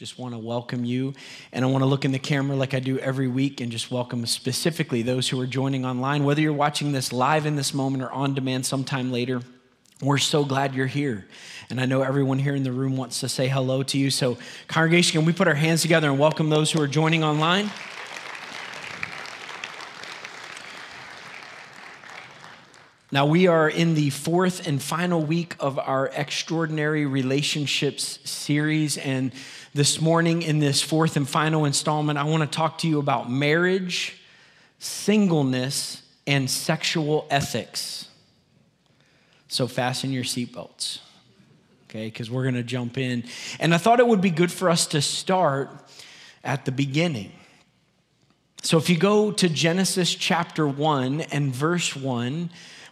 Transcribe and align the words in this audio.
Just 0.00 0.18
want 0.18 0.32
to 0.32 0.38
welcome 0.38 0.82
you. 0.82 1.12
And 1.52 1.62
I 1.62 1.68
want 1.68 1.82
to 1.82 1.86
look 1.86 2.06
in 2.06 2.10
the 2.10 2.18
camera 2.18 2.56
like 2.56 2.72
I 2.72 2.80
do 2.80 2.98
every 3.00 3.28
week 3.28 3.60
and 3.60 3.70
just 3.70 3.90
welcome 3.90 4.24
specifically 4.24 5.02
those 5.02 5.28
who 5.28 5.38
are 5.38 5.46
joining 5.46 5.84
online, 5.84 6.24
whether 6.24 6.40
you're 6.40 6.54
watching 6.54 6.92
this 6.92 7.12
live 7.12 7.44
in 7.44 7.54
this 7.54 7.74
moment 7.74 8.02
or 8.02 8.10
on 8.10 8.32
demand 8.32 8.64
sometime 8.64 9.12
later. 9.12 9.42
We're 10.00 10.16
so 10.16 10.42
glad 10.42 10.74
you're 10.74 10.86
here. 10.86 11.26
And 11.68 11.78
I 11.78 11.84
know 11.84 12.00
everyone 12.00 12.38
here 12.38 12.54
in 12.54 12.62
the 12.62 12.72
room 12.72 12.96
wants 12.96 13.20
to 13.20 13.28
say 13.28 13.46
hello 13.46 13.82
to 13.82 13.98
you. 13.98 14.08
So, 14.08 14.38
congregation, 14.68 15.20
can 15.20 15.26
we 15.26 15.34
put 15.34 15.46
our 15.46 15.54
hands 15.54 15.82
together 15.82 16.08
and 16.08 16.18
welcome 16.18 16.48
those 16.48 16.72
who 16.72 16.80
are 16.80 16.88
joining 16.88 17.22
online? 17.22 17.70
Now, 23.12 23.26
we 23.26 23.48
are 23.48 23.68
in 23.68 23.94
the 23.94 24.10
fourth 24.10 24.68
and 24.68 24.80
final 24.80 25.20
week 25.20 25.56
of 25.58 25.80
our 25.80 26.08
Extraordinary 26.14 27.06
Relationships 27.06 28.20
series. 28.22 28.98
And 28.98 29.32
this 29.74 30.00
morning, 30.00 30.42
in 30.42 30.60
this 30.60 30.80
fourth 30.80 31.16
and 31.16 31.28
final 31.28 31.64
installment, 31.64 32.20
I 32.20 32.22
want 32.22 32.48
to 32.48 32.56
talk 32.56 32.78
to 32.78 32.88
you 32.88 33.00
about 33.00 33.28
marriage, 33.28 34.16
singleness, 34.78 36.02
and 36.24 36.48
sexual 36.48 37.26
ethics. 37.30 38.06
So 39.48 39.66
fasten 39.66 40.12
your 40.12 40.22
seatbelts, 40.22 41.00
okay, 41.88 42.06
because 42.06 42.30
we're 42.30 42.44
going 42.44 42.54
to 42.54 42.62
jump 42.62 42.96
in. 42.96 43.24
And 43.58 43.74
I 43.74 43.78
thought 43.78 43.98
it 43.98 44.06
would 44.06 44.20
be 44.20 44.30
good 44.30 44.52
for 44.52 44.70
us 44.70 44.86
to 44.86 45.02
start 45.02 45.68
at 46.44 46.64
the 46.64 46.70
beginning. 46.70 47.32
So 48.62 48.78
if 48.78 48.88
you 48.88 48.96
go 48.96 49.32
to 49.32 49.48
Genesis 49.48 50.14
chapter 50.14 50.68
1 50.68 51.22
and 51.22 51.52
verse 51.52 51.96
1, 51.96 52.50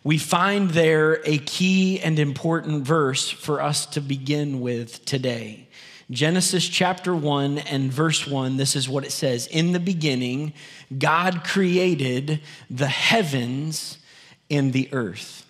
we 0.08 0.16
find 0.16 0.70
there 0.70 1.20
a 1.26 1.36
key 1.36 2.00
and 2.00 2.18
important 2.18 2.82
verse 2.82 3.28
for 3.28 3.60
us 3.60 3.84
to 3.84 4.00
begin 4.00 4.58
with 4.58 5.04
today. 5.04 5.68
Genesis 6.10 6.66
chapter 6.66 7.14
1 7.14 7.58
and 7.58 7.92
verse 7.92 8.26
1, 8.26 8.56
this 8.56 8.74
is 8.74 8.88
what 8.88 9.04
it 9.04 9.12
says 9.12 9.46
In 9.48 9.72
the 9.72 9.78
beginning, 9.78 10.54
God 10.96 11.44
created 11.44 12.40
the 12.70 12.86
heavens 12.86 13.98
and 14.50 14.72
the 14.72 14.88
earth. 14.92 15.44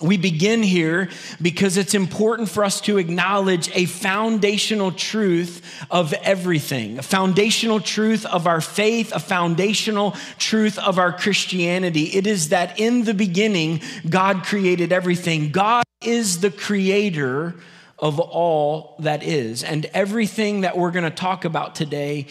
We 0.00 0.16
begin 0.16 0.62
here 0.62 1.08
because 1.42 1.76
it's 1.76 1.94
important 1.94 2.48
for 2.48 2.64
us 2.64 2.80
to 2.82 2.98
acknowledge 2.98 3.68
a 3.74 3.86
foundational 3.86 4.92
truth 4.92 5.60
of 5.90 6.12
everything, 6.12 6.98
a 6.98 7.02
foundational 7.02 7.80
truth 7.80 8.24
of 8.24 8.46
our 8.46 8.60
faith, 8.60 9.12
a 9.12 9.18
foundational 9.18 10.12
truth 10.38 10.78
of 10.78 11.00
our 11.00 11.12
Christianity. 11.12 12.04
It 12.04 12.28
is 12.28 12.50
that 12.50 12.78
in 12.78 13.04
the 13.04 13.14
beginning, 13.14 13.80
God 14.08 14.44
created 14.44 14.92
everything. 14.92 15.50
God 15.50 15.82
is 16.00 16.40
the 16.40 16.50
creator 16.50 17.56
of 17.98 18.20
all 18.20 18.94
that 19.00 19.24
is. 19.24 19.64
And 19.64 19.86
everything 19.86 20.60
that 20.60 20.78
we're 20.78 20.92
going 20.92 21.04
to 21.04 21.10
talk 21.10 21.44
about 21.44 21.74
today 21.74 22.28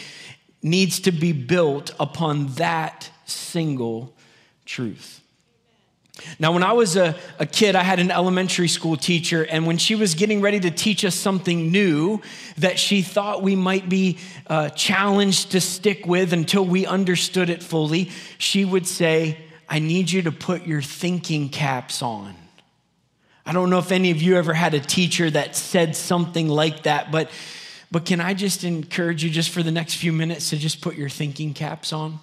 needs 0.61 1.01
to 1.01 1.11
be 1.11 1.33
built 1.33 1.93
upon 1.99 2.47
that 2.53 3.09
single 3.25 4.15
truth. 4.65 5.21
Now, 6.39 6.51
when 6.51 6.63
I 6.63 6.73
was 6.73 6.95
a, 6.95 7.15
a, 7.39 7.45
kid, 7.45 7.75
I 7.75 7.83
had 7.83 7.99
an 7.99 8.11
elementary 8.11 8.67
school 8.67 8.97
teacher, 8.97 9.43
and 9.43 9.65
when 9.65 9.77
she 9.77 9.95
was 9.95 10.15
getting 10.15 10.41
ready 10.41 10.59
to 10.61 10.71
teach 10.71 11.05
us 11.05 11.15
something 11.15 11.71
new 11.71 12.21
that 12.57 12.79
she 12.79 13.01
thought 13.01 13.41
we 13.41 13.55
might 13.55 13.89
be 13.89 14.17
uh, 14.47 14.69
challenged 14.69 15.51
to 15.51 15.61
stick 15.61 16.05
with 16.05 16.33
until 16.33 16.65
we 16.65 16.85
understood 16.85 17.49
it 17.49 17.63
fully, 17.63 18.11
she 18.37 18.65
would 18.65 18.87
say, 18.87 19.37
I 19.69 19.79
need 19.79 20.11
you 20.11 20.21
to 20.23 20.31
put 20.31 20.65
your 20.65 20.81
thinking 20.81 21.49
caps 21.49 22.01
on. 22.01 22.35
I 23.45 23.53
don't 23.53 23.69
know 23.69 23.79
if 23.79 23.91
any 23.91 24.11
of 24.11 24.21
you 24.21 24.37
ever 24.37 24.53
had 24.53 24.73
a 24.73 24.79
teacher 24.79 25.29
that 25.29 25.55
said 25.55 25.95
something 25.95 26.47
like 26.47 26.83
that, 26.83 27.11
but, 27.11 27.31
but 27.91 28.05
can 28.05 28.19
I 28.19 28.33
just 28.33 28.63
encourage 28.63 29.23
you 29.23 29.29
just 29.29 29.49
for 29.49 29.63
the 29.63 29.71
next 29.71 29.95
few 29.95 30.11
minutes 30.11 30.49
to 30.49 30.57
just 30.57 30.81
put 30.81 30.95
your 30.95 31.09
thinking 31.09 31.53
caps 31.53 31.93
on? 31.93 32.19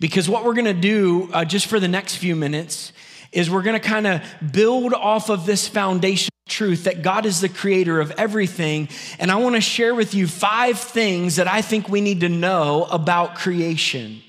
Because 0.00 0.28
what 0.28 0.44
we're 0.44 0.54
gonna 0.54 0.72
do 0.74 1.30
uh, 1.32 1.44
just 1.44 1.66
for 1.66 1.80
the 1.80 1.88
next 1.88 2.16
few 2.16 2.36
minutes 2.36 2.92
is 3.32 3.50
we're 3.50 3.62
gonna 3.62 3.80
kind 3.80 4.06
of 4.06 4.22
build 4.52 4.94
off 4.94 5.28
of 5.28 5.44
this 5.46 5.68
foundation 5.68 6.30
truth 6.48 6.84
that 6.84 7.02
God 7.02 7.26
is 7.26 7.40
the 7.40 7.48
creator 7.48 8.00
of 8.00 8.10
everything. 8.12 8.88
And 9.18 9.30
I 9.30 9.36
wanna 9.36 9.60
share 9.60 9.94
with 9.94 10.14
you 10.14 10.26
five 10.26 10.78
things 10.78 11.36
that 11.36 11.48
I 11.48 11.62
think 11.62 11.88
we 11.88 12.00
need 12.00 12.20
to 12.20 12.28
know 12.28 12.84
about 12.84 13.34
creation. 13.34 14.22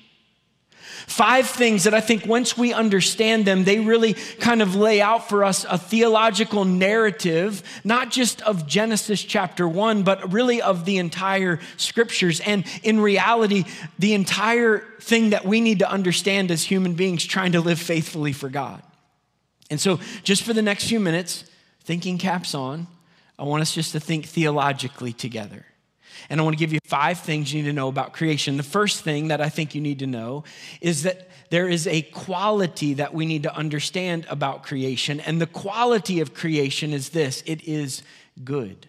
Five 1.10 1.50
things 1.50 1.86
that 1.86 1.96
I 1.96 2.02
think 2.02 2.28
once 2.28 2.56
we 2.56 2.72
understand 2.72 3.46
them, 3.46 3.64
they 3.64 3.80
really 3.80 4.14
kind 4.14 4.62
of 4.62 4.76
lay 4.76 5.02
out 5.02 5.28
for 5.28 5.44
us 5.44 5.66
a 5.68 5.76
theological 5.76 6.66
narrative, 6.66 7.64
not 7.84 8.12
just 8.12 8.44
of 8.44 8.68
Genesis 8.68 9.24
chapter 9.24 9.68
one, 9.68 10.04
but 10.04 10.32
really 10.32 10.62
of 10.62 10.86
the 10.86 10.98
entire 10.98 11.60
scriptures. 11.78 12.42
And 12.42 12.64
in 12.84 13.00
reality, 13.00 13.66
the 13.98 14.14
entire 14.14 14.86
thing 15.02 15.32
that 15.32 15.46
we 15.46 15.62
need 15.62 15.80
to 15.80 15.90
understand 15.90 16.52
as 16.52 16.62
human 16.64 16.94
beings 16.94 17.26
trying 17.26 17.54
to 17.54 17.60
live 17.60 17.80
faithfully 17.80 18.32
for 18.32 18.48
God. 18.48 18.84
And 19.72 19.82
so, 19.82 20.00
just 20.24 20.44
for 20.44 20.54
the 20.54 20.62
next 20.62 20.88
few 20.88 21.00
minutes, 21.00 21.44
thinking 21.86 22.20
caps 22.20 22.54
on, 22.54 22.86
I 23.40 23.46
want 23.46 23.62
us 23.62 23.74
just 23.74 23.94
to 23.94 24.00
think 24.00 24.28
theologically 24.28 25.14
together. 25.14 25.66
And 26.30 26.40
I 26.40 26.44
want 26.44 26.56
to 26.56 26.60
give 26.60 26.74
you 26.74 26.80
five 26.86 27.20
things 27.20 27.54
you 27.54 27.62
need 27.62 27.70
to 27.70 27.74
know 27.74 27.88
about 27.88 28.14
creation. 28.14 28.58
The 28.58 28.64
first 28.64 29.04
thing 29.04 29.30
that 29.30 29.42
I 29.42 29.50
think 29.50 29.76
you 29.76 29.82
need 29.82 30.00
to 30.00 30.08
know 30.08 30.44
is 30.82 31.04
that 31.04 31.30
there 31.50 31.68
is 31.68 31.88
a 31.88 32.02
quality 32.02 32.96
that 32.96 33.14
we 33.14 33.26
need 33.26 33.44
to 33.44 33.56
understand 33.56 34.26
about 34.30 34.64
creation. 34.64 35.20
And 35.20 35.42
the 35.42 35.48
quality 35.48 36.20
of 36.20 36.34
creation 36.34 36.94
is 36.94 37.10
this 37.10 37.44
it 37.46 37.68
is 37.68 38.04
good. 38.44 38.88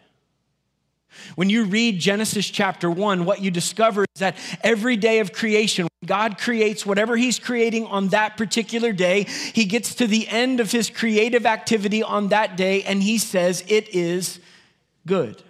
When 1.34 1.50
you 1.50 1.64
read 1.64 1.98
Genesis 1.98 2.48
chapter 2.48 2.90
1, 2.90 3.24
what 3.24 3.40
you 3.40 3.50
discover 3.50 4.04
is 4.14 4.20
that 4.20 4.36
every 4.62 4.96
day 4.96 5.19
of 5.19 5.32
creation, 5.32 5.88
God 6.06 6.38
creates 6.38 6.86
whatever 6.86 7.16
He's 7.16 7.38
creating 7.38 7.86
on 7.86 8.08
that 8.08 8.36
particular 8.36 8.92
day. 8.92 9.24
He 9.24 9.64
gets 9.64 9.96
to 9.96 10.06
the 10.06 10.28
end 10.28 10.60
of 10.60 10.70
His 10.70 10.88
creative 10.88 11.46
activity 11.46 12.02
on 12.02 12.28
that 12.28 12.56
day 12.56 12.82
and 12.84 13.02
He 13.02 13.19
says, 13.19 13.64
It 13.66 13.94
is 13.94 14.38
good 15.06 15.42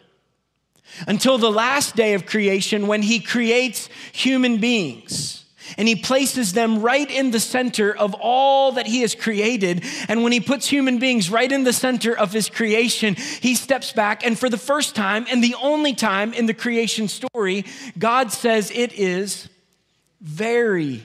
until 1.07 1.39
the 1.39 1.51
last 1.51 1.97
day 1.97 2.15
of 2.15 2.27
creation 2.27 2.87
when 2.87 3.03
he 3.03 3.21
creates 3.21 3.89
human 4.13 4.59
beings. 4.59 5.45
And 5.79 5.87
he 5.87 5.97
places 5.97 6.53
them 6.53 6.83
right 6.83 7.09
in 7.09 7.31
the 7.31 7.41
center 7.41 7.97
of 7.97 8.15
all 8.15 8.73
that 8.73 8.87
he 8.87 9.03
has 9.03 9.15
created. 9.15 9.85
And 10.09 10.23
when 10.23 10.33
he 10.33 10.41
puts 10.41 10.69
human 10.69 10.99
beings 10.99 11.31
right 11.31 11.51
in 11.51 11.65
the 11.65 11.73
center 11.73 12.17
of 12.17 12.33
his 12.33 12.49
creation, 12.49 13.15
he 13.15 13.55
steps 13.55 13.93
back. 13.93 14.27
And 14.27 14.39
for 14.39 14.49
the 14.49 14.59
first 14.59 14.95
time 14.95 15.27
and 15.31 15.43
the 15.43 15.55
only 15.63 15.95
time 15.95 16.33
in 16.33 16.47
the 16.47 16.55
creation 16.55 17.09
story, 17.09 17.65
God 17.99 18.33
says 18.33 18.73
it 18.75 18.93
is 18.95 19.49
very 20.21 21.03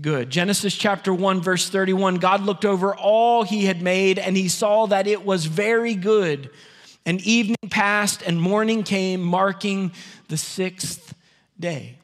good. 0.00 0.30
Genesis 0.30 0.74
chapter 0.74 1.12
1, 1.12 1.40
verse 1.40 1.68
31 1.68 2.16
God 2.16 2.42
looked 2.42 2.64
over 2.64 2.94
all 2.94 3.42
he 3.42 3.64
had 3.64 3.82
made 3.82 4.18
and 4.18 4.36
he 4.36 4.48
saw 4.48 4.86
that 4.86 5.06
it 5.06 5.24
was 5.24 5.46
very 5.46 5.94
good. 5.94 6.50
And 7.06 7.20
evening 7.20 7.56
passed 7.70 8.22
and 8.22 8.40
morning 8.40 8.82
came, 8.82 9.22
marking 9.22 9.92
the 10.28 10.36
sixth 10.36 11.14
day. 11.58 11.98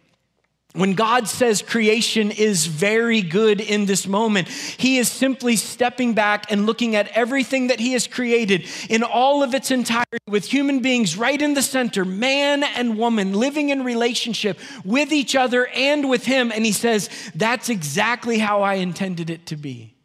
When 0.73 0.95
God 0.95 1.27
says 1.27 1.63
creation 1.63 2.31
is 2.31 2.67
very 2.67 3.23
good 3.23 3.61
in 3.61 3.87
this 3.87 4.07
moment, 4.07 4.47
He 4.47 4.99
is 4.99 5.11
simply 5.11 5.57
stepping 5.57 6.15
back 6.15 6.53
and 6.53 6.65
looking 6.65 6.95
at 6.95 7.09
everything 7.09 7.69
that 7.69 7.81
He 7.81 7.93
has 7.95 8.07
created 8.07 8.69
in 8.89 9.03
all 9.03 9.43
of 9.43 9.53
its 9.53 9.73
entirety, 9.73 10.19
with 10.29 10.45
human 10.45 10.81
beings 10.81 11.17
right 11.17 11.41
in 11.43 11.55
the 11.55 11.63
center, 11.63 12.05
man 12.05 12.63
and 12.63 12.97
woman 12.97 13.33
living 13.33 13.71
in 13.71 13.83
relationship 13.83 14.61
with 14.85 15.13
each 15.13 15.35
other 15.35 15.67
and 15.69 16.09
with 16.09 16.25
Him. 16.25 16.53
And 16.53 16.65
He 16.65 16.73
says, 16.73 17.11
That's 17.35 17.69
exactly 17.69 18.39
how 18.39 18.63
I 18.63 18.75
intended 18.75 19.29
it 19.29 19.47
to 19.47 19.57
be. 19.57 19.97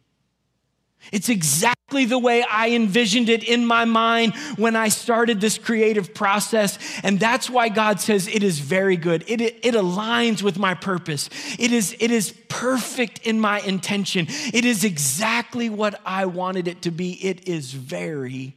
It's 1.12 1.28
exactly 1.28 2.04
the 2.04 2.18
way 2.18 2.42
I 2.42 2.70
envisioned 2.70 3.28
it 3.28 3.44
in 3.44 3.64
my 3.64 3.84
mind 3.84 4.34
when 4.56 4.74
I 4.76 4.88
started 4.88 5.40
this 5.40 5.58
creative 5.58 6.14
process. 6.14 6.78
And 7.02 7.20
that's 7.20 7.48
why 7.48 7.68
God 7.68 8.00
says 8.00 8.26
it 8.26 8.42
is 8.42 8.58
very 8.58 8.96
good. 8.96 9.24
It, 9.28 9.40
it, 9.40 9.74
aligns 9.74 10.42
with 10.42 10.58
my 10.58 10.74
purpose. 10.74 11.28
It 11.58 11.72
is, 11.72 11.96
it 12.00 12.10
is 12.10 12.32
perfect 12.48 13.26
in 13.26 13.40
my 13.40 13.60
intention. 13.60 14.26
It 14.28 14.64
is 14.64 14.84
exactly 14.84 15.68
what 15.68 16.00
I 16.04 16.26
wanted 16.26 16.66
it 16.66 16.82
to 16.82 16.90
be. 16.90 17.12
It 17.12 17.48
is 17.48 17.72
very 17.72 18.56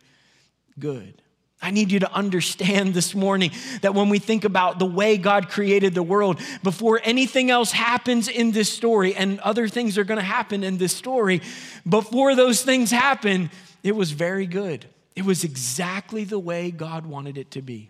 good. 0.79 1.18
I 1.61 1.71
need 1.71 1.91
you 1.91 1.99
to 1.99 2.13
understand 2.13 2.93
this 2.93 3.13
morning 3.13 3.51
that 3.81 3.93
when 3.93 4.07
we 4.07 4.19
think 4.19 4.45
about 4.45 4.79
the 4.79 4.85
way 4.85 5.17
God 5.17 5.49
created 5.49 5.93
the 5.93 6.03
world, 6.03 6.39
before 6.63 7.01
anything 7.03 7.51
else 7.51 7.71
happens 7.71 8.29
in 8.29 8.51
this 8.51 8.71
story, 8.71 9.13
and 9.13 9.39
other 9.41 9.67
things 9.67 9.97
are 9.97 10.05
going 10.05 10.19
to 10.19 10.23
happen 10.23 10.63
in 10.63 10.77
this 10.77 10.95
story, 10.95 11.41
before 11.87 12.33
those 12.35 12.61
things 12.61 12.91
happen, 12.91 13.49
it 13.83 13.93
was 13.93 14.11
very 14.11 14.45
good. 14.45 14.85
It 15.15 15.25
was 15.25 15.43
exactly 15.43 16.23
the 16.23 16.39
way 16.39 16.71
God 16.71 17.05
wanted 17.05 17.37
it 17.37 17.51
to 17.51 17.61
be. 17.61 17.89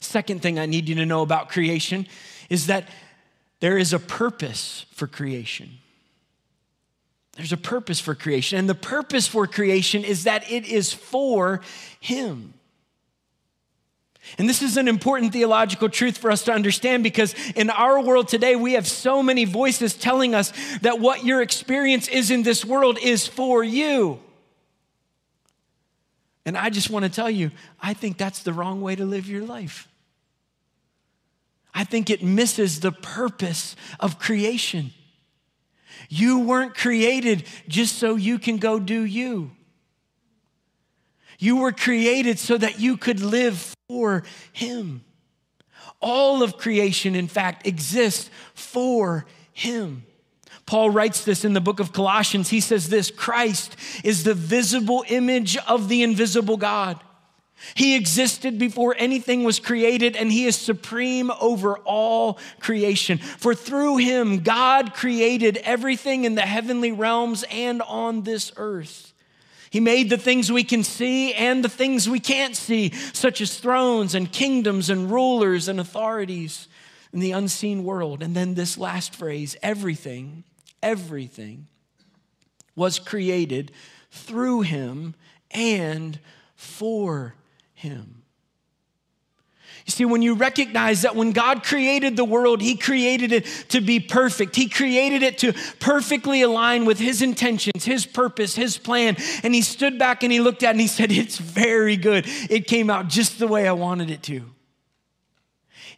Second 0.00 0.42
thing 0.42 0.58
I 0.58 0.66
need 0.66 0.88
you 0.88 0.96
to 0.96 1.06
know 1.06 1.22
about 1.22 1.50
creation 1.50 2.08
is 2.50 2.66
that 2.66 2.88
there 3.60 3.78
is 3.78 3.92
a 3.92 3.98
purpose 4.00 4.86
for 4.92 5.06
creation. 5.06 5.78
There's 7.36 7.52
a 7.52 7.56
purpose 7.56 8.00
for 8.00 8.16
creation, 8.16 8.58
and 8.58 8.68
the 8.68 8.74
purpose 8.74 9.28
for 9.28 9.46
creation 9.46 10.02
is 10.02 10.24
that 10.24 10.50
it 10.50 10.64
is 10.66 10.92
for 10.92 11.60
Him. 12.00 12.54
And 14.36 14.48
this 14.48 14.60
is 14.60 14.76
an 14.76 14.88
important 14.88 15.32
theological 15.32 15.88
truth 15.88 16.18
for 16.18 16.30
us 16.30 16.42
to 16.44 16.52
understand 16.52 17.02
because 17.02 17.34
in 17.52 17.70
our 17.70 18.00
world 18.00 18.28
today, 18.28 18.56
we 18.56 18.74
have 18.74 18.86
so 18.86 19.22
many 19.22 19.44
voices 19.44 19.94
telling 19.94 20.34
us 20.34 20.52
that 20.82 21.00
what 21.00 21.24
your 21.24 21.40
experience 21.40 22.08
is 22.08 22.30
in 22.30 22.42
this 22.42 22.64
world 22.64 22.98
is 23.00 23.26
for 23.26 23.64
you. 23.64 24.20
And 26.44 26.56
I 26.58 26.70
just 26.70 26.90
want 26.90 27.04
to 27.04 27.10
tell 27.10 27.30
you, 27.30 27.50
I 27.80 27.94
think 27.94 28.18
that's 28.18 28.42
the 28.42 28.52
wrong 28.52 28.80
way 28.80 28.96
to 28.96 29.04
live 29.04 29.28
your 29.28 29.44
life. 29.44 29.88
I 31.74 31.84
think 31.84 32.10
it 32.10 32.22
misses 32.22 32.80
the 32.80 32.92
purpose 32.92 33.76
of 34.00 34.18
creation. 34.18 34.92
You 36.08 36.40
weren't 36.40 36.74
created 36.74 37.44
just 37.66 37.96
so 37.98 38.16
you 38.16 38.38
can 38.38 38.58
go 38.58 38.78
do 38.78 39.02
you. 39.02 39.52
You 41.38 41.56
were 41.58 41.72
created 41.72 42.38
so 42.38 42.58
that 42.58 42.80
you 42.80 42.96
could 42.96 43.20
live 43.20 43.74
for 43.88 44.24
Him. 44.52 45.04
All 46.00 46.42
of 46.42 46.58
creation, 46.58 47.14
in 47.14 47.28
fact, 47.28 47.66
exists 47.66 48.30
for 48.54 49.24
Him. 49.52 50.04
Paul 50.66 50.90
writes 50.90 51.24
this 51.24 51.44
in 51.44 51.54
the 51.54 51.60
book 51.60 51.80
of 51.80 51.92
Colossians. 51.92 52.50
He 52.50 52.60
says 52.60 52.88
this 52.88 53.10
Christ 53.10 53.76
is 54.04 54.24
the 54.24 54.34
visible 54.34 55.04
image 55.08 55.56
of 55.66 55.88
the 55.88 56.02
invisible 56.02 56.56
God. 56.56 57.02
He 57.74 57.96
existed 57.96 58.58
before 58.58 58.94
anything 58.98 59.44
was 59.44 59.58
created, 59.58 60.14
and 60.14 60.30
He 60.30 60.44
is 60.44 60.56
supreme 60.56 61.30
over 61.40 61.78
all 61.78 62.38
creation. 62.60 63.18
For 63.18 63.54
through 63.54 63.96
Him, 63.96 64.40
God 64.40 64.94
created 64.94 65.56
everything 65.58 66.24
in 66.24 66.34
the 66.34 66.42
heavenly 66.42 66.92
realms 66.92 67.44
and 67.50 67.82
on 67.82 68.22
this 68.22 68.52
earth. 68.56 69.07
He 69.70 69.80
made 69.80 70.10
the 70.10 70.18
things 70.18 70.50
we 70.50 70.64
can 70.64 70.82
see 70.82 71.34
and 71.34 71.64
the 71.64 71.68
things 71.68 72.08
we 72.08 72.20
can't 72.20 72.56
see, 72.56 72.90
such 73.12 73.40
as 73.40 73.58
thrones 73.58 74.14
and 74.14 74.30
kingdoms 74.30 74.90
and 74.90 75.10
rulers 75.10 75.68
and 75.68 75.78
authorities 75.78 76.68
in 77.12 77.20
the 77.20 77.32
unseen 77.32 77.84
world. 77.84 78.22
And 78.22 78.34
then 78.34 78.54
this 78.54 78.78
last 78.78 79.14
phrase 79.14 79.56
everything, 79.62 80.44
everything 80.82 81.66
was 82.74 82.98
created 82.98 83.72
through 84.10 84.62
Him 84.62 85.14
and 85.50 86.18
for 86.54 87.34
Him. 87.74 88.17
You 89.88 89.92
see, 89.92 90.04
when 90.04 90.20
you 90.20 90.34
recognize 90.34 91.00
that 91.00 91.16
when 91.16 91.32
God 91.32 91.64
created 91.64 92.14
the 92.14 92.24
world, 92.24 92.60
He 92.60 92.76
created 92.76 93.32
it 93.32 93.46
to 93.70 93.80
be 93.80 94.00
perfect. 94.00 94.54
He 94.54 94.68
created 94.68 95.22
it 95.22 95.38
to 95.38 95.54
perfectly 95.80 96.42
align 96.42 96.84
with 96.84 96.98
His 96.98 97.22
intentions, 97.22 97.86
His 97.86 98.04
purpose, 98.04 98.54
His 98.54 98.76
plan. 98.76 99.16
And 99.42 99.54
He 99.54 99.62
stood 99.62 99.98
back 99.98 100.22
and 100.22 100.30
He 100.30 100.40
looked 100.40 100.62
at 100.62 100.68
it 100.68 100.70
and 100.72 100.80
He 100.82 100.88
said, 100.88 101.10
It's 101.10 101.38
very 101.38 101.96
good. 101.96 102.26
It 102.50 102.66
came 102.66 102.90
out 102.90 103.08
just 103.08 103.38
the 103.38 103.46
way 103.46 103.66
I 103.66 103.72
wanted 103.72 104.10
it 104.10 104.22
to 104.24 104.44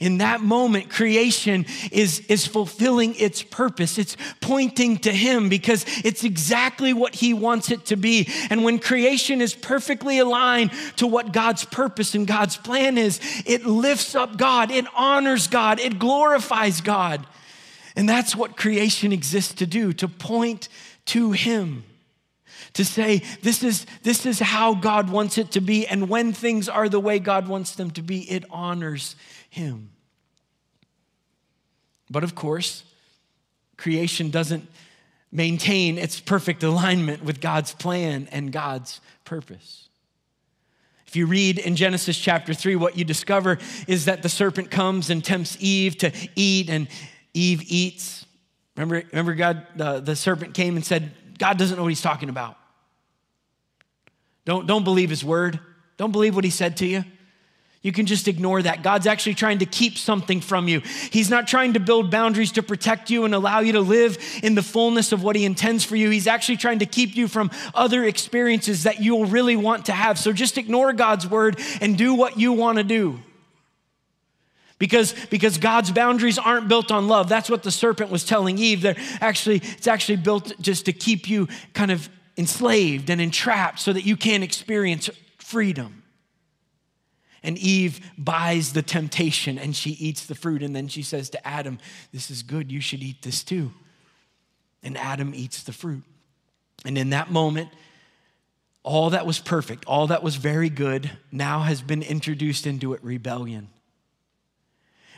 in 0.01 0.17
that 0.19 0.41
moment, 0.41 0.89
creation 0.89 1.67
is, 1.93 2.21
is 2.21 2.47
fulfilling 2.47 3.15
its 3.17 3.43
purpose. 3.43 3.99
It's 3.99 4.17
pointing 4.41 4.97
to 5.01 5.13
Him 5.13 5.51
because 5.51 5.85
it's 6.03 6.25
exactly 6.25 6.95
what 6.95 7.15
He 7.15 7.35
wants 7.35 7.71
it 7.71 7.85
to 7.87 7.97
be. 7.97 8.27
And 8.49 8.65
when 8.65 8.79
creation 8.79 9.43
is 9.43 9.55
perfectly 9.55 10.19
aligned 10.19 10.71
to 10.97 11.07
what 11.07 11.35
God's 11.35 11.67
purpose 11.67 12.15
and 12.15 12.27
God's 12.27 12.57
plan 12.57 12.97
is, 12.97 13.21
it 13.45 13.67
lifts 13.67 14.15
up 14.15 14.39
God, 14.39 14.71
it 14.71 14.87
honors 14.97 15.49
God, 15.49 15.79
it 15.79 15.99
glorifies 15.99 16.81
God. 16.81 17.27
And 17.95 18.09
that's 18.09 18.35
what 18.35 18.57
creation 18.57 19.13
exists 19.13 19.53
to 19.55 19.67
do, 19.67 19.93
to 19.93 20.09
point 20.09 20.71
to 21.07 21.33
Him 21.33 21.85
to 22.75 22.85
say 22.85 23.23
this 23.43 23.63
is 23.65 23.85
this 24.03 24.27
is 24.27 24.39
how 24.39 24.75
God 24.75 25.11
wants 25.11 25.39
it 25.39 25.53
to 25.53 25.61
be 25.61 25.87
and 25.87 26.09
when 26.09 26.33
things 26.33 26.69
are 26.69 26.89
the 26.89 27.01
way 27.01 27.19
God 27.19 27.49
wants 27.49 27.75
them 27.75 27.91
to 27.93 28.03
be 28.03 28.31
it 28.31 28.45
honors 28.51 29.17
him. 29.51 29.91
But 32.09 32.25
of 32.25 32.35
course, 32.35 32.85
creation 33.77 34.31
doesn't 34.31 34.67
maintain 35.31 35.99
its 35.99 36.19
perfect 36.19 36.63
alignment 36.63 37.23
with 37.23 37.41
God's 37.41 37.73
plan 37.75 38.29
and 38.33 38.51
God's 38.51 39.01
purpose. 39.25 39.89
If 41.07 41.17
you 41.17 41.27
read 41.27 41.59
in 41.59 41.77
Genesis 41.77 42.17
chapter 42.17 42.55
3, 42.55 42.77
what 42.77 42.97
you 42.97 43.05
discover 43.05 43.59
is 43.87 44.05
that 44.05 44.23
the 44.23 44.29
serpent 44.29 44.71
comes 44.71 45.11
and 45.11 45.25
tempts 45.25 45.57
Eve 45.61 45.99
to 45.99 46.13
eat, 46.37 46.71
and 46.71 46.89
Eve 47.35 47.63
eats. 47.67 48.27
Remember, 48.77 49.03
remember 49.11 49.35
God, 49.35 49.67
the, 49.75 50.01
the 50.01 50.15
serpent 50.15 50.55
came 50.55 50.77
and 50.77 50.85
said, 50.85 51.11
God 51.39 51.59
doesn't 51.59 51.77
know 51.77 51.83
what 51.83 51.89
he's 51.89 52.03
talking 52.03 52.29
about. 52.29 52.57
Don't, 54.45 54.67
don't 54.67 54.85
believe 54.85 55.11
his 55.11 55.25
word. 55.25 55.59
Don't 55.97 56.13
believe 56.13 56.35
what 56.35 56.45
he 56.45 56.51
said 56.51 56.77
to 56.79 56.87
you. 56.87 57.05
You 57.83 57.93
can 57.93 58.05
just 58.05 58.29
ignore 58.29 58.61
that. 58.61 58.83
God's 58.83 59.07
actually 59.07 59.35
trying 59.35 59.61
to 59.61 59.67
keep 59.67 59.97
something 59.97 60.43
from 60.43 60.69
you. 60.69 60.83
He's 61.11 61.31
not 61.31 61.49
trying 61.49 61.73
to 61.73 61.81
build 61.81 62.11
boundaries 62.11 62.53
to 62.53 62.63
protect 62.63 63.09
you 63.09 63.25
and 63.25 63.35
allow 63.35 63.61
you 63.61 63.73
to 63.73 63.81
live 63.81 64.19
in 64.43 64.55
the 64.55 64.63
fullness 64.63 65.13
of 65.13 65.23
what 65.23 65.35
He 65.35 65.47
intends 65.47 65.83
for 65.83 65.97
you. 65.97 66.11
He's 66.11 66.27
actually 66.27 66.59
trying 66.59 66.81
to 66.81 66.87
keep 66.87 67.17
you 67.17 67.27
from 67.27 67.51
other 67.73 68.05
experiences 68.05 68.83
that 68.83 69.01
you'll 69.01 69.25
really 69.25 69.57
want 69.57 69.87
to 69.87 69.93
have. 69.93 70.19
So 70.19 70.35
just 70.35 70.59
ignore 70.59 70.93
God's 70.93 71.27
word 71.27 71.59
and 71.81 71.97
do 71.97 72.15
what 72.15 72.39
you 72.39 72.53
want 72.53 72.77
to 72.77 72.85
do. 72.85 73.19
Because, 74.79 75.15
because 75.31 75.57
God's 75.57 75.91
boundaries 75.91 76.39
aren't 76.39 76.69
built 76.69 76.91
on 76.91 77.09
love. 77.09 77.31
That's 77.31 77.49
what 77.49 77.63
the 77.63 77.71
serpent 77.71 78.11
was 78.11 78.25
telling 78.25 78.59
Eve. 78.59 78.83
They're 78.83 78.97
actually, 79.21 79.57
it's 79.57 79.87
actually 79.87 80.17
built 80.17 80.53
just 80.61 80.87
to 80.87 80.93
keep 80.93 81.31
you 81.31 81.49
kind 81.73 81.91
of 81.91 82.11
enslaved 82.37 83.09
and 83.09 83.23
entrapped 83.23 83.79
so 83.79 83.93
that 83.93 84.05
you 84.05 84.17
can't 84.17 84.45
experience 84.45 85.09
freedom. 85.39 86.00
And 87.43 87.57
Eve 87.59 88.01
buys 88.19 88.73
the 88.73 88.83
temptation 88.83 89.59
and 89.59 89.75
she 89.75 89.91
eats 89.91 90.27
the 90.27 90.35
fruit. 90.35 90.63
And 90.63 90.77
then 90.77 90.89
she 90.89 91.03
says 91.03 91.31
to 91.31 91.47
Adam, 91.47 91.79
This 92.13 92.31
is 92.31 92.43
good. 92.43 92.71
You 92.71 92.81
should 92.81 93.03
eat 93.03 93.23
this 93.23 93.43
too. 93.43 93.73
And 94.83 94.97
Adam 94.97 95.33
eats 95.35 95.63
the 95.63 95.73
fruit. 95.73 96.03
And 96.85 96.97
in 96.97 97.11
that 97.11 97.31
moment, 97.31 97.71
all 98.83 99.11
that 99.11 99.27
was 99.27 99.39
perfect, 99.39 99.85
all 99.87 100.07
that 100.07 100.23
was 100.23 100.37
very 100.37 100.71
good, 100.71 101.11
now 101.31 101.61
has 101.61 101.83
been 101.83 102.03
introduced 102.03 102.67
into 102.67 102.95
it 102.95 103.05
rebellion. 103.05 103.69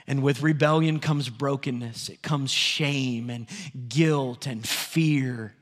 And 0.06 0.22
with 0.22 0.42
rebellion 0.42 0.98
comes 0.98 1.28
brokenness, 1.28 2.08
it 2.08 2.22
comes 2.22 2.50
shame 2.50 3.30
and 3.30 3.46
guilt 3.88 4.46
and 4.46 4.66
fear, 4.66 5.54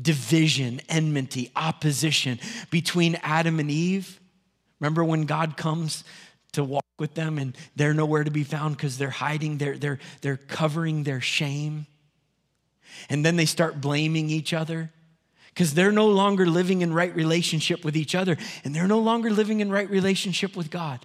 division, 0.00 0.80
enmity, 0.88 1.52
opposition 1.54 2.40
between 2.70 3.16
Adam 3.22 3.60
and 3.60 3.70
Eve 3.70 4.18
Remember 4.80 5.04
when 5.04 5.26
God 5.26 5.56
comes 5.56 6.04
to 6.52 6.64
walk 6.64 6.84
with 6.98 7.14
them 7.14 7.38
and 7.38 7.56
they're 7.76 7.94
nowhere 7.94 8.24
to 8.24 8.30
be 8.30 8.44
found 8.44 8.76
because 8.76 8.98
they're 8.98 9.10
hiding, 9.10 9.58
they're, 9.58 9.76
they're, 9.76 9.98
they're 10.22 10.36
covering 10.36 11.04
their 11.04 11.20
shame. 11.20 11.86
And 13.08 13.24
then 13.24 13.36
they 13.36 13.44
start 13.44 13.80
blaming 13.80 14.30
each 14.30 14.52
other 14.52 14.90
because 15.48 15.74
they're 15.74 15.92
no 15.92 16.08
longer 16.08 16.46
living 16.46 16.82
in 16.82 16.92
right 16.92 17.14
relationship 17.14 17.84
with 17.84 17.96
each 17.96 18.14
other 18.14 18.36
and 18.64 18.74
they're 18.74 18.86
no 18.86 19.00
longer 19.00 19.30
living 19.30 19.60
in 19.60 19.70
right 19.70 19.88
relationship 19.88 20.56
with 20.56 20.70
God. 20.70 21.04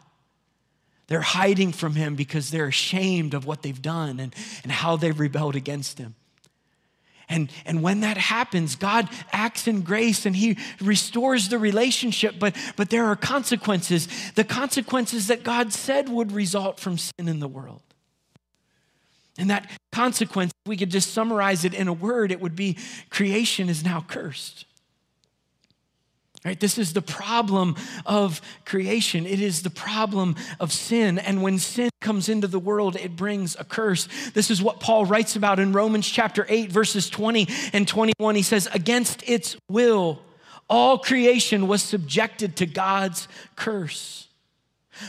They're 1.07 1.21
hiding 1.21 1.73
from 1.73 1.95
Him 1.95 2.15
because 2.15 2.49
they're 2.49 2.67
ashamed 2.67 3.33
of 3.33 3.45
what 3.45 3.61
they've 3.61 3.81
done 3.81 4.19
and, 4.19 4.33
and 4.63 4.71
how 4.71 4.95
they've 4.95 5.19
rebelled 5.19 5.55
against 5.55 5.97
Him. 5.97 6.15
And, 7.29 7.49
and 7.65 7.81
when 7.81 8.01
that 8.01 8.17
happens, 8.17 8.75
God 8.75 9.09
acts 9.31 9.67
in 9.67 9.81
grace 9.81 10.25
and 10.25 10.35
He 10.35 10.57
restores 10.81 11.49
the 11.49 11.57
relationship, 11.57 12.35
but, 12.37 12.55
but 12.75 12.89
there 12.89 13.05
are 13.05 13.15
consequences. 13.15 14.07
The 14.35 14.43
consequences 14.43 15.27
that 15.27 15.43
God 15.43 15.73
said 15.73 16.09
would 16.09 16.31
result 16.31 16.79
from 16.79 16.97
sin 16.97 17.27
in 17.27 17.39
the 17.39 17.47
world. 17.47 17.81
And 19.37 19.49
that 19.49 19.69
consequence, 19.91 20.51
we 20.65 20.77
could 20.77 20.91
just 20.91 21.11
summarize 21.11 21.65
it 21.65 21.73
in 21.73 21.87
a 21.87 21.93
word, 21.93 22.31
it 22.31 22.39
would 22.39 22.55
be 22.55 22.77
creation 23.09 23.69
is 23.69 23.83
now 23.83 24.05
cursed. 24.07 24.65
Right? 26.45 26.59
This 26.59 26.77
is 26.77 26.91
the 26.91 27.01
problem 27.01 27.77
of 28.05 28.41
creation. 28.65 29.25
It 29.25 29.39
is 29.39 29.61
the 29.61 29.69
problem 29.69 30.35
of 30.59 30.73
sin. 30.73 31.17
And 31.17 31.41
when 31.41 31.57
sin 31.57 31.89
comes 32.01 32.27
into 32.27 32.47
the 32.47 32.59
world, 32.59 32.97
it 32.97 33.15
brings 33.15 33.55
a 33.57 33.63
curse. 33.63 34.09
This 34.33 34.51
is 34.51 34.61
what 34.61 34.81
Paul 34.81 35.05
writes 35.05 35.37
about 35.37 35.59
in 35.59 35.71
Romans 35.71 36.05
chapter 36.05 36.45
8, 36.49 36.69
verses 36.69 37.09
20 37.09 37.47
and 37.71 37.87
21. 37.87 38.35
He 38.35 38.41
says, 38.41 38.67
Against 38.73 39.23
its 39.27 39.55
will, 39.69 40.19
all 40.69 40.97
creation 40.97 41.69
was 41.69 41.81
subjected 41.81 42.57
to 42.57 42.65
God's 42.65 43.29
curse. 43.55 44.27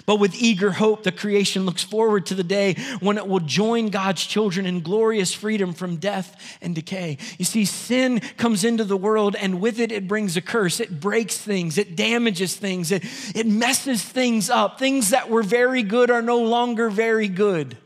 But 0.07 0.17
with 0.17 0.35
eager 0.35 0.73
hope, 0.73 1.03
the 1.03 1.13
creation 1.13 1.67
looks 1.67 1.83
forward 1.83 2.27
to 2.27 2.35
the 2.35 2.45
day 2.45 2.75
when 3.01 3.19
it 3.19 3.27
will 3.27 3.41
join 3.41 3.89
God's 3.89 4.25
children 4.25 4.67
in 4.67 4.81
glorious 4.81 5.33
freedom 5.35 5.73
from 5.73 5.97
death 5.97 6.59
and 6.63 6.75
decay. 6.75 7.19
You 7.39 7.45
see, 7.45 7.65
sin 7.65 8.21
comes 8.21 8.65
into 8.65 8.85
the 8.85 8.97
world, 8.97 9.37
and 9.37 9.61
with 9.61 9.79
it, 9.81 9.93
it 9.93 10.09
brings 10.09 10.37
a 10.37 10.41
curse. 10.41 10.81
It 10.81 11.01
breaks 11.01 11.37
things, 11.37 11.79
it 11.79 11.97
damages 11.97 12.57
things, 12.57 12.93
it, 12.93 13.05
it 13.35 13.47
messes 13.47 14.03
things 14.03 14.51
up. 14.51 14.79
Things 14.79 15.11
that 15.11 15.29
were 15.29 15.43
very 15.43 15.83
good 15.83 16.11
are 16.11 16.23
no 16.23 16.39
longer 16.39 16.91
very 16.91 17.29
good. 17.29 17.77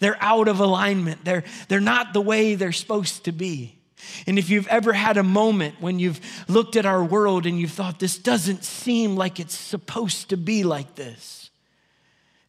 They're 0.00 0.18
out 0.20 0.48
of 0.48 0.60
alignment, 0.60 1.24
they're, 1.24 1.44
they're 1.68 1.80
not 1.80 2.12
the 2.12 2.20
way 2.20 2.54
they're 2.54 2.72
supposed 2.72 3.24
to 3.24 3.32
be. 3.32 3.78
And 4.26 4.38
if 4.38 4.50
you've 4.50 4.68
ever 4.68 4.92
had 4.92 5.16
a 5.16 5.22
moment 5.22 5.76
when 5.80 5.98
you've 5.98 6.20
looked 6.48 6.76
at 6.76 6.86
our 6.86 7.02
world 7.02 7.46
and 7.46 7.58
you've 7.58 7.72
thought, 7.72 7.98
this 7.98 8.18
doesn't 8.18 8.64
seem 8.64 9.16
like 9.16 9.40
it's 9.40 9.54
supposed 9.54 10.28
to 10.30 10.36
be 10.36 10.64
like 10.64 10.94
this, 10.94 11.50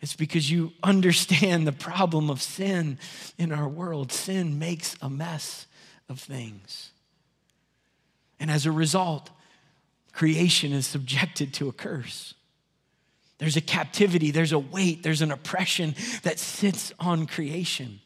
It's 0.05 0.15
because 0.15 0.51
you 0.51 0.71
understand 0.83 1.65
the 1.65 1.71
problem 1.71 2.29
of 2.29 2.39
sin 2.39 2.99
in 3.39 3.51
our 3.51 3.67
world. 3.67 4.11
Sin 4.11 4.59
makes 4.59 4.95
a 5.01 5.09
mess 5.09 5.65
of 6.07 6.19
things. 6.19 6.91
And 8.39 8.51
as 8.51 8.67
a 8.67 8.71
result, 8.71 9.31
creation 10.11 10.73
is 10.73 10.85
subjected 10.85 11.55
to 11.55 11.69
a 11.69 11.73
curse. 11.73 12.35
There's 13.39 13.57
a 13.57 13.61
captivity, 13.61 14.29
there's 14.29 14.51
a 14.51 14.59
weight, 14.59 15.01
there's 15.01 15.23
an 15.23 15.31
oppression 15.31 15.95
that 16.21 16.37
sits 16.37 16.93
on 16.99 17.25
creation. 17.25 17.99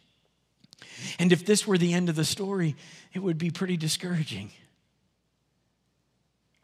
And 1.17 1.31
if 1.31 1.45
this 1.45 1.65
were 1.67 1.77
the 1.77 1.93
end 1.93 2.09
of 2.09 2.15
the 2.15 2.25
story, 2.25 2.75
it 3.13 3.19
would 3.19 3.37
be 3.37 3.49
pretty 3.51 3.77
discouraging. 3.77 4.51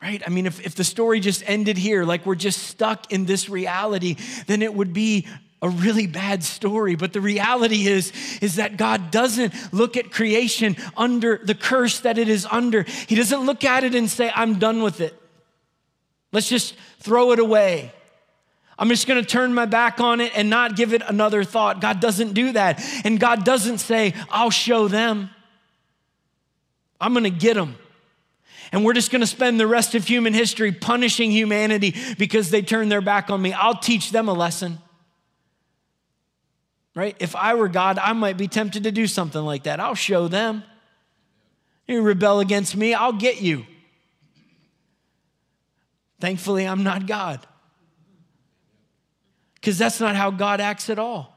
Right? 0.01 0.22
I 0.25 0.30
mean, 0.30 0.46
if, 0.46 0.63
if 0.63 0.75
the 0.75 0.84
story 0.84 1.20
just 1.20 1.44
ended 1.48 1.77
here, 1.77 2.04
like 2.04 2.25
we're 2.25 2.36
just 2.36 2.63
stuck 2.63 3.12
in 3.12 3.25
this 3.25 3.50
reality, 3.50 4.18
then 4.46 4.62
it 4.62 4.74
would 4.74 4.94
be 4.94 5.27
a 5.62 5.70
really 5.70 6.06
bad 6.06 6.44
story. 6.44 6.96
But 6.96 7.12
the 7.12 7.22
reality 7.22 7.88
is, 7.88 8.13
is 8.39 8.58
that 8.58 8.77
God 8.77 9.10
doesn't 9.10 9.54
look 9.74 9.98
at 9.98 10.12
creation 10.12 10.75
under 10.96 11.39
the 11.44 11.56
curse 11.56 12.01
that 12.01 12.20
it 12.20 12.30
is 12.30 12.46
under. 12.51 12.84
He 12.84 13.15
doesn't 13.15 13.48
look 13.48 13.63
at 13.63 13.84
it 13.84 13.96
and 13.96 14.08
say, 14.10 14.32
I'm 14.36 14.60
done 14.60 14.84
with 14.84 15.01
it. 15.01 15.20
Let's 16.32 16.50
just 16.50 16.75
throw 17.00 17.32
it 17.32 17.39
away. 17.39 17.92
I'm 18.77 18.89
just 18.89 19.08
going 19.08 19.22
to 19.22 19.27
turn 19.27 19.53
my 19.53 19.65
back 19.65 20.01
on 20.01 20.20
it 20.20 20.34
and 20.36 20.50
not 20.50 20.75
give 20.75 20.94
it 20.94 21.01
another 21.08 21.44
thought. 21.44 21.79
God 21.79 22.01
doesn't 22.01 22.34
do 22.34 22.51
that. 22.53 22.84
And 23.05 23.20
God 23.20 23.46
doesn't 23.46 23.77
say, 23.77 24.13
I'll 24.29 24.50
show 24.50 24.88
them. 24.88 25.29
I'm 27.00 27.13
going 27.13 27.24
to 27.24 27.29
get 27.29 27.55
them. 27.55 27.75
And 28.72 28.84
we're 28.84 28.94
just 28.94 29.12
going 29.12 29.22
to 29.22 29.27
spend 29.27 29.60
the 29.60 29.67
rest 29.67 29.96
of 29.96 30.05
human 30.05 30.34
history 30.34 30.72
punishing 30.74 31.32
humanity 31.32 31.96
because 32.17 32.50
they 32.50 32.62
turned 32.62 32.91
their 32.91 33.01
back 33.01 33.29
on 33.29 33.41
me. 33.41 33.53
I'll 33.53 33.77
teach 33.77 34.12
them 34.12 34.27
a 34.27 34.34
lesson. 34.34 34.79
Right? 36.96 37.15
If 37.20 37.36
I 37.36 37.53
were 37.53 37.70
God, 37.70 37.98
I 37.98 38.12
might 38.13 38.38
be 38.38 38.48
tempted 38.48 38.84
to 38.84 38.91
do 38.91 39.08
something 39.08 39.41
like 39.41 39.63
that. 39.63 39.79
I'll 39.79 39.96
show 39.96 40.27
them. 40.27 40.63
You 41.88 42.01
rebel 42.01 42.39
against 42.39 42.75
me, 42.75 42.94
I'll 42.94 43.13
get 43.13 43.41
you. 43.41 43.65
Thankfully, 46.20 46.67
I'm 46.67 46.84
not 46.84 47.05
God 47.05 47.46
because 49.65 49.79
that's 49.79 50.00
not 50.00 50.15
how 50.15 50.29
God 50.29 50.62
acts 50.62 50.91
at 50.91 51.00
all. 51.00 51.36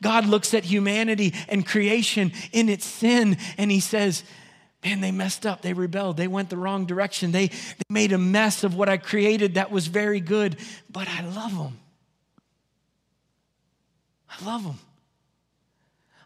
God 0.00 0.24
looks 0.24 0.54
at 0.54 0.64
humanity 0.64 1.34
and 1.50 1.66
creation 1.66 2.32
in 2.50 2.70
its 2.70 2.86
sin 2.86 3.36
and 3.58 3.70
he 3.70 3.78
says, 3.78 4.24
Man, 4.82 5.02
they 5.02 5.12
messed 5.12 5.44
up. 5.44 5.60
They 5.60 5.74
rebelled. 5.74 6.16
They 6.16 6.28
went 6.28 6.48
the 6.48 6.56
wrong 6.56 6.86
direction. 6.86 7.32
They, 7.32 7.48
they 7.48 7.84
made 7.90 8.12
a 8.12 8.18
mess 8.18 8.64
of 8.64 8.74
what 8.74 8.88
I 8.88 8.96
created 8.96 9.56
that 9.56 9.70
was 9.70 9.86
very 9.86 10.20
good, 10.20 10.56
but 10.90 11.06
I 11.08 11.26
love 11.26 11.54
them. 11.54 11.78
I 14.30 14.42
love 14.46 14.64
them. 14.64 14.78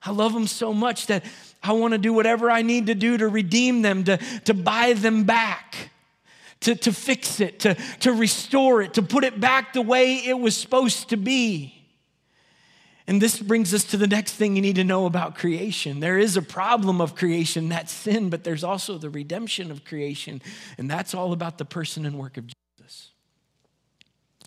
I 0.05 0.13
love 0.13 0.33
them 0.33 0.47
so 0.47 0.73
much 0.73 1.09
that 1.09 1.25
I 1.61 1.73
want 1.73 1.91
to 1.91 1.99
do 1.99 2.13
whatever 2.13 2.49
I 2.49 2.63
need 2.63 2.87
to 2.87 2.95
do 2.95 3.19
to 3.19 3.27
redeem 3.27 3.83
them, 3.83 4.05
to, 4.05 4.19
to 4.45 4.55
buy 4.55 4.93
them 4.93 5.25
back 5.25 5.91
to, 6.65 6.75
to 6.75 6.93
fix 6.93 7.41
it, 7.41 7.61
to, 7.61 7.75
to 8.01 8.13
restore 8.13 8.83
it, 8.83 8.95
to 8.95 9.03
put 9.03 9.25
it 9.25 9.39
back 9.39 9.73
the 9.73 9.83
way 9.83 10.17
it 10.17 10.39
was 10.39 10.57
supposed 10.57 11.11
to 11.11 11.17
be. 11.17 11.75
And 13.07 13.21
this 13.21 13.39
brings 13.39 13.75
us 13.75 13.85
to 13.85 13.99
the 13.99 14.07
next 14.07 14.33
thing 14.33 14.57
you 14.57 14.63
need 14.63 14.77
to 14.77 14.85
know 14.85 15.05
about 15.05 15.35
creation. 15.35 16.01
There 16.01 16.19
is 16.19 16.39
a 16.39 16.43
problem 16.43 17.03
of 17.03 17.15
creation, 17.15 17.69
that's 17.69 17.93
sin, 17.93 18.31
but 18.31 18.45
there's 18.45 18.65
also 18.65 18.97
the 18.97 19.11
redemption 19.11 19.71
of 19.71 19.85
creation, 19.85 20.41
and 20.79 20.91
that's 20.91 21.15
all 21.15 21.33
about 21.33 21.59
the 21.59 21.67
person 21.67 22.07
and 22.07 22.19
work 22.19 22.39
of 22.39 22.47
Jesus. 22.47 23.11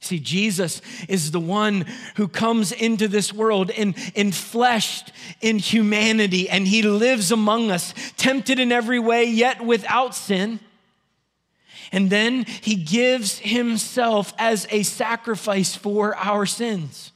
See, 0.01 0.19
Jesus 0.19 0.81
is 1.07 1.29
the 1.29 1.39
one 1.39 1.85
who 2.15 2.27
comes 2.27 2.71
into 2.71 3.07
this 3.07 3.31
world 3.31 3.69
in, 3.69 3.93
in 4.15 4.31
fleshed 4.31 5.11
in 5.41 5.59
humanity, 5.59 6.49
and 6.49 6.67
he 6.67 6.81
lives 6.81 7.31
among 7.31 7.69
us, 7.69 7.93
tempted 8.15 8.57
in 8.59 8.71
every 8.71 8.99
way, 8.99 9.25
yet 9.25 9.63
without 9.63 10.15
sin. 10.15 10.59
And 11.91 12.09
then 12.09 12.45
he 12.61 12.75
gives 12.75 13.39
himself 13.39 14.33
as 14.37 14.67
a 14.69 14.83
sacrifice 14.83 15.75
for 15.75 16.15
our 16.15 16.45
sins. 16.45 17.11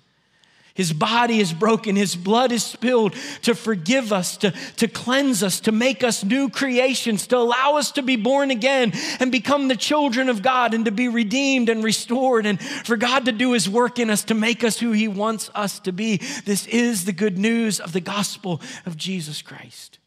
His 0.73 0.93
body 0.93 1.39
is 1.39 1.51
broken, 1.51 1.95
his 1.95 2.15
blood 2.15 2.51
is 2.51 2.63
spilled 2.63 3.13
to 3.41 3.53
forgive 3.53 4.13
us, 4.13 4.37
to, 4.37 4.51
to 4.77 4.87
cleanse 4.87 5.43
us, 5.43 5.59
to 5.61 5.71
make 5.71 6.03
us 6.03 6.23
new 6.23 6.49
creations, 6.49 7.27
to 7.27 7.37
allow 7.37 7.75
us 7.75 7.91
to 7.91 8.01
be 8.01 8.15
born 8.15 8.51
again 8.51 8.93
and 9.19 9.31
become 9.31 9.67
the 9.67 9.75
children 9.75 10.29
of 10.29 10.41
God 10.41 10.73
and 10.73 10.85
to 10.85 10.91
be 10.91 11.09
redeemed 11.09 11.67
and 11.67 11.83
restored, 11.83 12.45
and 12.45 12.59
for 12.61 12.95
God 12.95 13.25
to 13.25 13.31
do 13.31 13.51
his 13.51 13.69
work 13.69 13.99
in 13.99 14.09
us 14.09 14.23
to 14.25 14.33
make 14.33 14.63
us 14.63 14.79
who 14.79 14.91
he 14.91 15.09
wants 15.09 15.51
us 15.53 15.79
to 15.81 15.91
be. 15.91 16.17
This 16.45 16.65
is 16.67 17.03
the 17.03 17.13
good 17.13 17.37
news 17.37 17.79
of 17.79 17.91
the 17.91 18.01
gospel 18.01 18.61
of 18.85 18.95
Jesus 18.95 19.41
Christ. 19.41 19.99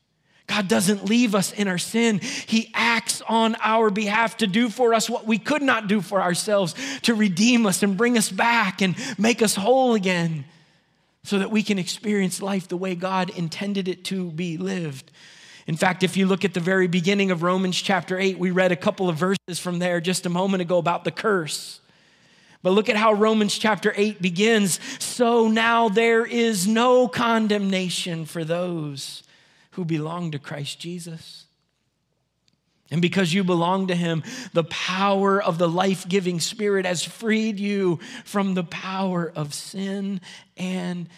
God 0.46 0.68
doesn't 0.68 1.06
leave 1.06 1.34
us 1.34 1.52
in 1.52 1.68
our 1.68 1.78
sin. 1.78 2.20
He 2.20 2.70
acts 2.74 3.22
on 3.22 3.56
our 3.62 3.90
behalf 3.90 4.36
to 4.38 4.46
do 4.46 4.68
for 4.68 4.92
us 4.92 5.08
what 5.08 5.26
we 5.26 5.38
could 5.38 5.62
not 5.62 5.88
do 5.88 6.00
for 6.00 6.20
ourselves, 6.20 6.74
to 7.02 7.14
redeem 7.14 7.64
us 7.66 7.82
and 7.82 7.96
bring 7.96 8.18
us 8.18 8.30
back 8.30 8.82
and 8.82 8.94
make 9.18 9.40
us 9.40 9.54
whole 9.54 9.94
again 9.94 10.44
so 11.22 11.38
that 11.38 11.50
we 11.50 11.62
can 11.62 11.78
experience 11.78 12.42
life 12.42 12.68
the 12.68 12.76
way 12.76 12.94
God 12.94 13.30
intended 13.30 13.88
it 13.88 14.04
to 14.04 14.30
be 14.30 14.58
lived. 14.58 15.10
In 15.66 15.76
fact, 15.76 16.02
if 16.02 16.16
you 16.16 16.26
look 16.26 16.44
at 16.44 16.52
the 16.52 16.60
very 16.60 16.88
beginning 16.88 17.30
of 17.30 17.42
Romans 17.42 17.80
chapter 17.80 18.18
8, 18.18 18.38
we 18.38 18.50
read 18.50 18.70
a 18.70 18.76
couple 18.76 19.08
of 19.08 19.16
verses 19.16 19.58
from 19.58 19.78
there 19.78 19.98
just 19.98 20.26
a 20.26 20.28
moment 20.28 20.60
ago 20.60 20.76
about 20.76 21.04
the 21.04 21.10
curse. 21.10 21.80
But 22.62 22.72
look 22.72 22.90
at 22.90 22.96
how 22.96 23.14
Romans 23.14 23.56
chapter 23.56 23.94
8 23.96 24.20
begins. 24.20 24.78
So 25.02 25.48
now 25.48 25.88
there 25.88 26.26
is 26.26 26.66
no 26.66 27.08
condemnation 27.08 28.26
for 28.26 28.44
those 28.44 29.23
who 29.74 29.84
belong 29.84 30.30
to 30.32 30.38
Christ 30.38 30.78
Jesus. 30.78 31.46
And 32.90 33.00
because 33.00 33.32
you 33.32 33.44
belong 33.44 33.86
to 33.88 33.94
Him, 33.94 34.22
the 34.52 34.64
power 34.64 35.42
of 35.42 35.58
the 35.58 35.68
life 35.68 36.08
giving 36.08 36.40
Spirit 36.40 36.86
has 36.86 37.02
freed 37.02 37.58
you 37.58 37.98
from 38.24 38.54
the 38.54 38.64
power 38.64 39.32
of 39.34 39.54
sin 39.54 40.20
and 40.56 41.08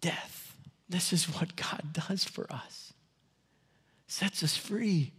death. 0.00 0.56
This 0.88 1.12
is 1.12 1.24
what 1.24 1.56
God 1.56 1.92
does 1.92 2.24
for 2.24 2.50
us 2.52 2.86
sets 4.16 4.42
us 4.42 4.56
free, 4.56 5.12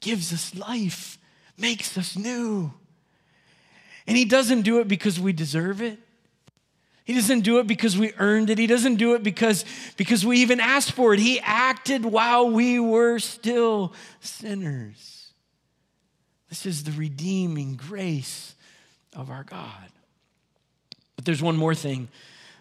gives 0.00 0.32
us 0.32 0.54
life, 0.54 1.18
makes 1.58 1.98
us 1.98 2.16
new. 2.16 2.72
And 4.06 4.16
He 4.16 4.24
doesn't 4.24 4.62
do 4.62 4.78
it 4.78 4.86
because 4.86 5.18
we 5.18 5.32
deserve 5.32 5.82
it. 5.82 5.98
He 7.04 7.12
doesn't 7.12 7.40
do 7.40 7.58
it 7.58 7.66
because 7.66 7.98
we 7.98 8.12
earned 8.18 8.48
it. 8.48 8.56
He 8.56 8.66
doesn't 8.66 8.96
do 8.96 9.14
it 9.14 9.22
because, 9.22 9.66
because 9.98 10.24
we 10.24 10.38
even 10.38 10.58
asked 10.58 10.92
for 10.92 11.12
it. 11.12 11.20
He 11.20 11.38
acted 11.40 12.04
while 12.04 12.50
we 12.50 12.80
were 12.80 13.18
still 13.18 13.92
sinners. 14.20 15.32
This 16.48 16.64
is 16.64 16.84
the 16.84 16.92
redeeming 16.92 17.76
grace 17.76 18.54
of 19.14 19.30
our 19.30 19.44
God. 19.44 19.90
But 21.16 21.26
there's 21.26 21.42
one 21.42 21.56
more 21.56 21.74
thing 21.74 22.08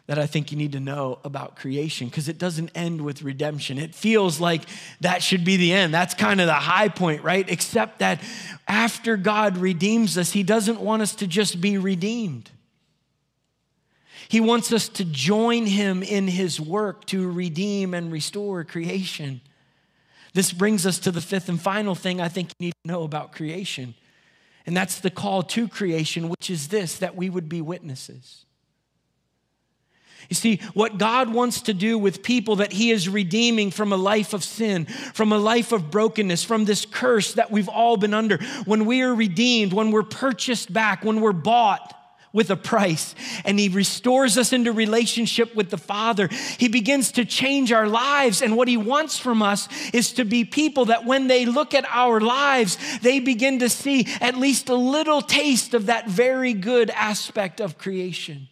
that 0.07 0.19
I 0.19 0.25
think 0.25 0.51
you 0.51 0.57
need 0.57 0.73
to 0.73 0.81
know 0.81 1.19
about 1.23 1.55
creation 1.55 2.09
because 2.09 2.27
it 2.27 2.37
doesn't 2.37 2.71
end 2.75 3.01
with 3.01 3.21
redemption. 3.21 3.77
It 3.77 3.95
feels 3.95 4.41
like 4.41 4.63
that 4.99 5.23
should 5.23 5.45
be 5.45 5.55
the 5.55 5.71
end. 5.71 5.93
That's 5.93 6.13
kind 6.13 6.41
of 6.41 6.47
the 6.47 6.53
high 6.53 6.89
point, 6.89 7.23
right? 7.23 7.49
Except 7.49 7.99
that 7.99 8.21
after 8.67 9.15
God 9.15 9.57
redeems 9.57 10.17
us, 10.17 10.33
He 10.33 10.43
doesn't 10.43 10.81
want 10.81 11.01
us 11.01 11.15
to 11.15 11.27
just 11.27 11.61
be 11.61 11.77
redeemed. 11.77 12.51
He 14.29 14.39
wants 14.39 14.71
us 14.71 14.89
to 14.89 15.05
join 15.05 15.65
him 15.65 16.03
in 16.03 16.27
his 16.27 16.59
work 16.59 17.05
to 17.05 17.31
redeem 17.31 17.93
and 17.93 18.11
restore 18.11 18.63
creation. 18.63 19.41
This 20.33 20.51
brings 20.51 20.85
us 20.85 20.99
to 20.99 21.11
the 21.11 21.21
fifth 21.21 21.49
and 21.49 21.61
final 21.61 21.95
thing 21.95 22.19
I 22.19 22.27
think 22.27 22.49
you 22.57 22.67
need 22.67 22.73
to 22.83 22.91
know 22.91 23.03
about 23.03 23.33
creation. 23.33 23.93
And 24.65 24.75
that's 24.75 24.99
the 24.99 25.11
call 25.11 25.43
to 25.43 25.67
creation, 25.67 26.29
which 26.29 26.49
is 26.49 26.69
this 26.69 26.97
that 26.99 27.15
we 27.15 27.29
would 27.29 27.49
be 27.49 27.61
witnesses. 27.61 28.45
You 30.29 30.35
see, 30.35 30.61
what 30.73 30.97
God 30.97 31.33
wants 31.33 31.61
to 31.63 31.73
do 31.73 31.97
with 31.97 32.23
people 32.23 32.57
that 32.57 32.71
He 32.71 32.91
is 32.91 33.09
redeeming 33.09 33.71
from 33.71 33.91
a 33.91 33.97
life 33.97 34.33
of 34.33 34.43
sin, 34.43 34.85
from 34.85 35.33
a 35.33 35.37
life 35.37 35.71
of 35.73 35.91
brokenness, 35.91 36.43
from 36.43 36.65
this 36.65 36.85
curse 36.85 37.33
that 37.33 37.51
we've 37.51 37.67
all 37.67 37.97
been 37.97 38.13
under, 38.13 38.37
when 38.65 38.85
we 38.85 39.01
are 39.01 39.13
redeemed, 39.13 39.73
when 39.73 39.91
we're 39.91 40.01
purchased 40.03 40.71
back, 40.71 41.03
when 41.03 41.19
we're 41.19 41.33
bought, 41.33 41.93
with 42.33 42.49
a 42.49 42.55
price 42.55 43.13
and 43.45 43.59
he 43.59 43.69
restores 43.69 44.37
us 44.39 44.51
into 44.51 44.71
relationship 44.71 45.55
with 45.55 45.69
the 45.69 45.77
Father. 45.77 46.27
He 46.57 46.67
begins 46.67 47.11
to 47.13 47.25
change 47.25 47.71
our 47.71 47.87
lives. 47.87 48.41
And 48.41 48.57
what 48.57 48.67
he 48.67 48.75
wants 48.75 49.19
from 49.19 49.43
us 49.43 49.69
is 49.93 50.13
to 50.13 50.25
be 50.25 50.43
people 50.43 50.85
that 50.85 51.05
when 51.05 51.27
they 51.27 51.45
look 51.45 51.75
at 51.75 51.85
our 51.87 52.19
lives, 52.19 52.77
they 53.01 53.19
begin 53.19 53.59
to 53.59 53.69
see 53.69 54.07
at 54.19 54.35
least 54.35 54.69
a 54.69 54.75
little 54.75 55.21
taste 55.21 55.75
of 55.75 55.85
that 55.85 56.09
very 56.09 56.53
good 56.53 56.89
aspect 56.89 57.61
of 57.61 57.77
creation. 57.77 58.47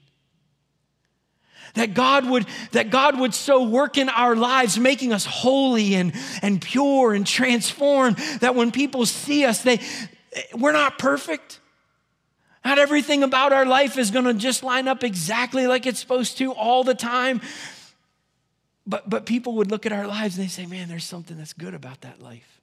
That 1.74 1.94
God 1.94 2.30
would, 2.30 2.46
that 2.74 2.90
God 2.90 3.18
would 3.20 3.34
so 3.34 3.64
work 3.64 3.98
in 3.98 4.10
our 4.10 4.36
lives, 4.36 4.78
making 4.78 5.14
us 5.14 5.26
holy 5.26 5.96
and, 5.96 6.14
and 6.42 6.62
pure 6.62 7.14
and 7.14 7.26
transformed, 7.26 8.18
that 8.42 8.56
when 8.56 8.72
people 8.72 9.06
see 9.06 9.46
us, 9.46 9.64
they, 9.64 9.80
we're 10.54 10.74
not 10.74 11.00
perfect. 11.00 11.61
Not 12.64 12.78
everything 12.78 13.24
about 13.24 13.54
our 13.54 13.66
life 13.66 13.98
is 13.98 14.12
going 14.12 14.26
to 14.26 14.34
just 14.34 14.64
line 14.64 14.88
up 14.88 15.04
exactly 15.04 15.66
like 15.66 15.88
it's 15.88 16.00
supposed 16.00 16.38
to 16.38 16.52
all 16.54 16.84
the 16.84 16.94
time. 16.94 17.42
But, 18.86 19.10
but 19.10 19.26
people 19.26 19.54
would 19.56 19.72
look 19.72 19.86
at 19.86 19.92
our 19.92 20.08
lives 20.08 20.38
and 20.38 20.46
they 20.46 20.50
say, 20.50 20.66
man, 20.66 20.88
there's 20.88 21.04
something 21.04 21.38
that's 21.38 21.54
good 21.54 21.74
about 21.74 22.02
that 22.02 22.22
life. 22.22 22.62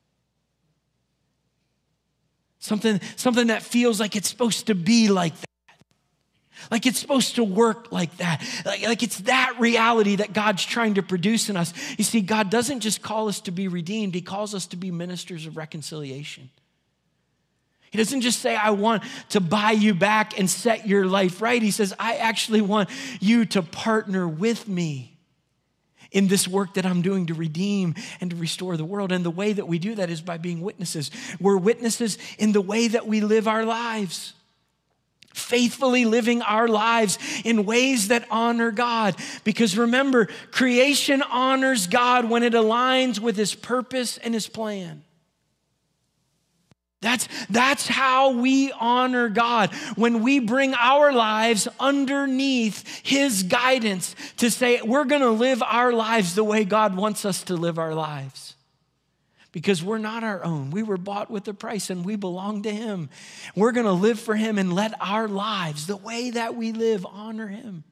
Something, 2.61 3.01
something 3.17 3.49
that 3.49 3.63
feels 3.63 4.01
like 4.01 4.17
it's 4.17 4.29
supposed 4.29 4.67
to 4.67 4.75
be 4.75 5.09
like 5.09 5.35
that. 5.35 5.49
Like 6.71 6.87
it's 6.87 6.99
supposed 6.99 7.37
to 7.37 7.45
work 7.45 7.93
like 7.93 8.17
that. 8.19 8.45
Like, 8.67 8.83
like 8.83 9.03
it's 9.03 9.21
that 9.21 9.55
reality 9.59 10.17
that 10.17 10.33
God's 10.33 10.65
trying 10.65 10.95
to 10.95 11.03
produce 11.03 11.49
in 11.49 11.57
us. 11.57 11.73
You 11.97 12.05
see, 12.05 12.21
God 12.21 12.51
doesn't 12.51 12.81
just 12.81 13.01
call 13.01 13.29
us 13.29 13.41
to 13.43 13.53
be 13.53 13.69
redeemed, 13.69 14.15
He 14.15 14.23
calls 14.23 14.55
us 14.55 14.67
to 14.69 14.77
be 14.77 14.91
ministers 14.91 15.47
of 15.47 15.57
reconciliation. 15.57 16.51
He 17.91 17.99
doesn't 17.99 18.21
just 18.21 18.41
say, 18.41 18.55
I 18.55 18.71
want 18.71 19.03
to 19.31 19.41
buy 19.41 19.73
you 19.73 19.95
back 19.95 20.39
and 20.39 20.49
set 20.49 20.87
your 20.87 21.07
life 21.07 21.41
right. 21.41 21.63
He 21.63 21.71
says, 21.71 21.95
I 21.99 22.17
actually 22.17 22.61
want 22.61 22.91
you 23.21 23.45
to 23.47 23.63
partner 23.63 24.29
with 24.29 24.69
me 24.69 25.17
in 26.11 26.29
this 26.29 26.49
work 26.49 26.75
that 26.75 26.87
I'm 26.87 27.03
doing 27.03 27.27
to 27.27 27.35
redeem 27.35 27.95
and 28.21 28.31
to 28.31 28.37
restore 28.37 28.77
the 28.77 28.85
world. 28.85 29.13
And 29.13 29.25
the 29.25 29.31
way 29.31 29.53
that 29.53 29.69
we 29.69 29.79
do 29.79 29.95
that 29.97 30.11
is 30.11 30.21
by 30.21 30.39
being 30.39 30.61
witnesses. 30.61 31.11
We're 31.41 31.59
witnesses 31.59 32.19
in 32.39 32.53
the 32.53 32.61
way 32.61 32.89
that 32.89 33.07
we 33.07 33.21
live 33.21 33.49
our 33.49 33.65
lives 33.65 34.35
faithfully 35.39 36.05
living 36.05 36.43
our 36.43 36.69
lives 36.69 37.19
in 37.45 37.65
ways 37.65 38.09
that 38.09 38.27
honor 38.31 38.71
God. 38.71 39.15
Because 39.45 39.79
remember, 39.79 40.27
creation 40.51 41.23
honors 41.23 41.87
God 41.87 42.29
when 42.29 42.43
it 42.43 42.53
aligns 42.55 43.21
with 43.21 43.37
His 43.37 43.55
purpose 43.55 44.19
and 44.19 44.35
His 44.35 44.49
plan. 44.49 45.05
That's, 47.01 47.29
that's 47.49 47.87
how 47.87 48.33
we 48.33 48.73
honor 48.73 49.29
God 49.29 49.73
when 49.95 50.21
we 50.21 50.41
bring 50.41 50.75
our 50.75 51.13
lives 51.13 51.69
underneath 51.79 53.05
His 53.05 53.45
guidance 53.45 54.17
to 54.39 54.51
say, 54.51 54.83
we're 54.83 55.05
going 55.05 55.23
to 55.23 55.31
live 55.31 55.63
our 55.63 55.93
lives 55.93 56.35
the 56.35 56.43
way 56.43 56.65
God 56.65 56.97
wants 56.97 57.25
us 57.25 57.45
to 57.45 57.55
live 57.55 57.79
our 57.79 57.95
lives 57.95 58.57
because 59.53 59.83
we're 59.83 59.99
not 59.99 60.25
our 60.25 60.45
own. 60.45 60.71
We 60.71 60.83
were 60.83 60.97
bought 60.97 61.31
with 61.31 61.47
a 61.47 61.55
price 61.55 61.89
and 61.89 62.05
we 62.05 62.17
belong 62.17 62.63
to 62.63 62.71
Him. 62.73 63.11
We're 63.55 63.73
going 63.73 63.87
to 63.87 63.93
live 63.93 64.19
for 64.19 64.35
Him 64.35 64.59
and 64.59 64.73
let 64.73 64.93
our 65.01 65.29
lives, 65.29 65.87
the 65.87 65.97
way 65.97 66.31
that 66.31 66.57
we 66.57 66.73
live, 66.73 67.07
honor 67.07 67.47
Him. 67.47 67.85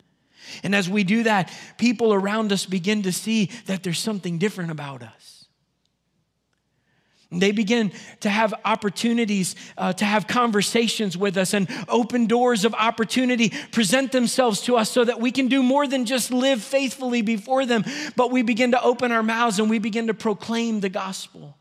And 0.62 0.74
as 0.74 0.88
we 0.88 1.04
do 1.04 1.22
that, 1.24 1.52
people 1.78 2.12
around 2.12 2.52
us 2.52 2.66
begin 2.66 3.02
to 3.02 3.12
see 3.12 3.50
that 3.66 3.82
there's 3.82 3.98
something 3.98 4.38
different 4.38 4.70
about 4.70 5.02
us. 5.02 5.35
They 7.32 7.50
begin 7.50 7.90
to 8.20 8.30
have 8.30 8.54
opportunities 8.64 9.56
uh, 9.76 9.92
to 9.94 10.04
have 10.04 10.28
conversations 10.28 11.18
with 11.18 11.36
us 11.36 11.54
and 11.54 11.68
open 11.88 12.26
doors 12.26 12.64
of 12.64 12.72
opportunity 12.74 13.52
present 13.72 14.12
themselves 14.12 14.60
to 14.62 14.76
us 14.76 14.90
so 14.90 15.04
that 15.04 15.20
we 15.20 15.32
can 15.32 15.48
do 15.48 15.60
more 15.60 15.88
than 15.88 16.04
just 16.04 16.30
live 16.30 16.62
faithfully 16.62 17.22
before 17.22 17.66
them, 17.66 17.84
but 18.14 18.30
we 18.30 18.42
begin 18.42 18.70
to 18.70 18.82
open 18.82 19.10
our 19.10 19.24
mouths 19.24 19.58
and 19.58 19.68
we 19.68 19.80
begin 19.80 20.06
to 20.06 20.14
proclaim 20.14 20.78
the 20.80 20.88
gospel. 20.88 21.56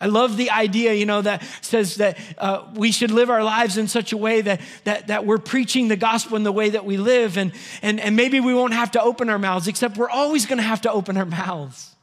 I 0.00 0.06
love 0.06 0.36
the 0.38 0.50
idea, 0.50 0.94
you 0.94 1.04
know, 1.04 1.20
that 1.20 1.42
says 1.60 1.96
that 1.96 2.16
uh, 2.38 2.64
we 2.74 2.90
should 2.90 3.10
live 3.10 3.28
our 3.30 3.42
lives 3.42 3.76
in 3.76 3.86
such 3.86 4.12
a 4.12 4.16
way 4.16 4.40
that, 4.40 4.60
that, 4.84 5.08
that 5.08 5.26
we're 5.26 5.38
preaching 5.38 5.88
the 5.88 5.96
gospel 5.96 6.36
in 6.36 6.44
the 6.44 6.52
way 6.52 6.70
that 6.70 6.86
we 6.86 6.96
live. 6.96 7.36
And, 7.36 7.52
and, 7.82 8.00
and 8.00 8.14
maybe 8.14 8.38
we 8.38 8.54
won't 8.54 8.74
have 8.74 8.92
to 8.92 9.02
open 9.02 9.28
our 9.28 9.40
mouths, 9.40 9.66
except 9.66 9.98
we're 9.98 10.08
always 10.08 10.46
going 10.46 10.58
to 10.58 10.62
have 10.62 10.82
to 10.82 10.92
open 10.92 11.16
our 11.16 11.26
mouths 11.26 11.96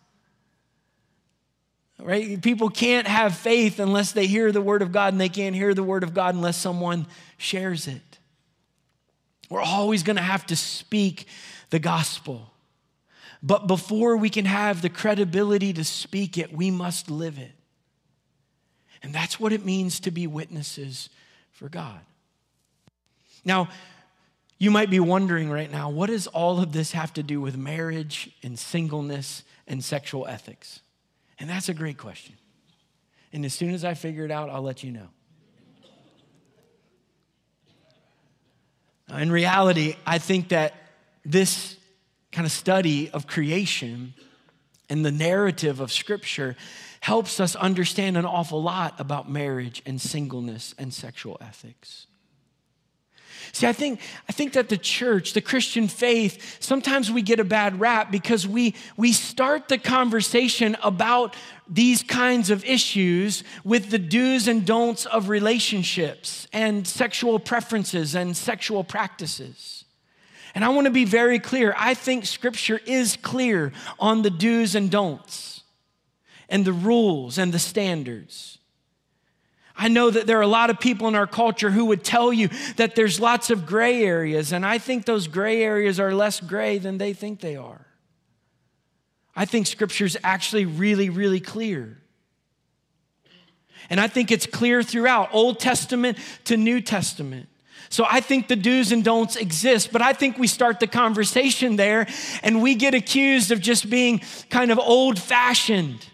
right? 2.05 2.39
People 2.41 2.69
can't 2.69 3.07
have 3.07 3.35
faith 3.35 3.79
unless 3.79 4.11
they 4.11 4.27
hear 4.27 4.51
the 4.51 4.61
word 4.61 4.83
of 4.83 4.91
God, 4.91 5.13
and 5.13 5.19
they 5.19 5.29
can't 5.29 5.55
hear 5.55 5.73
the 5.73 5.83
word 5.83 6.03
of 6.03 6.13
God 6.13 6.35
unless 6.35 6.55
someone 6.55 7.07
shares 7.37 7.87
it. 7.87 8.19
We're 9.49 9.61
always 9.61 10.03
going 10.03 10.15
to 10.15 10.21
have 10.21 10.45
to 10.47 10.55
speak 10.55 11.27
the 11.71 11.79
gospel. 11.79 12.51
But 13.41 13.67
before 13.67 14.17
we 14.17 14.29
can 14.29 14.45
have 14.45 14.81
the 14.81 14.89
credibility 14.89 15.73
to 15.73 15.83
speak 15.83 16.37
it, 16.37 16.53
we 16.53 16.69
must 16.69 17.09
live 17.09 17.39
it. 17.39 17.51
And 19.01 19.13
that's 19.13 19.39
what 19.39 19.51
it 19.51 19.65
means 19.65 19.99
to 20.01 20.11
be 20.11 20.27
witnesses 20.27 21.09
for 21.51 21.69
God. 21.69 21.99
Now, 23.43 23.69
you 24.57 24.71
might 24.71 24.89
be 24.89 24.99
wondering 24.99 25.49
right 25.49 25.71
now, 25.71 25.89
what 25.89 26.07
does 26.07 26.27
all 26.27 26.59
of 26.59 26.71
this 26.71 26.91
have 26.93 27.13
to 27.15 27.23
do 27.23 27.41
with 27.41 27.57
marriage 27.57 28.31
and 28.41 28.57
singleness 28.57 29.43
and 29.67 29.83
sexual 29.83 30.27
ethics? 30.27 30.81
And 31.39 31.49
that's 31.49 31.69
a 31.69 31.73
great 31.73 31.97
question. 31.97 32.35
And 33.33 33.45
as 33.45 33.53
soon 33.53 33.73
as 33.73 33.83
I 33.83 33.93
figure 33.93 34.23
it 34.23 34.31
out, 34.31 34.49
I'll 34.49 34.61
let 34.61 34.83
you 34.83 34.91
know. 34.91 35.09
In 39.13 39.31
reality, 39.31 39.95
I 40.05 40.17
think 40.17 40.49
that 40.49 40.73
this 41.23 41.77
kind 42.31 42.45
of 42.45 42.51
study 42.51 43.09
of 43.11 43.27
creation 43.27 44.13
and 44.89 45.05
the 45.05 45.11
narrative 45.11 45.79
of 45.79 45.91
Scripture 45.91 46.55
helps 47.01 47.39
us 47.39 47.55
understand 47.55 48.17
an 48.17 48.25
awful 48.25 48.61
lot 48.61 48.99
about 48.99 49.29
marriage 49.29 49.81
and 49.85 50.01
singleness 50.01 50.73
and 50.77 50.93
sexual 50.93 51.37
ethics. 51.39 52.07
See, 53.51 53.67
I 53.67 53.73
think, 53.73 53.99
I 54.27 54.31
think 54.31 54.53
that 54.53 54.69
the 54.69 54.77
church, 54.77 55.33
the 55.33 55.41
Christian 55.41 55.87
faith, 55.87 56.57
sometimes 56.61 57.11
we 57.11 57.21
get 57.21 57.39
a 57.39 57.43
bad 57.43 57.79
rap 57.79 58.11
because 58.11 58.47
we, 58.47 58.75
we 58.97 59.11
start 59.11 59.67
the 59.67 59.77
conversation 59.77 60.75
about 60.83 61.35
these 61.67 62.03
kinds 62.03 62.49
of 62.49 62.63
issues 62.65 63.43
with 63.63 63.89
the 63.89 63.99
do's 63.99 64.47
and 64.47 64.65
don'ts 64.65 65.05
of 65.05 65.29
relationships 65.29 66.47
and 66.53 66.87
sexual 66.87 67.39
preferences 67.39 68.15
and 68.15 68.35
sexual 68.37 68.83
practices. 68.83 69.85
And 70.53 70.63
I 70.63 70.69
want 70.69 70.85
to 70.85 70.91
be 70.91 71.05
very 71.05 71.39
clear. 71.39 71.75
I 71.77 71.93
think 71.93 72.25
scripture 72.25 72.79
is 72.85 73.17
clear 73.17 73.73
on 73.99 74.21
the 74.21 74.29
do's 74.29 74.75
and 74.75 74.89
don'ts 74.89 75.63
and 76.47 76.63
the 76.63 76.73
rules 76.73 77.37
and 77.37 77.51
the 77.51 77.59
standards. 77.59 78.59
I 79.77 79.89
know 79.89 80.09
that 80.09 80.25
there 80.25 80.37
are 80.39 80.43
a 80.43 80.47
lot 80.47 80.69
of 80.69 80.79
people 80.79 81.07
in 81.07 81.15
our 81.15 81.27
culture 81.27 81.69
who 81.69 81.85
would 81.85 82.03
tell 82.03 82.31
you 82.31 82.49
that 82.77 82.95
there's 82.95 83.19
lots 83.19 83.49
of 83.49 83.65
gray 83.65 84.03
areas, 84.03 84.53
and 84.53 84.65
I 84.65 84.77
think 84.77 85.05
those 85.05 85.27
gray 85.27 85.61
areas 85.61 85.99
are 85.99 86.13
less 86.13 86.39
gray 86.39 86.77
than 86.77 86.97
they 86.97 87.13
think 87.13 87.41
they 87.41 87.57
are. 87.57 87.85
I 89.35 89.45
think 89.45 89.67
scripture's 89.67 90.15
actually 90.23 90.65
really, 90.65 91.09
really 91.09 91.41
clear. 91.41 91.97
And 93.89 93.99
I 93.99 94.07
think 94.07 94.31
it's 94.31 94.45
clear 94.45 94.81
throughout, 94.81 95.29
Old 95.33 95.59
Testament 95.59 96.17
to 96.45 96.55
New 96.55 96.79
Testament. 96.79 97.49
So 97.89 98.05
I 98.09 98.19
think 98.19 98.47
the 98.47 98.55
do's 98.55 98.91
and 98.91 99.03
don'ts 99.03 99.35
exist, 99.35 99.91
but 99.91 100.01
I 100.01 100.13
think 100.13 100.39
we 100.39 100.47
start 100.47 100.79
the 100.79 100.87
conversation 100.87 101.75
there 101.75 102.07
and 102.41 102.61
we 102.61 102.75
get 102.75 102.93
accused 102.93 103.51
of 103.51 103.59
just 103.59 103.89
being 103.89 104.21
kind 104.49 104.71
of 104.71 104.79
old 104.79 105.19
fashioned 105.19 106.05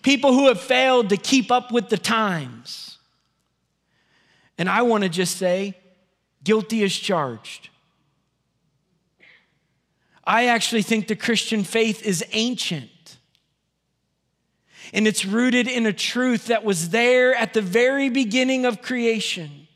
people 0.00 0.32
who 0.32 0.48
have 0.48 0.60
failed 0.60 1.10
to 1.10 1.16
keep 1.16 1.50
up 1.50 1.70
with 1.70 1.88
the 1.88 1.98
times. 1.98 2.98
And 4.58 4.68
I 4.68 4.82
want 4.82 5.02
to 5.04 5.08
just 5.08 5.36
say, 5.36 5.76
guilty 6.44 6.82
as 6.82 6.92
charged. 6.92 7.68
I 10.24 10.46
actually 10.46 10.82
think 10.82 11.08
the 11.08 11.16
Christian 11.16 11.64
faith 11.64 12.04
is 12.04 12.24
ancient. 12.32 12.90
And 14.92 15.06
it's 15.06 15.24
rooted 15.24 15.68
in 15.68 15.86
a 15.86 15.92
truth 15.92 16.46
that 16.46 16.64
was 16.64 16.90
there 16.90 17.34
at 17.34 17.54
the 17.54 17.62
very 17.62 18.08
beginning 18.08 18.66
of 18.66 18.82
creation. 18.82 19.66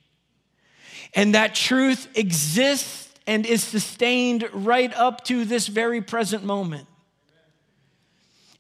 And 1.15 1.35
that 1.35 1.55
truth 1.55 2.09
exists 2.15 3.13
and 3.27 3.47
is 3.47 3.65
sustained 3.65 4.49
right 4.53 4.93
up 4.95 5.25
to 5.25 5.45
this 5.45 5.67
very 5.67 6.01
present 6.01 6.45
moment. 6.45 6.87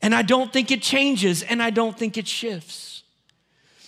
And 0.06 0.14
I 0.14 0.22
don't 0.22 0.52
think 0.52 0.70
it 0.70 0.82
changes 0.82 1.42
and 1.42 1.60
I 1.60 1.70
don't 1.70 1.98
think 1.98 2.16
it 2.16 2.28
shifts. 2.28 3.02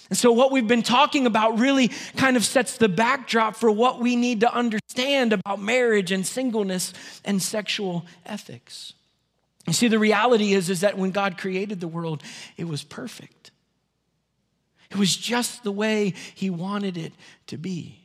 And 0.08 0.18
so, 0.18 0.32
what 0.32 0.50
we've 0.50 0.66
been 0.66 0.82
talking 0.82 1.26
about 1.26 1.60
really 1.60 1.92
kind 2.16 2.36
of 2.36 2.44
sets 2.44 2.76
the 2.76 2.88
backdrop 2.88 3.54
for 3.54 3.70
what 3.70 4.00
we 4.00 4.16
need 4.16 4.40
to 4.40 4.52
understand 4.52 5.32
about 5.32 5.60
marriage 5.60 6.10
and 6.10 6.26
singleness 6.26 6.92
and 7.24 7.40
sexual 7.40 8.04
ethics. 8.26 8.94
You 9.68 9.72
see, 9.72 9.86
the 9.86 10.00
reality 10.00 10.54
is, 10.54 10.70
is 10.70 10.80
that 10.80 10.98
when 10.98 11.12
God 11.12 11.38
created 11.38 11.78
the 11.78 11.86
world, 11.86 12.24
it 12.56 12.66
was 12.66 12.82
perfect. 12.82 13.52
It 14.90 14.96
was 14.96 15.16
just 15.16 15.62
the 15.62 15.70
way 15.70 16.14
He 16.34 16.50
wanted 16.50 16.96
it 16.96 17.12
to 17.46 17.56
be. 17.56 17.97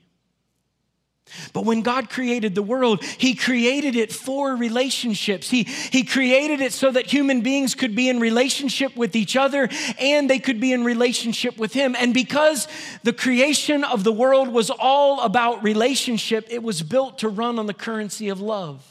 But 1.51 1.65
when 1.65 1.81
God 1.81 2.09
created 2.09 2.55
the 2.55 2.63
world, 2.63 3.03
He 3.03 3.35
created 3.35 3.95
it 3.95 4.11
for 4.11 4.55
relationships. 4.55 5.49
He, 5.49 5.63
he 5.63 6.03
created 6.03 6.61
it 6.61 6.73
so 6.73 6.91
that 6.91 7.07
human 7.07 7.41
beings 7.41 7.75
could 7.75 7.95
be 7.95 8.09
in 8.09 8.19
relationship 8.19 8.95
with 8.95 9.15
each 9.15 9.35
other 9.35 9.69
and 9.99 10.29
they 10.29 10.39
could 10.39 10.59
be 10.59 10.73
in 10.73 10.83
relationship 10.83 11.57
with 11.57 11.73
Him. 11.73 11.95
And 11.97 12.13
because 12.13 12.67
the 13.03 13.13
creation 13.13 13.83
of 13.83 14.03
the 14.03 14.11
world 14.13 14.49
was 14.49 14.69
all 14.69 15.21
about 15.21 15.63
relationship, 15.63 16.47
it 16.49 16.63
was 16.63 16.81
built 16.81 17.19
to 17.19 17.29
run 17.29 17.59
on 17.59 17.65
the 17.65 17.73
currency 17.73 18.29
of 18.29 18.39
love. 18.39 18.87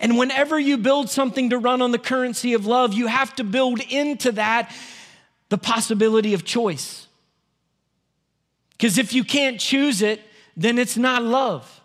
And 0.00 0.18
whenever 0.18 0.58
you 0.60 0.78
build 0.78 1.08
something 1.10 1.50
to 1.50 1.58
run 1.58 1.82
on 1.82 1.92
the 1.92 1.98
currency 1.98 2.54
of 2.54 2.66
love, 2.66 2.92
you 2.92 3.06
have 3.06 3.34
to 3.36 3.44
build 3.44 3.80
into 3.80 4.32
that 4.32 4.74
the 5.48 5.58
possibility 5.58 6.34
of 6.34 6.44
choice. 6.44 7.07
Because 8.78 8.96
if 8.96 9.12
you 9.12 9.24
can't 9.24 9.58
choose 9.58 10.02
it, 10.02 10.22
then 10.56 10.78
it's 10.78 10.96
not 10.96 11.22
love. 11.22 11.80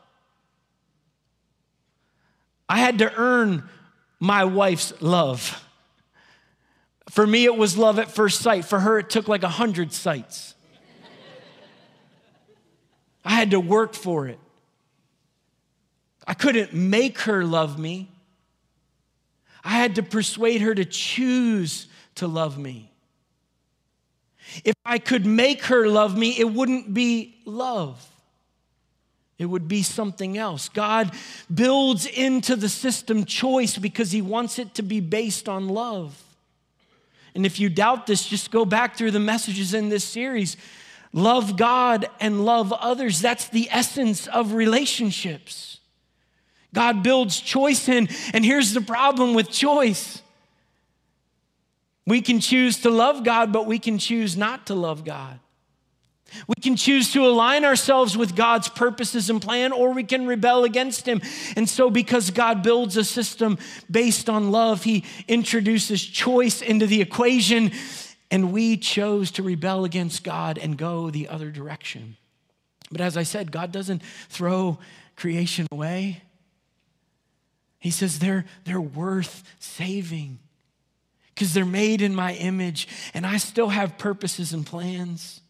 I 2.69 2.77
had 2.77 2.99
to 2.99 3.13
earn 3.15 3.67
my 4.19 4.45
wife's 4.45 4.93
love. 5.01 5.59
For 7.09 7.25
me, 7.25 7.45
it 7.45 7.57
was 7.57 7.77
love 7.77 7.99
at 7.99 8.11
first 8.11 8.41
sight. 8.41 8.65
For 8.65 8.79
her, 8.79 8.99
it 8.99 9.09
took 9.09 9.27
like 9.27 9.43
a 9.43 9.49
hundred 9.49 9.91
sights. 9.91 10.53
I 13.25 13.31
had 13.31 13.51
to 13.51 13.59
work 13.59 13.93
for 13.95 14.27
it. 14.27 14.39
I 16.27 16.33
couldn't 16.33 16.73
make 16.73 17.19
her 17.21 17.43
love 17.43 17.79
me. 17.79 18.11
I 19.63 19.71
had 19.71 19.95
to 19.95 20.03
persuade 20.03 20.61
her 20.61 20.75
to 20.75 20.85
choose 20.85 21.87
to 22.15 22.27
love 22.27 22.57
me. 22.57 22.92
If 24.63 24.75
I 24.85 24.99
could 24.99 25.25
make 25.25 25.63
her 25.65 25.87
love 25.87 26.17
me, 26.17 26.39
it 26.39 26.51
wouldn't 26.51 26.93
be 26.93 27.35
love. 27.45 28.07
It 29.37 29.45
would 29.45 29.67
be 29.67 29.83
something 29.83 30.37
else. 30.37 30.69
God 30.69 31.11
builds 31.53 32.05
into 32.05 32.55
the 32.55 32.69
system 32.69 33.25
choice 33.25 33.77
because 33.77 34.11
He 34.11 34.21
wants 34.21 34.59
it 34.59 34.73
to 34.75 34.81
be 34.81 34.99
based 34.99 35.49
on 35.49 35.67
love. 35.67 36.21
And 37.35 37.45
if 37.45 37.59
you 37.59 37.69
doubt 37.69 38.07
this, 38.07 38.25
just 38.25 38.51
go 38.51 38.63
back 38.63 38.95
through 38.95 39.11
the 39.11 39.19
messages 39.19 39.73
in 39.73 39.89
this 39.89 40.03
series. 40.03 40.55
Love 41.13 41.57
God 41.57 42.07
and 42.19 42.45
love 42.45 42.71
others. 42.73 43.21
That's 43.21 43.47
the 43.49 43.69
essence 43.71 44.27
of 44.27 44.53
relationships. 44.53 45.79
God 46.73 47.03
builds 47.03 47.39
choice 47.39 47.87
in, 47.87 48.09
and 48.33 48.43
here's 48.43 48.73
the 48.73 48.81
problem 48.81 49.35
with 49.35 49.51
choice 49.51 50.22
we 52.05 52.21
can 52.21 52.39
choose 52.39 52.79
to 52.79 52.89
love 52.89 53.23
God, 53.23 53.53
but 53.53 53.65
we 53.65 53.79
can 53.79 53.97
choose 53.97 54.35
not 54.35 54.67
to 54.67 54.75
love 54.75 55.05
God. 55.05 55.39
We 56.47 56.55
can 56.61 56.75
choose 56.75 57.13
to 57.13 57.25
align 57.25 57.63
ourselves 57.63 58.17
with 58.17 58.35
God's 58.35 58.67
purposes 58.67 59.29
and 59.29 59.41
plan, 59.41 59.71
or 59.71 59.91
we 59.91 60.03
can 60.03 60.25
rebel 60.25 60.63
against 60.63 61.07
Him. 61.07 61.21
And 61.55 61.69
so, 61.69 61.89
because 61.89 62.31
God 62.31 62.63
builds 62.63 62.97
a 62.97 63.03
system 63.03 63.57
based 63.89 64.29
on 64.29 64.51
love, 64.51 64.83
He 64.83 65.05
introduces 65.27 66.03
choice 66.03 66.61
into 66.61 66.87
the 66.87 67.01
equation, 67.01 67.71
and 68.31 68.51
we 68.51 68.77
chose 68.77 69.31
to 69.31 69.43
rebel 69.43 69.85
against 69.85 70.23
God 70.23 70.57
and 70.57 70.77
go 70.77 71.09
the 71.09 71.29
other 71.29 71.51
direction. 71.51 72.17
But 72.91 73.01
as 73.01 73.15
I 73.15 73.23
said, 73.23 73.51
God 73.51 73.71
doesn't 73.71 74.01
throw 74.29 74.79
creation 75.15 75.67
away. 75.71 76.23
He 77.79 77.91
says 77.91 78.19
they're, 78.19 78.45
they're 78.65 78.81
worth 78.81 79.43
saving 79.59 80.39
because 81.33 81.53
they're 81.53 81.65
made 81.65 82.01
in 82.01 82.13
my 82.13 82.33
image 82.33 82.87
and 83.13 83.25
I 83.25 83.37
still 83.37 83.69
have 83.69 83.97
purposes 83.97 84.53
and 84.53 84.65
plans. 84.65 85.41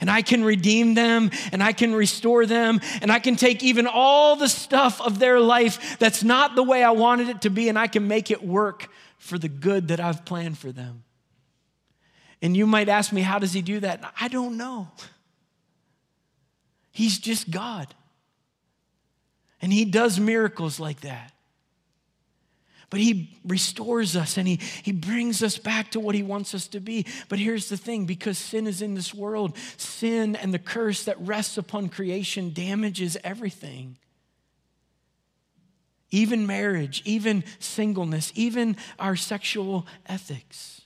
And 0.00 0.10
I 0.10 0.22
can 0.22 0.44
redeem 0.44 0.94
them 0.94 1.30
and 1.50 1.62
I 1.62 1.72
can 1.72 1.94
restore 1.94 2.46
them 2.46 2.80
and 3.00 3.10
I 3.10 3.18
can 3.18 3.36
take 3.36 3.62
even 3.62 3.86
all 3.86 4.36
the 4.36 4.48
stuff 4.48 5.00
of 5.00 5.18
their 5.18 5.40
life 5.40 5.98
that's 5.98 6.22
not 6.22 6.54
the 6.54 6.62
way 6.62 6.82
I 6.82 6.92
wanted 6.92 7.28
it 7.28 7.42
to 7.42 7.50
be 7.50 7.68
and 7.68 7.78
I 7.78 7.88
can 7.88 8.06
make 8.08 8.30
it 8.30 8.42
work 8.42 8.88
for 9.18 9.38
the 9.38 9.48
good 9.48 9.88
that 9.88 10.00
I've 10.00 10.24
planned 10.24 10.58
for 10.58 10.72
them. 10.72 11.04
And 12.40 12.56
you 12.56 12.66
might 12.66 12.88
ask 12.88 13.12
me, 13.12 13.22
how 13.22 13.38
does 13.38 13.52
he 13.52 13.62
do 13.62 13.80
that? 13.80 14.02
I 14.20 14.28
don't 14.28 14.56
know. 14.56 14.88
He's 16.90 17.18
just 17.18 17.50
God. 17.50 17.94
And 19.60 19.72
he 19.72 19.84
does 19.84 20.18
miracles 20.18 20.80
like 20.80 21.00
that. 21.02 21.31
But 22.92 23.00
he 23.00 23.30
restores 23.42 24.16
us 24.16 24.36
and 24.36 24.46
he, 24.46 24.60
he 24.82 24.92
brings 24.92 25.42
us 25.42 25.56
back 25.56 25.92
to 25.92 25.98
what 25.98 26.14
he 26.14 26.22
wants 26.22 26.54
us 26.54 26.68
to 26.68 26.78
be. 26.78 27.06
But 27.30 27.38
here's 27.38 27.70
the 27.70 27.78
thing 27.78 28.04
because 28.04 28.36
sin 28.36 28.66
is 28.66 28.82
in 28.82 28.92
this 28.92 29.14
world, 29.14 29.56
sin 29.78 30.36
and 30.36 30.52
the 30.52 30.58
curse 30.58 31.04
that 31.04 31.18
rests 31.18 31.56
upon 31.56 31.88
creation 31.88 32.52
damages 32.52 33.16
everything. 33.24 33.96
Even 36.10 36.46
marriage, 36.46 37.00
even 37.06 37.44
singleness, 37.60 38.30
even 38.34 38.76
our 38.98 39.16
sexual 39.16 39.86
ethics. 40.04 40.82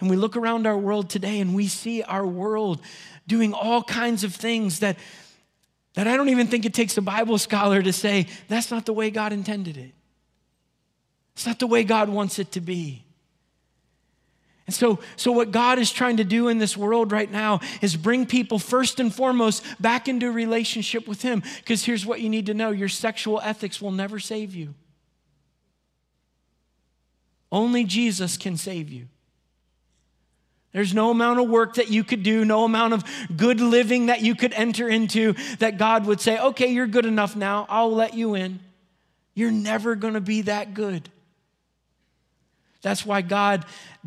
And 0.00 0.08
we 0.08 0.16
look 0.16 0.34
around 0.34 0.66
our 0.66 0.78
world 0.78 1.10
today 1.10 1.40
and 1.40 1.54
we 1.54 1.68
see 1.68 2.02
our 2.02 2.26
world 2.26 2.80
doing 3.26 3.52
all 3.52 3.82
kinds 3.82 4.24
of 4.24 4.34
things 4.34 4.78
that, 4.78 4.96
that 5.92 6.08
I 6.08 6.16
don't 6.16 6.30
even 6.30 6.46
think 6.46 6.64
it 6.64 6.72
takes 6.72 6.96
a 6.96 7.02
Bible 7.02 7.36
scholar 7.36 7.82
to 7.82 7.92
say, 7.92 8.28
that's 8.48 8.70
not 8.70 8.86
the 8.86 8.94
way 8.94 9.10
God 9.10 9.34
intended 9.34 9.76
it. 9.76 9.92
It's 11.38 11.46
not 11.46 11.60
the 11.60 11.68
way 11.68 11.84
God 11.84 12.08
wants 12.08 12.40
it 12.40 12.50
to 12.52 12.60
be. 12.60 13.04
And 14.66 14.74
so, 14.74 14.98
so, 15.14 15.30
what 15.30 15.52
God 15.52 15.78
is 15.78 15.92
trying 15.92 16.16
to 16.16 16.24
do 16.24 16.48
in 16.48 16.58
this 16.58 16.76
world 16.76 17.12
right 17.12 17.30
now 17.30 17.60
is 17.80 17.94
bring 17.94 18.26
people 18.26 18.58
first 18.58 18.98
and 18.98 19.14
foremost 19.14 19.64
back 19.80 20.08
into 20.08 20.32
relationship 20.32 21.06
with 21.06 21.22
Him. 21.22 21.44
Because 21.58 21.84
here's 21.84 22.04
what 22.04 22.20
you 22.20 22.28
need 22.28 22.46
to 22.46 22.54
know 22.54 22.70
your 22.72 22.88
sexual 22.88 23.40
ethics 23.40 23.80
will 23.80 23.92
never 23.92 24.18
save 24.18 24.52
you. 24.52 24.74
Only 27.52 27.84
Jesus 27.84 28.36
can 28.36 28.56
save 28.56 28.90
you. 28.90 29.06
There's 30.72 30.92
no 30.92 31.12
amount 31.12 31.38
of 31.38 31.48
work 31.48 31.74
that 31.74 31.88
you 31.88 32.02
could 32.02 32.24
do, 32.24 32.44
no 32.44 32.64
amount 32.64 32.94
of 32.94 33.04
good 33.36 33.60
living 33.60 34.06
that 34.06 34.22
you 34.22 34.34
could 34.34 34.54
enter 34.54 34.88
into 34.88 35.36
that 35.60 35.78
God 35.78 36.04
would 36.06 36.20
say, 36.20 36.36
okay, 36.36 36.66
you're 36.66 36.88
good 36.88 37.06
enough 37.06 37.36
now, 37.36 37.64
I'll 37.68 37.94
let 37.94 38.14
you 38.14 38.34
in. 38.34 38.58
You're 39.36 39.52
never 39.52 39.94
gonna 39.94 40.20
be 40.20 40.42
that 40.42 40.74
good. 40.74 41.08
That's 42.82 43.04
why 43.04 43.22
God 43.22 43.64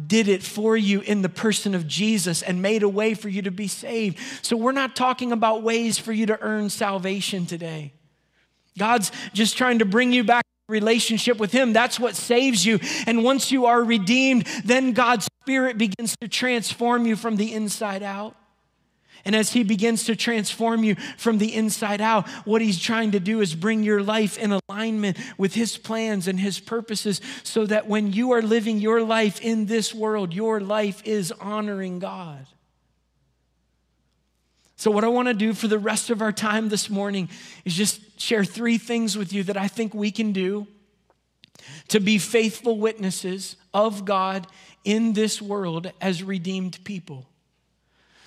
did 0.07 0.27
it 0.27 0.43
for 0.43 0.77
you 0.77 1.01
in 1.01 1.21
the 1.21 1.29
person 1.29 1.75
of 1.75 1.87
Jesus 1.87 2.41
and 2.41 2.61
made 2.61 2.83
a 2.83 2.89
way 2.89 3.13
for 3.13 3.27
you 3.27 3.41
to 3.41 3.51
be 3.51 3.67
saved. 3.67 4.17
So, 4.41 4.55
we're 4.55 4.71
not 4.71 4.95
talking 4.95 5.31
about 5.31 5.63
ways 5.63 5.97
for 5.97 6.13
you 6.13 6.25
to 6.27 6.39
earn 6.41 6.69
salvation 6.69 7.45
today. 7.45 7.93
God's 8.77 9.11
just 9.33 9.57
trying 9.57 9.79
to 9.79 9.85
bring 9.85 10.13
you 10.13 10.23
back 10.23 10.45
relationship 10.69 11.37
with 11.37 11.51
him 11.51 11.73
that's 11.73 11.99
what 11.99 12.15
saves 12.15 12.65
you 12.65 12.79
and 13.05 13.25
once 13.25 13.51
you 13.51 13.65
are 13.65 13.83
redeemed 13.83 14.47
then 14.63 14.93
God's 14.93 15.27
spirit 15.43 15.77
begins 15.77 16.15
to 16.21 16.29
transform 16.29 17.05
you 17.05 17.17
from 17.17 17.35
the 17.35 17.53
inside 17.53 18.01
out 18.01 18.37
and 19.25 19.35
as 19.35 19.53
He 19.53 19.63
begins 19.63 20.05
to 20.05 20.15
transform 20.15 20.83
you 20.83 20.95
from 21.17 21.37
the 21.37 21.53
inside 21.53 22.01
out, 22.01 22.27
what 22.45 22.61
He's 22.61 22.79
trying 22.79 23.11
to 23.11 23.19
do 23.19 23.41
is 23.41 23.55
bring 23.55 23.83
your 23.83 24.01
life 24.01 24.37
in 24.37 24.59
alignment 24.69 25.17
with 25.37 25.53
His 25.53 25.77
plans 25.77 26.27
and 26.27 26.39
His 26.39 26.59
purposes 26.59 27.21
so 27.43 27.65
that 27.65 27.87
when 27.87 28.13
you 28.13 28.31
are 28.31 28.41
living 28.41 28.79
your 28.79 29.03
life 29.03 29.39
in 29.41 29.65
this 29.65 29.93
world, 29.93 30.33
your 30.33 30.59
life 30.59 31.01
is 31.05 31.31
honoring 31.33 31.99
God. 31.99 32.45
So, 34.81 34.89
what 34.89 35.03
I 35.03 35.09
want 35.09 35.27
to 35.27 35.35
do 35.35 35.53
for 35.53 35.67
the 35.67 35.77
rest 35.77 36.09
of 36.09 36.23
our 36.23 36.31
time 36.31 36.69
this 36.69 36.89
morning 36.89 37.29
is 37.65 37.75
just 37.75 38.19
share 38.19 38.43
three 38.43 38.79
things 38.79 39.15
with 39.15 39.31
you 39.31 39.43
that 39.43 39.55
I 39.55 39.67
think 39.67 39.93
we 39.93 40.09
can 40.09 40.31
do 40.31 40.65
to 41.89 41.99
be 41.99 42.17
faithful 42.17 42.79
witnesses 42.79 43.57
of 43.73 44.05
God 44.05 44.47
in 44.83 45.13
this 45.13 45.39
world 45.39 45.91
as 46.01 46.23
redeemed 46.23 46.83
people. 46.83 47.27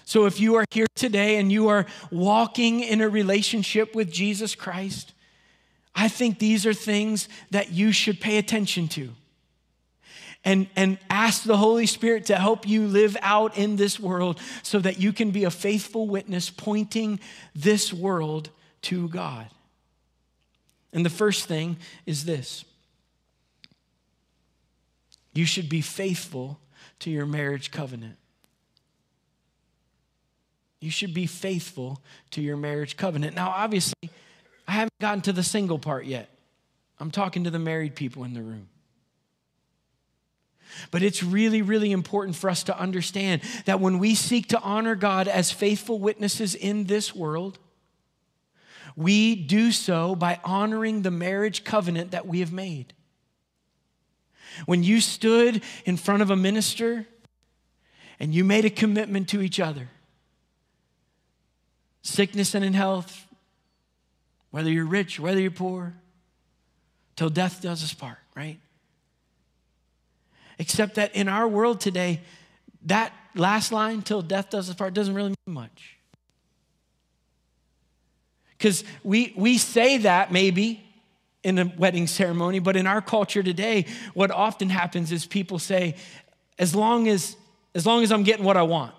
So 0.04 0.26
if 0.26 0.38
you 0.38 0.54
are 0.56 0.64
here 0.70 0.86
today 0.94 1.38
and 1.38 1.50
you 1.50 1.68
are 1.68 1.86
walking 2.10 2.80
in 2.80 3.00
a 3.00 3.08
relationship 3.08 3.94
with 3.94 4.12
Jesus 4.12 4.54
Christ, 4.54 5.12
I 5.94 6.08
think 6.08 6.38
these 6.38 6.66
are 6.66 6.74
things 6.74 7.28
that 7.50 7.72
you 7.72 7.92
should 7.92 8.20
pay 8.20 8.38
attention 8.38 8.88
to. 8.88 9.10
And, 10.46 10.66
and 10.76 10.98
ask 11.08 11.44
the 11.44 11.56
Holy 11.56 11.86
Spirit 11.86 12.26
to 12.26 12.36
help 12.36 12.68
you 12.68 12.86
live 12.86 13.16
out 13.22 13.56
in 13.56 13.76
this 13.76 13.98
world 13.98 14.38
so 14.62 14.78
that 14.80 15.00
you 15.00 15.10
can 15.10 15.30
be 15.30 15.44
a 15.44 15.50
faithful 15.50 16.06
witness 16.06 16.50
pointing 16.50 17.18
this 17.54 17.94
world 17.94 18.50
to 18.82 19.08
God. 19.08 19.48
And 20.92 21.04
the 21.04 21.10
first 21.10 21.46
thing 21.48 21.78
is 22.04 22.26
this 22.26 22.66
you 25.32 25.46
should 25.46 25.68
be 25.68 25.80
faithful 25.80 26.60
to 27.00 27.10
your 27.10 27.26
marriage 27.26 27.70
covenant. 27.70 28.16
You 30.84 30.90
should 30.90 31.14
be 31.14 31.24
faithful 31.24 32.02
to 32.32 32.42
your 32.42 32.58
marriage 32.58 32.98
covenant. 32.98 33.34
Now, 33.34 33.48
obviously, 33.48 34.10
I 34.68 34.72
haven't 34.72 34.98
gotten 35.00 35.22
to 35.22 35.32
the 35.32 35.42
single 35.42 35.78
part 35.78 36.04
yet. 36.04 36.28
I'm 37.00 37.10
talking 37.10 37.44
to 37.44 37.50
the 37.50 37.58
married 37.58 37.94
people 37.94 38.22
in 38.24 38.34
the 38.34 38.42
room. 38.42 38.68
But 40.90 41.02
it's 41.02 41.22
really, 41.22 41.62
really 41.62 41.90
important 41.90 42.36
for 42.36 42.50
us 42.50 42.64
to 42.64 42.78
understand 42.78 43.40
that 43.64 43.80
when 43.80 43.98
we 43.98 44.14
seek 44.14 44.48
to 44.48 44.60
honor 44.60 44.94
God 44.94 45.26
as 45.26 45.50
faithful 45.50 45.98
witnesses 45.98 46.54
in 46.54 46.84
this 46.84 47.14
world, 47.14 47.58
we 48.94 49.34
do 49.34 49.72
so 49.72 50.14
by 50.14 50.38
honoring 50.44 51.00
the 51.00 51.10
marriage 51.10 51.64
covenant 51.64 52.10
that 52.10 52.26
we 52.26 52.40
have 52.40 52.52
made. 52.52 52.92
When 54.66 54.82
you 54.82 55.00
stood 55.00 55.62
in 55.86 55.96
front 55.96 56.20
of 56.20 56.28
a 56.28 56.36
minister 56.36 57.06
and 58.20 58.34
you 58.34 58.44
made 58.44 58.66
a 58.66 58.70
commitment 58.70 59.30
to 59.30 59.40
each 59.40 59.58
other, 59.58 59.88
sickness 62.04 62.54
and 62.54 62.64
in 62.64 62.74
health, 62.74 63.26
whether 64.52 64.70
you're 64.70 64.86
rich, 64.86 65.18
whether 65.18 65.40
you're 65.40 65.50
poor, 65.50 65.94
till 67.16 67.30
death 67.30 67.60
does 67.60 67.82
us 67.82 67.92
part, 67.92 68.18
right? 68.36 68.60
Except 70.58 70.94
that 70.94 71.16
in 71.16 71.28
our 71.28 71.48
world 71.48 71.80
today, 71.80 72.20
that 72.84 73.12
last 73.34 73.72
line, 73.72 74.02
till 74.02 74.22
death 74.22 74.50
does 74.50 74.70
us 74.70 74.76
part, 74.76 74.94
doesn't 74.94 75.14
really 75.14 75.34
mean 75.46 75.54
much. 75.54 75.96
Because 78.56 78.84
we, 79.02 79.32
we 79.36 79.58
say 79.58 79.98
that 79.98 80.30
maybe 80.30 80.84
in 81.42 81.58
a 81.58 81.72
wedding 81.76 82.06
ceremony, 82.06 82.58
but 82.58 82.76
in 82.76 82.86
our 82.86 83.02
culture 83.02 83.42
today, 83.42 83.86
what 84.12 84.30
often 84.30 84.70
happens 84.70 85.10
is 85.10 85.26
people 85.26 85.58
say, 85.58 85.96
as 86.58 86.74
long 86.74 87.08
as, 87.08 87.36
as 87.74 87.84
long 87.84 88.02
as 88.02 88.12
I'm 88.12 88.22
getting 88.22 88.44
what 88.44 88.56
I 88.56 88.62
want. 88.62 88.94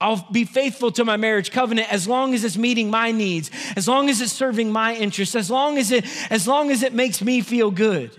I'll 0.00 0.26
be 0.32 0.44
faithful 0.44 0.90
to 0.92 1.04
my 1.04 1.16
marriage 1.16 1.50
covenant 1.50 1.92
as 1.92 2.08
long 2.08 2.32
as 2.34 2.42
it's 2.42 2.56
meeting 2.56 2.90
my 2.90 3.12
needs, 3.12 3.50
as 3.76 3.86
long 3.86 4.08
as 4.08 4.20
it's 4.20 4.32
serving 4.32 4.72
my 4.72 4.94
interests, 4.94 5.34
as 5.34 5.50
long 5.50 5.76
as 5.76 5.90
it, 5.90 6.06
as 6.30 6.48
long 6.48 6.70
as 6.70 6.82
it 6.82 6.94
makes 6.94 7.20
me 7.20 7.42
feel 7.42 7.70
good. 7.70 8.18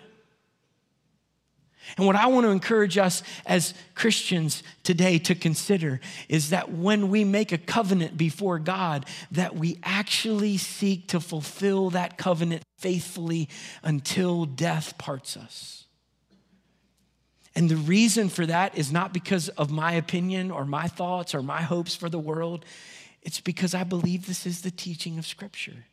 And 1.98 2.06
what 2.06 2.16
I 2.16 2.28
want 2.28 2.46
to 2.46 2.52
encourage 2.52 2.98
us 2.98 3.24
as 3.46 3.74
Christians 3.96 4.64
today 4.84 5.18
to 5.20 5.36
consider 5.36 6.00
is 6.30 6.52
that 6.52 6.72
when 6.72 7.10
we 7.10 7.24
make 7.24 7.52
a 7.52 7.58
covenant 7.58 8.18
before 8.18 8.60
God, 8.60 9.06
that 9.32 9.56
we 9.56 9.78
actually 9.84 10.58
seek 10.58 11.10
to 11.10 11.20
fulfill 11.20 11.90
that 11.90 12.18
covenant 12.18 12.64
faithfully 12.78 13.50
until 13.84 14.46
death 14.46 14.98
parts 14.98 15.36
us. 15.36 15.86
And 17.56 17.70
the 17.70 17.76
reason 17.76 18.30
for 18.30 18.46
that 18.46 18.78
is 18.78 18.92
not 18.92 19.14
because 19.14 19.50
of 19.50 19.70
my 19.72 19.94
opinion 19.94 20.52
or 20.52 20.66
my 20.66 20.88
thoughts 20.88 21.36
or 21.36 21.44
my 21.44 21.62
hopes 21.62 21.96
for 21.96 22.10
the 22.10 22.20
world. 22.20 22.66
It's 23.22 23.42
because 23.42 23.74
I 23.74 23.84
believe 23.84 24.26
this 24.26 24.46
is 24.46 24.62
the 24.62 24.72
teaching 24.72 25.20
of 25.20 25.26
Scripture. 25.26 25.86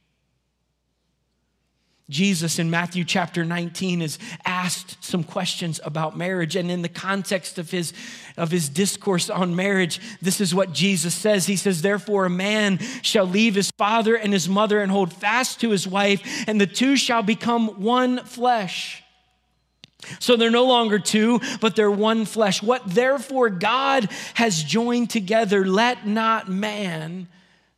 Jesus 2.10 2.58
in 2.58 2.70
Matthew 2.70 3.04
chapter 3.04 3.44
19 3.44 4.00
is 4.00 4.18
asked 4.46 4.96
some 5.04 5.22
questions 5.22 5.78
about 5.84 6.16
marriage. 6.16 6.56
And 6.56 6.70
in 6.70 6.80
the 6.80 6.88
context 6.88 7.58
of 7.58 7.70
his, 7.70 7.92
of 8.38 8.50
his 8.50 8.70
discourse 8.70 9.28
on 9.28 9.54
marriage, 9.54 10.00
this 10.22 10.40
is 10.40 10.54
what 10.54 10.72
Jesus 10.72 11.14
says. 11.14 11.46
He 11.46 11.56
says, 11.56 11.82
Therefore, 11.82 12.24
a 12.24 12.30
man 12.30 12.78
shall 13.02 13.26
leave 13.26 13.56
his 13.56 13.70
father 13.72 14.16
and 14.16 14.32
his 14.32 14.48
mother 14.48 14.80
and 14.80 14.90
hold 14.90 15.12
fast 15.12 15.60
to 15.60 15.70
his 15.70 15.86
wife, 15.86 16.22
and 16.46 16.58
the 16.58 16.66
two 16.66 16.96
shall 16.96 17.22
become 17.22 17.82
one 17.82 18.24
flesh. 18.24 19.02
So 20.20 20.36
they're 20.36 20.50
no 20.50 20.64
longer 20.64 20.98
two, 20.98 21.40
but 21.60 21.74
they're 21.74 21.90
one 21.90 22.24
flesh. 22.24 22.62
What 22.62 22.82
therefore 22.86 23.50
God 23.50 24.08
has 24.34 24.62
joined 24.62 25.10
together, 25.10 25.66
let 25.66 26.06
not 26.06 26.48
man 26.48 27.28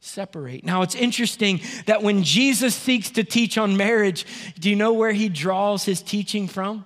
separate. 0.00 0.64
Now 0.64 0.82
it's 0.82 0.94
interesting 0.94 1.60
that 1.86 2.02
when 2.02 2.22
Jesus 2.22 2.74
seeks 2.74 3.10
to 3.12 3.24
teach 3.24 3.58
on 3.58 3.76
marriage, 3.76 4.26
do 4.58 4.70
you 4.70 4.76
know 4.76 4.92
where 4.92 5.12
he 5.12 5.28
draws 5.28 5.84
his 5.84 6.02
teaching 6.02 6.48
from? 6.48 6.84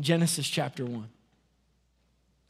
Genesis 0.00 0.48
chapter 0.48 0.84
1. 0.84 1.08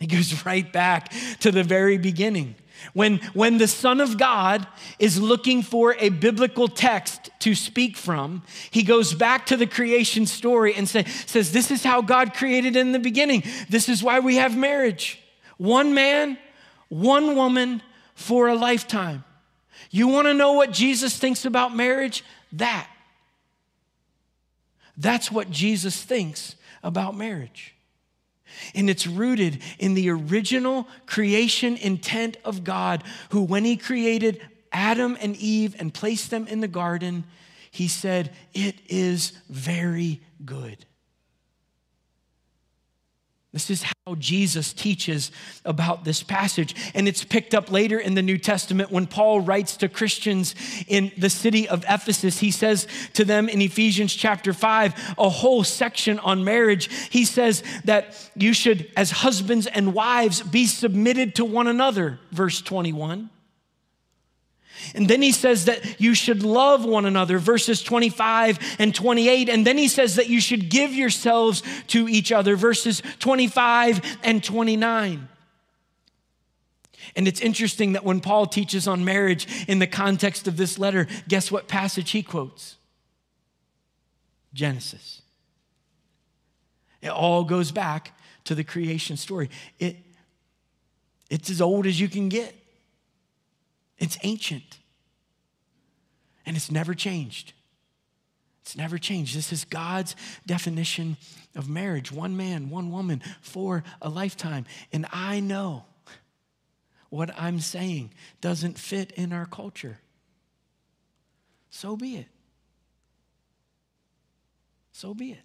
He 0.00 0.06
goes 0.06 0.44
right 0.46 0.70
back 0.72 1.12
to 1.40 1.50
the 1.50 1.62
very 1.62 1.98
beginning. 1.98 2.54
When, 2.92 3.18
when 3.32 3.58
the 3.58 3.68
Son 3.68 4.00
of 4.00 4.18
God 4.18 4.66
is 4.98 5.20
looking 5.20 5.62
for 5.62 5.94
a 5.98 6.08
biblical 6.08 6.68
text 6.68 7.30
to 7.40 7.54
speak 7.54 7.96
from, 7.96 8.42
he 8.70 8.82
goes 8.82 9.14
back 9.14 9.46
to 9.46 9.56
the 9.56 9.66
creation 9.66 10.26
story 10.26 10.74
and 10.74 10.88
say, 10.88 11.04
says, 11.04 11.52
This 11.52 11.70
is 11.70 11.84
how 11.84 12.02
God 12.02 12.34
created 12.34 12.76
in 12.76 12.92
the 12.92 12.98
beginning. 12.98 13.42
This 13.68 13.88
is 13.88 14.02
why 14.02 14.20
we 14.20 14.36
have 14.36 14.56
marriage. 14.56 15.20
One 15.58 15.94
man, 15.94 16.38
one 16.88 17.36
woman 17.36 17.82
for 18.14 18.48
a 18.48 18.54
lifetime. 18.54 19.24
You 19.90 20.08
want 20.08 20.26
to 20.26 20.34
know 20.34 20.52
what 20.52 20.72
Jesus 20.72 21.16
thinks 21.16 21.44
about 21.44 21.74
marriage? 21.74 22.24
That. 22.52 22.88
That's 24.96 25.30
what 25.30 25.50
Jesus 25.50 26.02
thinks 26.02 26.56
about 26.82 27.16
marriage. 27.16 27.71
And 28.74 28.88
it's 28.88 29.06
rooted 29.06 29.60
in 29.78 29.94
the 29.94 30.10
original 30.10 30.88
creation 31.06 31.76
intent 31.76 32.36
of 32.44 32.64
God, 32.64 33.02
who, 33.30 33.42
when 33.42 33.64
He 33.64 33.76
created 33.76 34.40
Adam 34.72 35.16
and 35.20 35.36
Eve 35.36 35.76
and 35.78 35.92
placed 35.92 36.30
them 36.30 36.46
in 36.46 36.60
the 36.60 36.68
garden, 36.68 37.24
He 37.70 37.88
said, 37.88 38.32
It 38.54 38.76
is 38.88 39.32
very 39.48 40.20
good. 40.44 40.84
This 43.52 43.68
is 43.68 43.82
how 43.82 44.14
Jesus 44.14 44.72
teaches 44.72 45.30
about 45.66 46.04
this 46.04 46.22
passage. 46.22 46.74
And 46.94 47.06
it's 47.06 47.22
picked 47.22 47.54
up 47.54 47.70
later 47.70 47.98
in 47.98 48.14
the 48.14 48.22
New 48.22 48.38
Testament 48.38 48.90
when 48.90 49.06
Paul 49.06 49.42
writes 49.42 49.76
to 49.78 49.90
Christians 49.90 50.54
in 50.88 51.12
the 51.18 51.28
city 51.28 51.68
of 51.68 51.84
Ephesus. 51.86 52.38
He 52.38 52.50
says 52.50 52.88
to 53.12 53.26
them 53.26 53.50
in 53.50 53.60
Ephesians 53.60 54.14
chapter 54.14 54.54
5, 54.54 55.16
a 55.18 55.28
whole 55.28 55.64
section 55.64 56.18
on 56.20 56.44
marriage. 56.44 56.88
He 57.10 57.26
says 57.26 57.62
that 57.84 58.30
you 58.34 58.54
should, 58.54 58.90
as 58.96 59.10
husbands 59.10 59.66
and 59.66 59.92
wives, 59.92 60.40
be 60.40 60.66
submitted 60.66 61.34
to 61.34 61.44
one 61.44 61.66
another, 61.66 62.20
verse 62.30 62.62
21. 62.62 63.28
And 64.94 65.08
then 65.08 65.22
he 65.22 65.32
says 65.32 65.66
that 65.66 66.00
you 66.00 66.14
should 66.14 66.42
love 66.42 66.84
one 66.84 67.06
another, 67.06 67.38
verses 67.38 67.82
25 67.82 68.58
and 68.78 68.94
28. 68.94 69.48
And 69.48 69.66
then 69.66 69.78
he 69.78 69.88
says 69.88 70.16
that 70.16 70.28
you 70.28 70.40
should 70.40 70.68
give 70.68 70.92
yourselves 70.92 71.62
to 71.88 72.08
each 72.08 72.32
other, 72.32 72.56
verses 72.56 73.02
25 73.18 74.18
and 74.22 74.42
29. 74.42 75.28
And 77.14 77.28
it's 77.28 77.40
interesting 77.40 77.92
that 77.92 78.04
when 78.04 78.20
Paul 78.20 78.46
teaches 78.46 78.88
on 78.88 79.04
marriage 79.04 79.46
in 79.68 79.78
the 79.78 79.86
context 79.86 80.48
of 80.48 80.56
this 80.56 80.78
letter, 80.78 81.06
guess 81.28 81.50
what 81.50 81.68
passage 81.68 82.10
he 82.10 82.22
quotes? 82.22 82.76
Genesis. 84.54 85.22
It 87.00 87.10
all 87.10 87.44
goes 87.44 87.72
back 87.72 88.16
to 88.44 88.54
the 88.54 88.64
creation 88.64 89.16
story. 89.16 89.50
It, 89.78 89.96
it's 91.30 91.50
as 91.50 91.60
old 91.60 91.86
as 91.86 92.00
you 92.00 92.08
can 92.08 92.28
get. 92.28 92.54
It's 94.02 94.18
ancient. 94.24 94.80
And 96.44 96.56
it's 96.56 96.72
never 96.72 96.92
changed. 96.92 97.52
It's 98.62 98.76
never 98.76 98.98
changed. 98.98 99.36
This 99.36 99.52
is 99.52 99.64
God's 99.64 100.16
definition 100.44 101.16
of 101.54 101.68
marriage 101.68 102.10
one 102.10 102.36
man, 102.36 102.68
one 102.68 102.90
woman 102.90 103.22
for 103.40 103.84
a 104.02 104.08
lifetime. 104.08 104.66
And 104.92 105.06
I 105.12 105.38
know 105.38 105.84
what 107.10 107.30
I'm 107.38 107.60
saying 107.60 108.12
doesn't 108.40 108.76
fit 108.76 109.12
in 109.12 109.32
our 109.32 109.46
culture. 109.46 110.00
So 111.70 111.96
be 111.96 112.16
it. 112.16 112.26
So 114.90 115.14
be 115.14 115.30
it. 115.30 115.44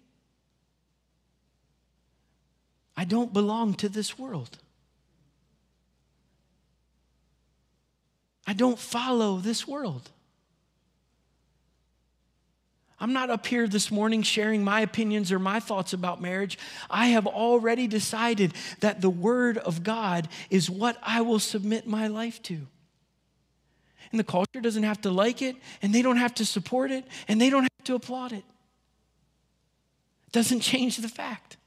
I 2.96 3.04
don't 3.04 3.32
belong 3.32 3.74
to 3.74 3.88
this 3.88 4.18
world. 4.18 4.58
I 8.48 8.54
don't 8.54 8.78
follow 8.78 9.36
this 9.36 9.68
world. 9.68 10.10
I'm 12.98 13.12
not 13.12 13.28
up 13.28 13.46
here 13.46 13.68
this 13.68 13.90
morning 13.90 14.22
sharing 14.22 14.64
my 14.64 14.80
opinions 14.80 15.30
or 15.30 15.38
my 15.38 15.60
thoughts 15.60 15.92
about 15.92 16.22
marriage. 16.22 16.58
I 16.88 17.08
have 17.08 17.26
already 17.26 17.86
decided 17.86 18.54
that 18.80 19.02
the 19.02 19.10
Word 19.10 19.58
of 19.58 19.82
God 19.82 20.28
is 20.48 20.70
what 20.70 20.96
I 21.02 21.20
will 21.20 21.38
submit 21.38 21.86
my 21.86 22.06
life 22.06 22.42
to. 22.44 22.54
And 24.10 24.18
the 24.18 24.24
culture 24.24 24.62
doesn't 24.62 24.82
have 24.82 25.02
to 25.02 25.10
like 25.10 25.42
it, 25.42 25.54
and 25.82 25.94
they 25.94 26.00
don't 26.00 26.16
have 26.16 26.34
to 26.36 26.46
support 26.46 26.90
it, 26.90 27.04
and 27.28 27.38
they 27.38 27.50
don't 27.50 27.64
have 27.64 27.84
to 27.84 27.96
applaud 27.96 28.32
it. 28.32 28.44
It 30.26 30.32
doesn't 30.32 30.60
change 30.60 30.96
the 30.96 31.08
fact. 31.08 31.58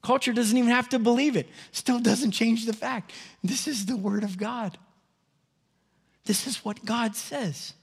Culture 0.00 0.32
doesn't 0.32 0.56
even 0.56 0.70
have 0.70 0.88
to 0.88 0.98
believe 0.98 1.36
it, 1.36 1.50
still 1.70 1.98
doesn't 1.98 2.30
change 2.30 2.64
the 2.64 2.72
fact. 2.72 3.12
This 3.44 3.68
is 3.68 3.84
the 3.84 3.98
Word 3.98 4.24
of 4.24 4.38
God. 4.38 4.78
This 6.30 6.46
is 6.46 6.64
what 6.64 6.84
God 6.84 7.16
says. 7.16 7.74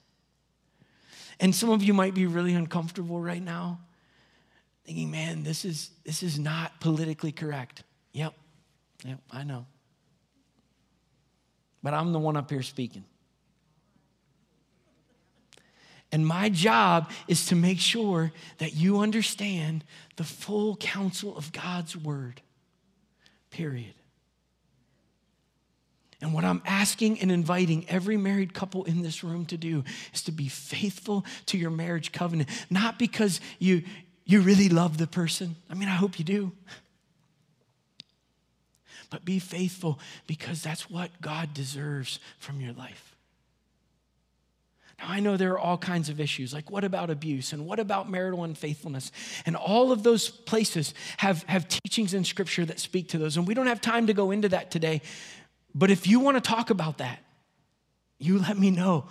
And 1.37 1.53
some 1.53 1.69
of 1.69 1.83
you 1.83 1.93
might 1.93 2.13
be 2.13 2.27
really 2.27 2.53
uncomfortable 2.53 3.19
right 3.19 3.43
now, 3.43 3.81
thinking, 4.85 5.11
man, 5.11 5.43
this 5.43 5.65
is, 5.65 5.89
this 6.05 6.23
is 6.23 6.39
not 6.39 6.79
politically 6.79 7.33
correct. 7.33 7.83
Yep, 8.13 8.33
yep, 9.03 9.19
I 9.29 9.43
know. 9.43 9.65
But 11.83 11.93
I'm 11.93 12.13
the 12.13 12.19
one 12.19 12.37
up 12.37 12.49
here 12.49 12.61
speaking. 12.61 13.03
And 16.13 16.25
my 16.25 16.47
job 16.47 17.11
is 17.27 17.47
to 17.47 17.55
make 17.57 17.81
sure 17.81 18.31
that 18.59 18.73
you 18.73 18.99
understand 18.99 19.83
the 20.15 20.23
full 20.23 20.77
counsel 20.77 21.35
of 21.35 21.51
God's 21.51 21.97
word, 21.97 22.39
period. 23.51 23.93
And 26.21 26.33
what 26.33 26.43
I'm 26.43 26.63
asking 26.65 27.19
and 27.19 27.31
inviting 27.31 27.85
every 27.89 28.17
married 28.17 28.53
couple 28.53 28.83
in 28.85 29.03
this 29.03 29.23
room 29.23 29.45
to 29.47 29.57
do 29.57 29.83
is 30.13 30.23
to 30.23 30.31
be 30.31 30.47
faithful 30.47 31.25
to 31.47 31.57
your 31.57 31.69
marriage 31.69 32.11
covenant, 32.11 32.49
not 32.69 32.97
because 32.97 33.39
you, 33.59 33.83
you 34.25 34.41
really 34.41 34.69
love 34.69 34.97
the 34.97 35.05
person. 35.05 35.55
I 35.69 35.75
mean, 35.75 35.89
I 35.89 35.93
hope 35.93 36.17
you 36.17 36.25
do. 36.25 36.51
But 39.09 39.23
be 39.23 39.39
faithful 39.39 39.99
because 40.25 40.61
that's 40.61 40.89
what 40.89 41.21
God 41.21 41.53
deserves 41.53 42.19
from 42.39 42.59
your 42.61 42.73
life. 42.73 43.15
Now, 44.99 45.05
I 45.09 45.19
know 45.19 45.37
there 45.37 45.51
are 45.51 45.59
all 45.59 45.77
kinds 45.77 46.09
of 46.09 46.19
issues, 46.19 46.51
like 46.51 46.71
what 46.71 46.83
about 46.83 47.11
abuse 47.11 47.53
and 47.53 47.67
what 47.67 47.79
about 47.79 48.09
marital 48.09 48.43
unfaithfulness? 48.43 49.11
And 49.45 49.55
all 49.55 49.91
of 49.91 50.01
those 50.01 50.29
places 50.29 50.95
have, 51.17 51.43
have 51.43 51.67
teachings 51.67 52.15
in 52.15 52.23
Scripture 52.23 52.65
that 52.65 52.79
speak 52.79 53.09
to 53.09 53.19
those. 53.19 53.37
And 53.37 53.47
we 53.47 53.53
don't 53.53 53.67
have 53.67 53.79
time 53.79 54.07
to 54.07 54.13
go 54.13 54.31
into 54.31 54.49
that 54.49 54.71
today. 54.71 55.01
But 55.77 55.91
if 55.91 56.07
you 56.07 56.19
want 56.19 56.35
to 56.37 56.41
talk 56.41 56.71
about 56.71 56.97
that, 56.97 57.23
you 58.17 58.39
let 58.39 58.57
me 58.57 58.71
know. 58.71 59.05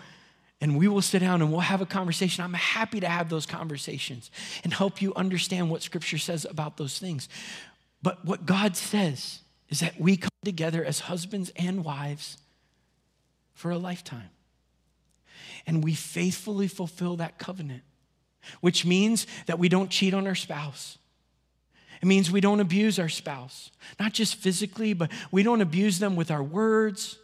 And 0.60 0.76
we 0.76 0.88
will 0.88 1.02
sit 1.02 1.20
down 1.20 1.40
and 1.40 1.52
we'll 1.52 1.60
have 1.60 1.80
a 1.80 1.86
conversation. 1.86 2.42
I'm 2.42 2.54
happy 2.54 2.98
to 2.98 3.08
have 3.08 3.28
those 3.28 3.46
conversations 3.46 4.32
and 4.64 4.72
help 4.72 5.00
you 5.00 5.14
understand 5.14 5.70
what 5.70 5.82
Scripture 5.82 6.18
says 6.18 6.44
about 6.44 6.76
those 6.76 6.98
things. 6.98 7.28
But 8.02 8.24
what 8.24 8.46
God 8.46 8.76
says 8.76 9.40
is 9.68 9.78
that 9.80 10.00
we 10.00 10.16
come 10.16 10.30
together 10.44 10.84
as 10.84 11.00
husbands 11.00 11.52
and 11.54 11.84
wives 11.84 12.38
for 13.54 13.70
a 13.70 13.78
lifetime 13.78 14.30
and 15.68 15.84
we 15.84 15.94
faithfully 15.94 16.66
fulfill 16.66 17.16
that 17.16 17.38
covenant, 17.38 17.82
which 18.60 18.84
means 18.84 19.26
that 19.46 19.58
we 19.60 19.68
don't 19.68 19.90
cheat 19.90 20.14
on 20.14 20.26
our 20.26 20.34
spouse. 20.34 20.98
It 22.06 22.08
means 22.08 22.30
we 22.30 22.40
don't 22.40 22.60
abuse 22.60 23.00
our 23.00 23.08
spouse, 23.08 23.72
not 23.98 24.12
just 24.12 24.36
physically, 24.36 24.92
but 24.92 25.10
we 25.32 25.42
don't 25.42 25.60
abuse 25.60 25.98
them 25.98 26.14
with 26.14 26.30
our 26.30 26.40
words. 26.40 27.18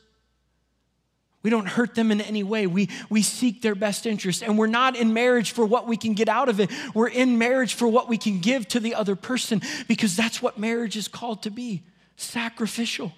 We 1.45 1.51
don't 1.51 1.69
hurt 1.69 1.95
them 1.95 2.11
in 2.11 2.21
any 2.21 2.43
way. 2.43 2.67
We, 2.67 2.89
we 3.09 3.23
seek 3.23 3.63
their 3.63 3.77
best 3.77 4.07
interest. 4.07 4.43
And 4.43 4.59
we're 4.59 4.67
not 4.67 4.97
in 4.97 5.13
marriage 5.13 5.53
for 5.53 5.65
what 5.65 5.87
we 5.87 5.97
can 5.97 6.15
get 6.15 6.29
out 6.29 6.49
of 6.49 6.59
it. 6.59 6.69
We're 6.95 7.11
in 7.11 7.39
marriage 7.39 7.75
for 7.75 7.87
what 7.87 8.09
we 8.09 8.19
can 8.19 8.41
give 8.41 8.67
to 8.69 8.81
the 8.81 8.97
other 8.97 9.15
person 9.15 9.63
because 9.87 10.17
that's 10.17 10.43
what 10.43 10.59
marriage 10.59 10.97
is 10.97 11.07
called 11.07 11.45
to 11.45 11.51
be 11.51 11.85
sacrificial, 12.17 13.13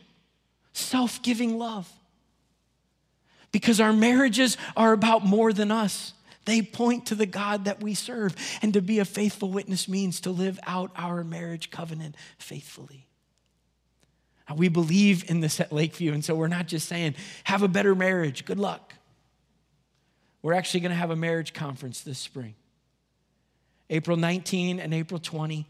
self 0.74 1.22
giving 1.22 1.57
love 1.57 1.90
because 3.53 3.81
our 3.81 3.94
marriages 3.94 4.59
are 4.77 4.92
about 4.92 5.24
more 5.24 5.50
than 5.50 5.70
us. 5.70 6.12
They 6.44 6.62
point 6.62 7.07
to 7.07 7.14
the 7.14 7.26
God 7.26 7.64
that 7.64 7.83
we 7.83 7.94
serve. 7.94 8.37
And 8.62 8.72
to 8.74 8.83
be 8.83 8.98
a 8.98 9.04
faithful 9.04 9.50
witness 9.50 9.88
means 9.88 10.20
to 10.20 10.30
live 10.30 10.59
out 10.66 10.90
our 10.96 11.24
marriage 11.24 11.70
covenant 11.70 12.16
faithfully. 12.38 13.07
Now, 14.48 14.57
we 14.57 14.68
believe 14.68 15.28
in 15.30 15.40
this 15.40 15.59
at 15.61 15.72
Lakeview, 15.72 16.12
and 16.12 16.24
so 16.24 16.35
we're 16.35 16.48
not 16.48 16.66
just 16.66 16.88
saying, 16.88 17.14
have 17.44 17.62
a 17.62 17.68
better 17.68 17.94
marriage, 17.94 18.44
good 18.44 18.59
luck. 18.59 18.94
We're 20.42 20.52
actually 20.52 20.80
going 20.80 20.90
to 20.90 20.96
have 20.96 21.11
a 21.11 21.16
marriage 21.16 21.54
conference 21.54 22.02
this 22.02 22.18
spring. 22.18 22.54
April 23.88 24.16
19 24.16 24.80
and 24.80 24.92
April 24.92 25.18
20, 25.18 25.66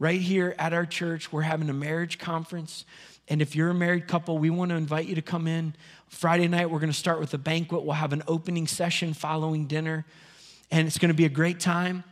right 0.00 0.20
here 0.20 0.54
at 0.58 0.72
our 0.72 0.86
church, 0.86 1.32
we're 1.32 1.42
having 1.42 1.70
a 1.70 1.74
marriage 1.74 2.18
conference. 2.18 2.84
And 3.28 3.42
if 3.42 3.54
you're 3.54 3.70
a 3.70 3.74
married 3.74 4.08
couple, 4.08 4.38
we 4.38 4.50
want 4.50 4.70
to 4.70 4.76
invite 4.76 5.06
you 5.06 5.14
to 5.14 5.22
come 5.22 5.46
in. 5.46 5.74
Friday 6.08 6.48
night, 6.48 6.70
we're 6.70 6.78
going 6.78 6.92
to 6.92 6.98
start 6.98 7.20
with 7.20 7.34
a 7.34 7.38
banquet. 7.38 7.84
We'll 7.84 7.92
have 7.94 8.12
an 8.12 8.22
opening 8.26 8.66
session 8.66 9.12
following 9.12 9.66
dinner, 9.66 10.06
and 10.70 10.86
it's 10.86 10.98
going 10.98 11.10
to 11.10 11.14
be 11.14 11.26
a 11.26 11.30
great 11.30 11.60
time. 11.60 12.04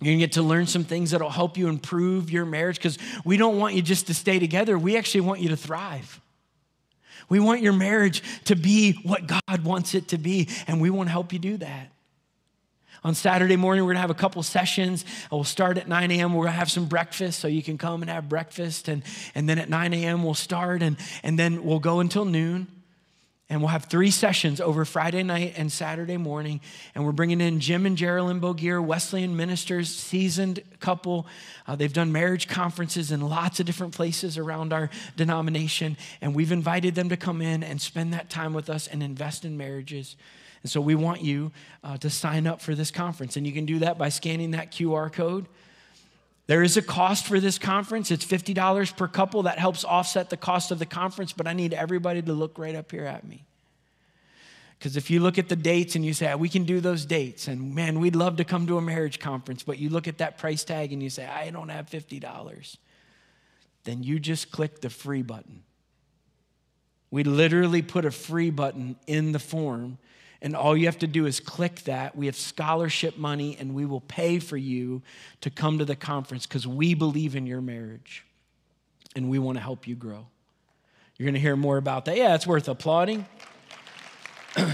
You're 0.00 0.10
going 0.10 0.18
to 0.18 0.26
get 0.26 0.32
to 0.32 0.42
learn 0.42 0.66
some 0.66 0.84
things 0.84 1.10
that'll 1.10 1.30
help 1.30 1.56
you 1.56 1.68
improve 1.68 2.30
your 2.30 2.44
marriage 2.44 2.76
because 2.76 2.98
we 3.24 3.36
don't 3.36 3.58
want 3.58 3.74
you 3.74 3.82
just 3.82 4.06
to 4.06 4.14
stay 4.14 4.38
together. 4.38 4.78
We 4.78 4.96
actually 4.96 5.22
want 5.22 5.40
you 5.40 5.50
to 5.50 5.56
thrive. 5.56 6.20
We 7.28 7.40
want 7.40 7.62
your 7.62 7.72
marriage 7.72 8.22
to 8.44 8.56
be 8.56 8.92
what 9.04 9.26
God 9.26 9.64
wants 9.64 9.94
it 9.94 10.08
to 10.08 10.18
be, 10.18 10.48
and 10.66 10.80
we 10.80 10.90
want 10.90 11.08
to 11.08 11.12
help 11.12 11.32
you 11.32 11.38
do 11.38 11.56
that. 11.58 11.90
On 13.04 13.14
Saturday 13.14 13.56
morning, 13.56 13.84
we're 13.84 13.92
gonna 13.92 14.00
have 14.00 14.10
a 14.10 14.14
couple 14.14 14.42
sessions. 14.42 15.04
We'll 15.30 15.44
start 15.44 15.78
at 15.78 15.88
9 15.88 16.10
a.m. 16.12 16.34
We're 16.34 16.44
gonna 16.44 16.56
have 16.56 16.70
some 16.70 16.86
breakfast, 16.86 17.40
so 17.40 17.48
you 17.48 17.62
can 17.62 17.78
come 17.78 18.02
and 18.02 18.10
have 18.10 18.28
breakfast. 18.28 18.88
And, 18.88 19.02
and 19.34 19.48
then 19.48 19.58
at 19.58 19.68
9 19.68 19.92
a.m., 19.94 20.22
we'll 20.22 20.34
start, 20.34 20.82
and, 20.82 20.96
and 21.22 21.38
then 21.38 21.64
we'll 21.64 21.80
go 21.80 22.00
until 22.00 22.24
noon. 22.24 22.68
And 23.52 23.60
we'll 23.60 23.68
have 23.68 23.84
three 23.84 24.10
sessions 24.10 24.62
over 24.62 24.86
Friday 24.86 25.22
night 25.22 25.52
and 25.58 25.70
Saturday 25.70 26.16
morning. 26.16 26.62
And 26.94 27.04
we're 27.04 27.12
bringing 27.12 27.42
in 27.42 27.60
Jim 27.60 27.84
and 27.84 27.98
Geraldine 27.98 28.38
Bogier, 28.38 28.80
Wesleyan 28.80 29.36
ministers, 29.36 29.94
seasoned 29.94 30.62
couple. 30.80 31.26
Uh, 31.66 31.76
they've 31.76 31.92
done 31.92 32.12
marriage 32.12 32.48
conferences 32.48 33.12
in 33.12 33.20
lots 33.20 33.60
of 33.60 33.66
different 33.66 33.94
places 33.94 34.38
around 34.38 34.72
our 34.72 34.88
denomination. 35.18 35.98
And 36.22 36.34
we've 36.34 36.50
invited 36.50 36.94
them 36.94 37.10
to 37.10 37.16
come 37.18 37.42
in 37.42 37.62
and 37.62 37.78
spend 37.78 38.14
that 38.14 38.30
time 38.30 38.54
with 38.54 38.70
us 38.70 38.86
and 38.86 39.02
invest 39.02 39.44
in 39.44 39.58
marriages. 39.58 40.16
And 40.62 40.70
so 40.70 40.80
we 40.80 40.94
want 40.94 41.22
you 41.22 41.52
uh, 41.82 41.96
to 41.98 42.10
sign 42.10 42.46
up 42.46 42.60
for 42.60 42.74
this 42.74 42.90
conference. 42.90 43.36
And 43.36 43.46
you 43.46 43.52
can 43.52 43.66
do 43.66 43.80
that 43.80 43.98
by 43.98 44.08
scanning 44.08 44.52
that 44.52 44.70
QR 44.70 45.12
code. 45.12 45.46
There 46.46 46.62
is 46.62 46.76
a 46.76 46.82
cost 46.82 47.26
for 47.26 47.40
this 47.40 47.58
conference. 47.58 48.10
It's 48.10 48.24
$50 48.24 48.96
per 48.96 49.08
couple. 49.08 49.44
That 49.44 49.58
helps 49.58 49.84
offset 49.84 50.30
the 50.30 50.36
cost 50.36 50.70
of 50.70 50.78
the 50.78 50.86
conference, 50.86 51.32
but 51.32 51.46
I 51.46 51.52
need 51.52 51.72
everybody 51.72 52.22
to 52.22 52.32
look 52.32 52.58
right 52.58 52.74
up 52.74 52.90
here 52.90 53.04
at 53.04 53.26
me. 53.26 53.44
Because 54.78 54.96
if 54.96 55.10
you 55.10 55.20
look 55.20 55.38
at 55.38 55.48
the 55.48 55.54
dates 55.54 55.94
and 55.94 56.04
you 56.04 56.12
say, 56.12 56.34
we 56.34 56.48
can 56.48 56.64
do 56.64 56.80
those 56.80 57.06
dates, 57.06 57.46
and 57.46 57.72
man, 57.72 58.00
we'd 58.00 58.16
love 58.16 58.36
to 58.38 58.44
come 58.44 58.66
to 58.66 58.78
a 58.78 58.82
marriage 58.82 59.20
conference, 59.20 59.62
but 59.62 59.78
you 59.78 59.88
look 59.88 60.08
at 60.08 60.18
that 60.18 60.38
price 60.38 60.64
tag 60.64 60.92
and 60.92 61.00
you 61.00 61.08
say, 61.08 61.24
I 61.24 61.50
don't 61.50 61.68
have 61.68 61.88
$50, 61.88 62.76
then 63.84 64.02
you 64.02 64.18
just 64.18 64.50
click 64.50 64.80
the 64.80 64.90
free 64.90 65.22
button. 65.22 65.62
We 67.12 67.22
literally 67.22 67.82
put 67.82 68.04
a 68.04 68.10
free 68.10 68.50
button 68.50 68.96
in 69.06 69.30
the 69.30 69.38
form 69.38 69.98
and 70.42 70.54
all 70.56 70.76
you 70.76 70.86
have 70.86 70.98
to 70.98 71.06
do 71.06 71.24
is 71.24 71.38
click 71.38 71.82
that. 71.82 72.16
We 72.16 72.26
have 72.26 72.34
scholarship 72.34 73.16
money, 73.16 73.56
and 73.58 73.74
we 73.74 73.86
will 73.86 74.00
pay 74.00 74.40
for 74.40 74.56
you 74.56 75.02
to 75.40 75.50
come 75.50 75.78
to 75.78 75.84
the 75.84 75.94
conference 75.94 76.46
because 76.46 76.66
we 76.66 76.94
believe 76.94 77.36
in 77.36 77.46
your 77.46 77.60
marriage 77.60 78.26
and 79.14 79.30
we 79.30 79.38
want 79.38 79.56
to 79.56 79.62
help 79.62 79.86
you 79.86 79.94
grow. 79.94 80.26
You're 81.16 81.26
going 81.26 81.34
to 81.34 81.40
hear 81.40 81.54
more 81.54 81.76
about 81.76 82.06
that. 82.06 82.16
Yeah, 82.16 82.34
it's 82.34 82.46
worth 82.46 82.68
applauding. 82.68 83.24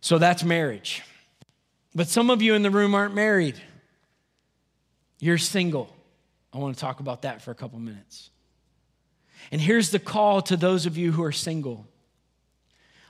so 0.00 0.16
that's 0.16 0.42
marriage. 0.42 1.02
But 1.94 2.08
some 2.08 2.30
of 2.30 2.40
you 2.40 2.54
in 2.54 2.62
the 2.62 2.70
room 2.70 2.94
aren't 2.94 3.14
married, 3.14 3.60
you're 5.20 5.36
single. 5.36 5.94
I 6.54 6.58
want 6.58 6.74
to 6.74 6.80
talk 6.80 7.00
about 7.00 7.22
that 7.22 7.42
for 7.42 7.50
a 7.50 7.54
couple 7.54 7.78
minutes. 7.78 8.30
And 9.52 9.60
here's 9.60 9.90
the 9.90 9.98
call 9.98 10.40
to 10.42 10.56
those 10.56 10.86
of 10.86 10.96
you 10.96 11.12
who 11.12 11.22
are 11.22 11.30
single. 11.30 11.86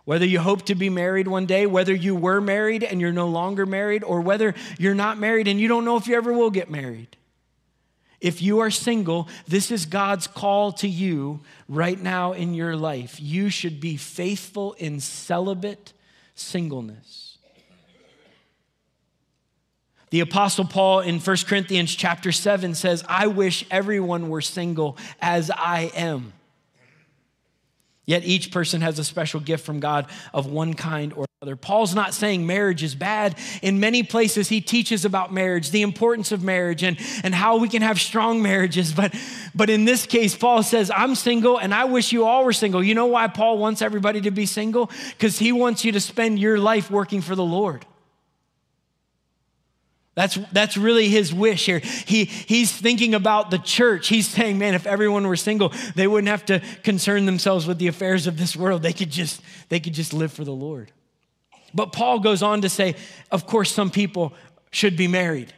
Whether 0.04 0.26
you 0.26 0.40
hope 0.40 0.62
to 0.62 0.74
be 0.74 0.90
married 0.90 1.28
one 1.28 1.46
day, 1.46 1.64
whether 1.66 1.94
you 1.94 2.16
were 2.16 2.40
married 2.40 2.82
and 2.82 3.00
you're 3.00 3.12
no 3.12 3.28
longer 3.28 3.64
married, 3.64 4.02
or 4.02 4.20
whether 4.20 4.52
you're 4.76 4.94
not 4.94 5.18
married 5.18 5.46
and 5.46 5.60
you 5.60 5.68
don't 5.68 5.84
know 5.84 5.96
if 5.96 6.08
you 6.08 6.16
ever 6.16 6.32
will 6.32 6.50
get 6.50 6.68
married. 6.68 7.16
If 8.20 8.42
you 8.42 8.58
are 8.58 8.70
single, 8.70 9.28
this 9.46 9.70
is 9.70 9.86
God's 9.86 10.26
call 10.26 10.72
to 10.74 10.88
you 10.88 11.40
right 11.68 12.00
now 12.00 12.32
in 12.32 12.54
your 12.54 12.76
life. 12.76 13.20
You 13.20 13.48
should 13.48 13.80
be 13.80 13.96
faithful 13.96 14.72
in 14.74 14.98
celibate 14.98 15.92
singleness. 16.34 17.31
The 20.12 20.20
apostle 20.20 20.66
Paul 20.66 21.00
in 21.00 21.20
1 21.20 21.36
Corinthians 21.46 21.94
chapter 21.94 22.32
7 22.32 22.74
says, 22.74 23.02
"I 23.08 23.28
wish 23.28 23.64
everyone 23.70 24.28
were 24.28 24.42
single 24.42 24.98
as 25.22 25.50
I 25.50 25.90
am." 25.96 26.34
Yet 28.04 28.22
each 28.22 28.50
person 28.50 28.82
has 28.82 28.98
a 28.98 29.04
special 29.04 29.40
gift 29.40 29.64
from 29.64 29.80
God 29.80 30.06
of 30.34 30.44
one 30.44 30.74
kind 30.74 31.14
or 31.14 31.24
other. 31.40 31.56
Paul's 31.56 31.94
not 31.94 32.12
saying 32.12 32.46
marriage 32.46 32.82
is 32.82 32.94
bad. 32.94 33.36
In 33.62 33.80
many 33.80 34.02
places, 34.02 34.50
he 34.50 34.60
teaches 34.60 35.06
about 35.06 35.32
marriage, 35.32 35.70
the 35.70 35.80
importance 35.80 36.30
of 36.30 36.42
marriage, 36.42 36.82
and, 36.82 36.98
and 37.24 37.34
how 37.34 37.56
we 37.56 37.70
can 37.70 37.80
have 37.80 37.98
strong 37.98 38.42
marriages. 38.42 38.92
But, 38.92 39.14
but 39.54 39.70
in 39.70 39.86
this 39.86 40.04
case, 40.04 40.36
Paul 40.36 40.62
says, 40.62 40.90
I'm 40.94 41.14
single 41.14 41.56
and 41.56 41.72
I 41.72 41.84
wish 41.84 42.12
you 42.12 42.26
all 42.26 42.44
were 42.44 42.52
single. 42.52 42.84
You 42.84 42.94
know 42.94 43.06
why 43.06 43.28
Paul 43.28 43.56
wants 43.56 43.80
everybody 43.80 44.20
to 44.20 44.30
be 44.30 44.44
single? 44.44 44.90
Because 45.12 45.38
he 45.38 45.52
wants 45.52 45.86
you 45.86 45.92
to 45.92 46.00
spend 46.00 46.38
your 46.38 46.58
life 46.58 46.90
working 46.90 47.22
for 47.22 47.34
the 47.34 47.42
Lord. 47.42 47.86
That's, 50.14 50.38
that's 50.52 50.76
really 50.76 51.08
his 51.08 51.32
wish 51.32 51.64
here. 51.64 51.78
He, 51.78 52.26
he's 52.26 52.70
thinking 52.70 53.14
about 53.14 53.50
the 53.50 53.58
church. 53.58 54.08
He's 54.08 54.28
saying, 54.28 54.58
man, 54.58 54.74
if 54.74 54.86
everyone 54.86 55.26
were 55.26 55.36
single, 55.36 55.72
they 55.94 56.06
wouldn't 56.06 56.28
have 56.28 56.44
to 56.46 56.60
concern 56.82 57.24
themselves 57.24 57.66
with 57.66 57.78
the 57.78 57.86
affairs 57.88 58.26
of 58.26 58.36
this 58.36 58.54
world. 58.54 58.82
They 58.82 58.92
could 58.92 59.10
just, 59.10 59.40
they 59.70 59.80
could 59.80 59.94
just 59.94 60.12
live 60.12 60.32
for 60.32 60.44
the 60.44 60.52
Lord. 60.52 60.92
But 61.74 61.92
Paul 61.92 62.20
goes 62.20 62.42
on 62.42 62.60
to 62.60 62.68
say, 62.68 62.96
of 63.30 63.46
course, 63.46 63.72
some 63.72 63.90
people 63.90 64.34
should 64.70 64.96
be 64.96 65.08
married. 65.08 65.54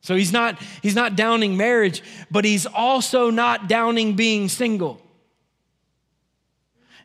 So 0.00 0.14
he's 0.14 0.32
not, 0.32 0.58
he's 0.82 0.94
not 0.94 1.14
downing 1.14 1.58
marriage, 1.58 2.02
but 2.30 2.46
he's 2.46 2.64
also 2.64 3.28
not 3.30 3.68
downing 3.68 4.16
being 4.16 4.48
single. 4.48 5.02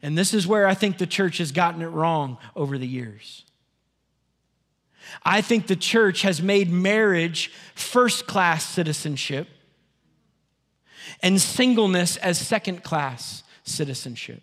And 0.01 0.17
this 0.17 0.33
is 0.33 0.47
where 0.47 0.67
I 0.67 0.73
think 0.73 0.97
the 0.97 1.07
church 1.07 1.39
has 1.39 1.51
gotten 1.51 1.81
it 1.81 1.87
wrong 1.87 2.37
over 2.55 2.77
the 2.77 2.87
years. 2.87 3.44
I 5.23 5.41
think 5.41 5.67
the 5.67 5.75
church 5.75 6.21
has 6.23 6.41
made 6.41 6.69
marriage 6.71 7.51
first 7.75 8.27
class 8.27 8.65
citizenship 8.65 9.47
and 11.21 11.39
singleness 11.39 12.17
as 12.17 12.37
second 12.37 12.83
class 12.83 13.43
citizenship. 13.63 14.41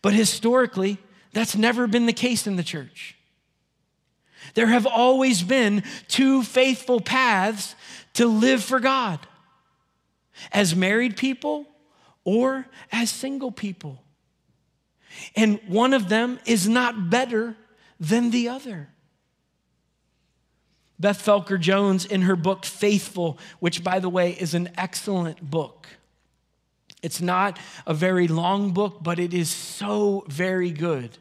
But 0.00 0.14
historically, 0.14 0.98
that's 1.32 1.56
never 1.56 1.86
been 1.86 2.06
the 2.06 2.12
case 2.12 2.46
in 2.46 2.56
the 2.56 2.62
church. 2.62 3.16
There 4.54 4.66
have 4.66 4.86
always 4.86 5.42
been 5.42 5.84
two 6.08 6.42
faithful 6.42 7.00
paths 7.00 7.74
to 8.14 8.26
live 8.26 8.62
for 8.62 8.80
God 8.80 9.20
as 10.50 10.74
married 10.74 11.16
people 11.16 11.66
or 12.24 12.66
as 12.90 13.10
single 13.10 13.52
people. 13.52 14.02
And 15.36 15.60
one 15.66 15.92
of 15.92 16.08
them 16.08 16.38
is 16.46 16.68
not 16.68 17.10
better 17.10 17.56
than 18.02 18.30
the 18.30 18.48
other. 18.48 18.88
Beth 20.98 21.24
Felker 21.24 21.58
Jones, 21.58 22.04
in 22.04 22.22
her 22.22 22.36
book 22.36 22.64
Faithful, 22.64 23.38
which, 23.60 23.82
by 23.82 24.00
the 24.00 24.08
way, 24.08 24.32
is 24.32 24.54
an 24.54 24.70
excellent 24.76 25.40
book. 25.40 25.86
It's 27.00 27.20
not 27.20 27.58
a 27.86 27.94
very 27.94 28.28
long 28.28 28.72
book, 28.72 28.98
but 29.02 29.18
it 29.18 29.32
is 29.32 29.48
so 29.48 30.24
very 30.28 30.70
good. 30.70 31.16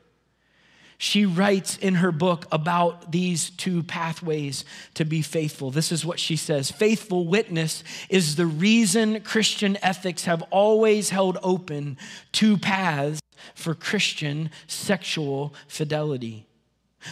She 0.98 1.26
writes 1.26 1.78
in 1.78 1.96
her 1.96 2.12
book 2.12 2.46
about 2.52 3.12
these 3.12 3.50
two 3.52 3.82
pathways 3.82 4.66
to 4.94 5.06
be 5.06 5.24
faithful. 5.24 5.72
This 5.72 5.92
is 5.92 6.06
what 6.06 6.20
she 6.20 6.36
says 6.36 6.70
Faithful 6.70 7.28
witness 7.28 7.84
is 8.10 8.36
the 8.36 8.46
reason 8.46 9.22
Christian 9.22 9.78
ethics 9.82 10.26
have 10.26 10.44
always 10.52 11.10
held 11.10 11.40
open 11.42 11.98
two 12.32 12.58
paths 12.58 13.20
for 13.56 13.74
Christian 13.74 14.52
sexual 14.68 15.56
fidelity. 15.68 16.48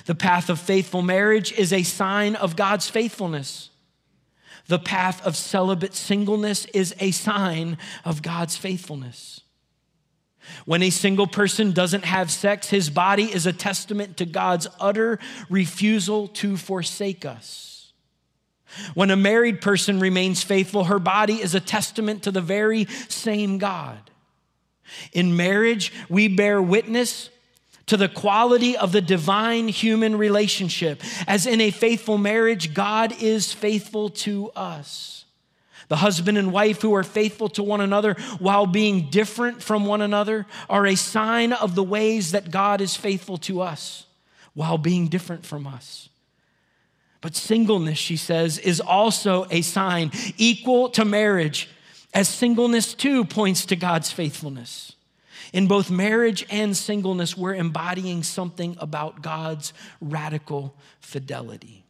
The 0.06 0.16
path 0.16 0.50
of 0.50 0.60
faithful 0.60 1.02
marriage 1.02 1.52
is 1.54 1.74
a 1.74 1.84
sign 1.84 2.36
of 2.36 2.56
God's 2.56 2.90
faithfulness. 2.90 3.70
The 4.68 4.80
path 4.80 5.26
of 5.26 5.36
celibate 5.36 5.96
singleness 5.96 6.66
is 6.66 6.94
a 7.00 7.12
sign 7.12 7.78
of 8.06 8.22
God's 8.22 8.56
faithfulness. 8.56 9.42
When 10.66 10.84
a 10.84 10.90
single 10.90 11.28
person 11.28 11.72
doesn't 11.72 12.06
have 12.06 12.32
sex, 12.32 12.70
his 12.70 12.90
body 12.90 13.34
is 13.34 13.46
a 13.46 13.54
testament 13.54 14.18
to 14.18 14.26
God's 14.26 14.68
utter 14.80 15.20
refusal 15.50 16.28
to 16.30 16.56
forsake 16.58 17.26
us. 17.26 17.92
When 18.94 19.10
a 19.10 19.16
married 19.16 19.62
person 19.62 20.00
remains 20.00 20.44
faithful, 20.44 20.86
her 20.86 21.00
body 21.00 21.42
is 21.42 21.56
a 21.56 21.60
testament 21.60 22.24
to 22.24 22.32
the 22.32 22.42
very 22.42 22.86
same 23.08 23.58
God. 23.58 24.12
In 25.12 25.36
marriage, 25.36 25.92
we 26.08 26.28
bear 26.28 26.62
witness 26.62 27.30
to 27.90 27.98
the 27.98 28.08
quality 28.08 28.78
of 28.78 28.92
the 28.92 29.02
divine 29.02 29.68
human 29.68 30.16
relationship. 30.16 31.02
As 31.28 31.48
in 31.48 31.60
a 31.60 31.72
faithful 31.72 32.20
marriage, 32.20 32.76
God 32.76 33.20
is 33.20 33.52
faithful 33.52 34.10
to 34.10 34.52
us. 34.56 35.26
The 35.88 35.96
husband 35.96 36.38
and 36.38 36.54
wife 36.54 36.84
who 36.84 36.94
are 36.94 37.04
faithful 37.04 37.50
to 37.50 37.64
one 37.64 37.82
another 37.82 38.14
while 38.38 38.68
being 38.68 39.10
different 39.10 39.64
from 39.64 39.88
one 39.88 40.04
another 40.04 40.46
are 40.70 40.86
a 40.86 40.94
sign 40.94 41.52
of 41.52 41.74
the 41.74 41.84
ways 41.84 42.32
that 42.34 42.52
God 42.52 42.80
is 42.80 42.96
faithful 42.96 43.40
to 43.40 43.62
us 43.62 44.06
while 44.54 44.78
being 44.78 45.08
different 45.08 45.44
from 45.44 45.66
us. 45.66 46.10
But 47.22 47.36
singleness, 47.36 47.98
she 47.98 48.18
says, 48.18 48.60
is 48.60 48.80
also 48.80 49.48
a 49.50 49.64
sign 49.64 50.12
equal 50.38 50.90
to 50.90 51.04
marriage, 51.04 51.70
as 52.14 52.30
singleness 52.30 52.94
too 52.94 53.26
points 53.26 53.66
to 53.66 53.76
God's 53.76 54.12
faithfulness. 54.12 54.94
In 55.52 55.68
both 55.68 55.90
marriage 55.90 56.46
and 56.50 56.76
singleness, 56.78 57.36
we're 57.36 57.56
embodying 57.56 58.24
something 58.24 58.78
about 58.80 59.22
God's 59.22 59.74
radical 60.00 60.76
fidelity. 61.00 61.86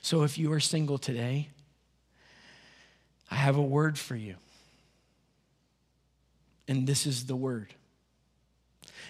So 0.00 0.22
if 0.22 0.38
you 0.38 0.52
are 0.52 0.60
single 0.60 0.98
today, 0.98 1.48
I 3.30 3.36
have 3.36 3.56
a 3.56 3.62
word 3.62 3.98
for 3.98 4.16
you. 4.16 4.36
And 6.68 6.86
this 6.86 7.06
is 7.06 7.26
the 7.26 7.36
word 7.36 7.74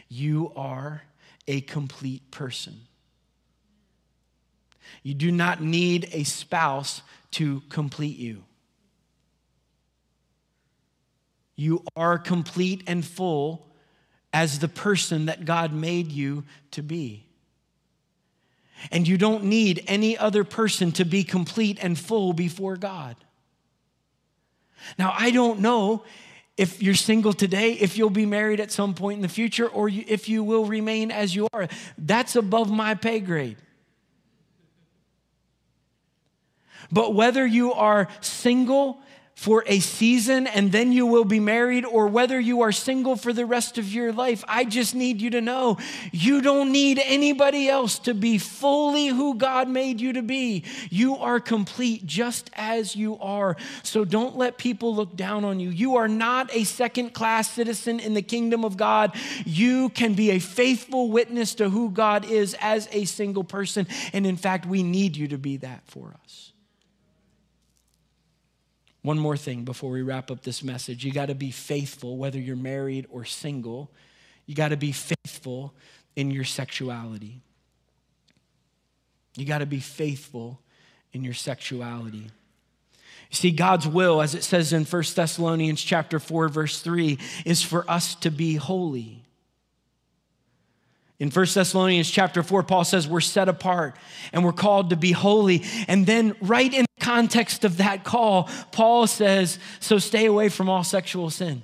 you 0.08 0.52
are 0.56 1.02
a 1.46 1.60
complete 1.60 2.30
person. 2.30 2.80
You 5.02 5.14
do 5.14 5.30
not 5.30 5.62
need 5.62 6.08
a 6.12 6.24
spouse 6.24 7.02
to 7.32 7.62
complete 7.68 8.18
you. 8.18 8.44
You 11.60 11.84
are 11.94 12.16
complete 12.16 12.84
and 12.86 13.04
full 13.04 13.68
as 14.32 14.60
the 14.60 14.66
person 14.66 15.26
that 15.26 15.44
God 15.44 15.74
made 15.74 16.10
you 16.10 16.44
to 16.70 16.82
be. 16.82 17.26
And 18.90 19.06
you 19.06 19.18
don't 19.18 19.44
need 19.44 19.84
any 19.86 20.16
other 20.16 20.42
person 20.42 20.90
to 20.92 21.04
be 21.04 21.22
complete 21.22 21.78
and 21.82 21.98
full 21.98 22.32
before 22.32 22.76
God. 22.76 23.14
Now, 24.98 25.12
I 25.14 25.32
don't 25.32 25.60
know 25.60 26.02
if 26.56 26.82
you're 26.82 26.94
single 26.94 27.34
today, 27.34 27.72
if 27.72 27.98
you'll 27.98 28.08
be 28.08 28.24
married 28.24 28.60
at 28.60 28.72
some 28.72 28.94
point 28.94 29.16
in 29.16 29.22
the 29.22 29.28
future, 29.28 29.68
or 29.68 29.90
if 29.90 30.30
you 30.30 30.42
will 30.42 30.64
remain 30.64 31.10
as 31.10 31.36
you 31.36 31.46
are. 31.52 31.68
That's 31.98 32.36
above 32.36 32.70
my 32.70 32.94
pay 32.94 33.20
grade. 33.20 33.58
But 36.90 37.14
whether 37.14 37.46
you 37.46 37.74
are 37.74 38.08
single 38.22 39.02
for 39.34 39.64
a 39.66 39.80
season 39.80 40.46
and 40.46 40.70
then 40.70 40.92
you 40.92 41.06
will 41.06 41.24
be 41.24 41.40
married, 41.40 41.86
or 41.86 42.06
whether 42.08 42.38
you 42.38 42.60
are 42.60 42.72
single 42.72 43.16
for 43.16 43.32
the 43.32 43.46
rest 43.46 43.78
of 43.78 43.88
your 43.90 44.12
life, 44.12 44.44
I 44.46 44.64
just 44.64 44.94
need 44.94 45.22
you 45.22 45.30
to 45.30 45.40
know 45.40 45.78
you 46.12 46.42
don't 46.42 46.70
need 46.70 47.00
anybody 47.02 47.66
else 47.66 47.98
to 48.00 48.12
be 48.12 48.36
fully 48.36 49.06
who 49.06 49.34
God 49.36 49.66
made 49.66 49.98
you 49.98 50.12
to 50.12 50.22
be. 50.22 50.64
You 50.90 51.16
are 51.16 51.40
complete 51.40 52.04
just 52.04 52.50
as 52.54 52.94
you 52.94 53.18
are. 53.18 53.56
So 53.82 54.04
don't 54.04 54.36
let 54.36 54.58
people 54.58 54.94
look 54.94 55.16
down 55.16 55.46
on 55.46 55.58
you. 55.58 55.70
You 55.70 55.96
are 55.96 56.08
not 56.08 56.54
a 56.54 56.64
second 56.64 57.14
class 57.14 57.50
citizen 57.50 57.98
in 57.98 58.12
the 58.12 58.20
kingdom 58.20 58.62
of 58.62 58.76
God. 58.76 59.16
You 59.46 59.88
can 59.88 60.12
be 60.12 60.32
a 60.32 60.38
faithful 60.38 61.10
witness 61.10 61.54
to 61.54 61.70
who 61.70 61.90
God 61.90 62.26
is 62.26 62.54
as 62.60 62.90
a 62.92 63.06
single 63.06 63.44
person. 63.44 63.86
And 64.12 64.26
in 64.26 64.36
fact, 64.36 64.66
we 64.66 64.82
need 64.82 65.16
you 65.16 65.28
to 65.28 65.38
be 65.38 65.56
that 65.58 65.82
for 65.86 66.14
us. 66.22 66.49
One 69.02 69.18
more 69.18 69.36
thing 69.36 69.64
before 69.64 69.90
we 69.90 70.02
wrap 70.02 70.30
up 70.30 70.42
this 70.42 70.62
message. 70.62 71.04
You 71.04 71.12
got 71.12 71.26
to 71.26 71.34
be 71.34 71.50
faithful, 71.50 72.16
whether 72.16 72.38
you're 72.38 72.56
married 72.56 73.06
or 73.10 73.24
single. 73.24 73.90
You 74.46 74.54
got 74.54 74.68
to 74.68 74.76
be 74.76 74.92
faithful 74.92 75.72
in 76.16 76.30
your 76.30 76.44
sexuality. 76.44 77.40
You 79.36 79.46
got 79.46 79.58
to 79.58 79.66
be 79.66 79.80
faithful 79.80 80.60
in 81.12 81.24
your 81.24 81.34
sexuality. 81.34 82.30
You 83.30 83.36
see, 83.36 83.50
God's 83.52 83.86
will, 83.86 84.20
as 84.20 84.34
it 84.34 84.42
says 84.42 84.72
in 84.72 84.84
1 84.84 85.04
Thessalonians 85.14 85.82
chapter 85.82 86.18
4, 86.18 86.48
verse 86.48 86.80
3, 86.82 87.18
is 87.44 87.62
for 87.62 87.88
us 87.88 88.14
to 88.16 88.30
be 88.30 88.56
holy. 88.56 89.19
In 91.20 91.30
1 91.30 91.46
Thessalonians 91.54 92.10
chapter 92.10 92.42
4, 92.42 92.62
Paul 92.62 92.82
says 92.82 93.06
we're 93.06 93.20
set 93.20 93.50
apart 93.50 93.94
and 94.32 94.42
we're 94.42 94.52
called 94.52 94.88
to 94.90 94.96
be 94.96 95.12
holy. 95.12 95.62
And 95.86 96.06
then, 96.06 96.34
right 96.40 96.72
in 96.72 96.86
the 96.96 97.04
context 97.04 97.62
of 97.66 97.76
that 97.76 98.04
call, 98.04 98.48
Paul 98.72 99.06
says, 99.06 99.58
So 99.80 99.98
stay 99.98 100.24
away 100.24 100.48
from 100.48 100.70
all 100.70 100.82
sexual 100.82 101.28
sin. 101.28 101.62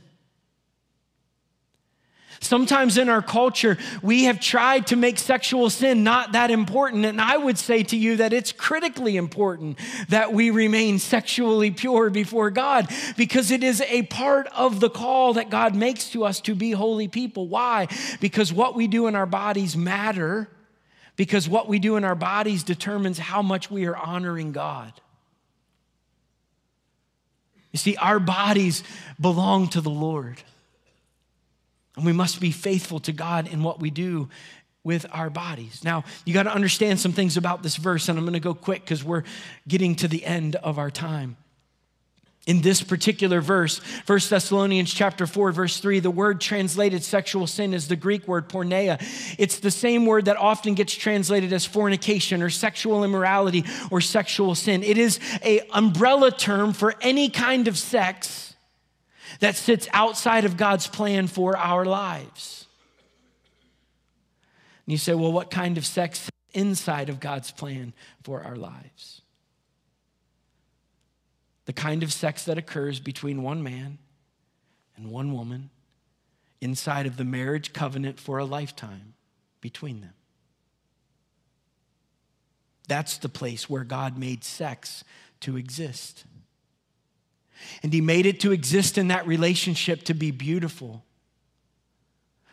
Sometimes 2.40 2.98
in 2.98 3.08
our 3.08 3.22
culture, 3.22 3.78
we 4.02 4.24
have 4.24 4.40
tried 4.40 4.86
to 4.88 4.96
make 4.96 5.18
sexual 5.18 5.70
sin 5.70 6.04
not 6.04 6.32
that 6.32 6.50
important. 6.50 7.04
And 7.04 7.20
I 7.20 7.36
would 7.36 7.58
say 7.58 7.82
to 7.84 7.96
you 7.96 8.16
that 8.16 8.32
it's 8.32 8.52
critically 8.52 9.16
important 9.16 9.78
that 10.08 10.32
we 10.32 10.50
remain 10.50 10.98
sexually 10.98 11.70
pure 11.70 12.10
before 12.10 12.50
God 12.50 12.88
because 13.16 13.50
it 13.50 13.62
is 13.62 13.80
a 13.82 14.02
part 14.02 14.48
of 14.48 14.80
the 14.80 14.90
call 14.90 15.34
that 15.34 15.50
God 15.50 15.74
makes 15.74 16.10
to 16.10 16.24
us 16.24 16.40
to 16.42 16.54
be 16.54 16.72
holy 16.72 17.08
people. 17.08 17.48
Why? 17.48 17.88
Because 18.20 18.52
what 18.52 18.74
we 18.74 18.86
do 18.86 19.06
in 19.06 19.14
our 19.14 19.26
bodies 19.26 19.76
matter 19.76 20.48
because 21.16 21.48
what 21.48 21.66
we 21.66 21.78
do 21.78 21.96
in 21.96 22.04
our 22.04 22.14
bodies 22.14 22.62
determines 22.62 23.18
how 23.18 23.42
much 23.42 23.70
we 23.70 23.86
are 23.86 23.96
honoring 23.96 24.52
God. 24.52 24.92
You 27.72 27.78
see, 27.78 27.96
our 27.96 28.18
bodies 28.18 28.84
belong 29.20 29.68
to 29.68 29.80
the 29.80 29.90
Lord. 29.90 30.42
And 31.96 32.04
we 32.04 32.12
must 32.12 32.40
be 32.40 32.50
faithful 32.50 33.00
to 33.00 33.12
God 33.12 33.48
in 33.48 33.62
what 33.62 33.80
we 33.80 33.90
do 33.90 34.28
with 34.84 35.06
our 35.10 35.30
bodies. 35.30 35.82
Now, 35.82 36.04
you 36.24 36.32
got 36.32 36.44
to 36.44 36.54
understand 36.54 37.00
some 37.00 37.12
things 37.12 37.36
about 37.36 37.62
this 37.62 37.76
verse, 37.76 38.08
and 38.08 38.18
I'm 38.18 38.24
going 38.24 38.34
to 38.34 38.40
go 38.40 38.54
quick 38.54 38.82
because 38.82 39.02
we're 39.02 39.24
getting 39.66 39.96
to 39.96 40.08
the 40.08 40.24
end 40.24 40.54
of 40.56 40.78
our 40.78 40.92
time. 40.92 41.36
In 42.46 42.60
this 42.60 42.80
particular 42.80 43.40
verse, 43.40 43.78
1 44.06 44.20
Thessalonians 44.30 44.94
chapter 44.94 45.26
4, 45.26 45.50
verse 45.50 45.80
3, 45.80 45.98
the 45.98 46.12
word 46.12 46.40
translated 46.40 47.02
sexual 47.02 47.48
sin 47.48 47.74
is 47.74 47.88
the 47.88 47.96
Greek 47.96 48.28
word 48.28 48.48
porneia. 48.48 49.02
It's 49.36 49.58
the 49.58 49.72
same 49.72 50.06
word 50.06 50.26
that 50.26 50.36
often 50.36 50.74
gets 50.74 50.94
translated 50.94 51.52
as 51.52 51.66
fornication 51.66 52.40
or 52.42 52.50
sexual 52.50 53.02
immorality 53.02 53.64
or 53.90 54.00
sexual 54.00 54.54
sin. 54.54 54.84
It 54.84 54.96
is 54.96 55.18
a 55.42 55.66
umbrella 55.72 56.30
term 56.30 56.72
for 56.72 56.94
any 57.00 57.28
kind 57.28 57.66
of 57.66 57.76
sex 57.76 58.54
that 59.40 59.56
sits 59.56 59.88
outside 59.92 60.44
of 60.44 60.56
God's 60.56 60.86
plan 60.86 61.26
for 61.26 61.56
our 61.56 61.84
lives. 61.84 62.66
And 64.86 64.92
you 64.92 64.98
say, 64.98 65.14
well, 65.14 65.32
what 65.32 65.50
kind 65.50 65.78
of 65.78 65.84
sex 65.84 66.30
inside 66.52 67.08
of 67.08 67.20
God's 67.20 67.50
plan 67.50 67.92
for 68.22 68.42
our 68.42 68.56
lives? 68.56 69.22
The 71.64 71.72
kind 71.72 72.02
of 72.02 72.12
sex 72.12 72.44
that 72.44 72.58
occurs 72.58 73.00
between 73.00 73.42
one 73.42 73.62
man 73.62 73.98
and 74.96 75.10
one 75.10 75.32
woman 75.32 75.70
inside 76.60 77.06
of 77.06 77.16
the 77.16 77.24
marriage 77.24 77.72
covenant 77.72 78.18
for 78.20 78.38
a 78.38 78.44
lifetime 78.44 79.14
between 79.60 80.00
them. 80.00 80.14
That's 82.88 83.18
the 83.18 83.28
place 83.28 83.68
where 83.68 83.84
God 83.84 84.16
made 84.16 84.44
sex 84.44 85.02
to 85.40 85.56
exist. 85.56 86.24
And 87.82 87.92
He 87.92 88.00
made 88.00 88.26
it 88.26 88.40
to 88.40 88.52
exist 88.52 88.98
in 88.98 89.08
that 89.08 89.26
relationship 89.26 90.04
to 90.04 90.14
be 90.14 90.30
beautiful, 90.30 91.04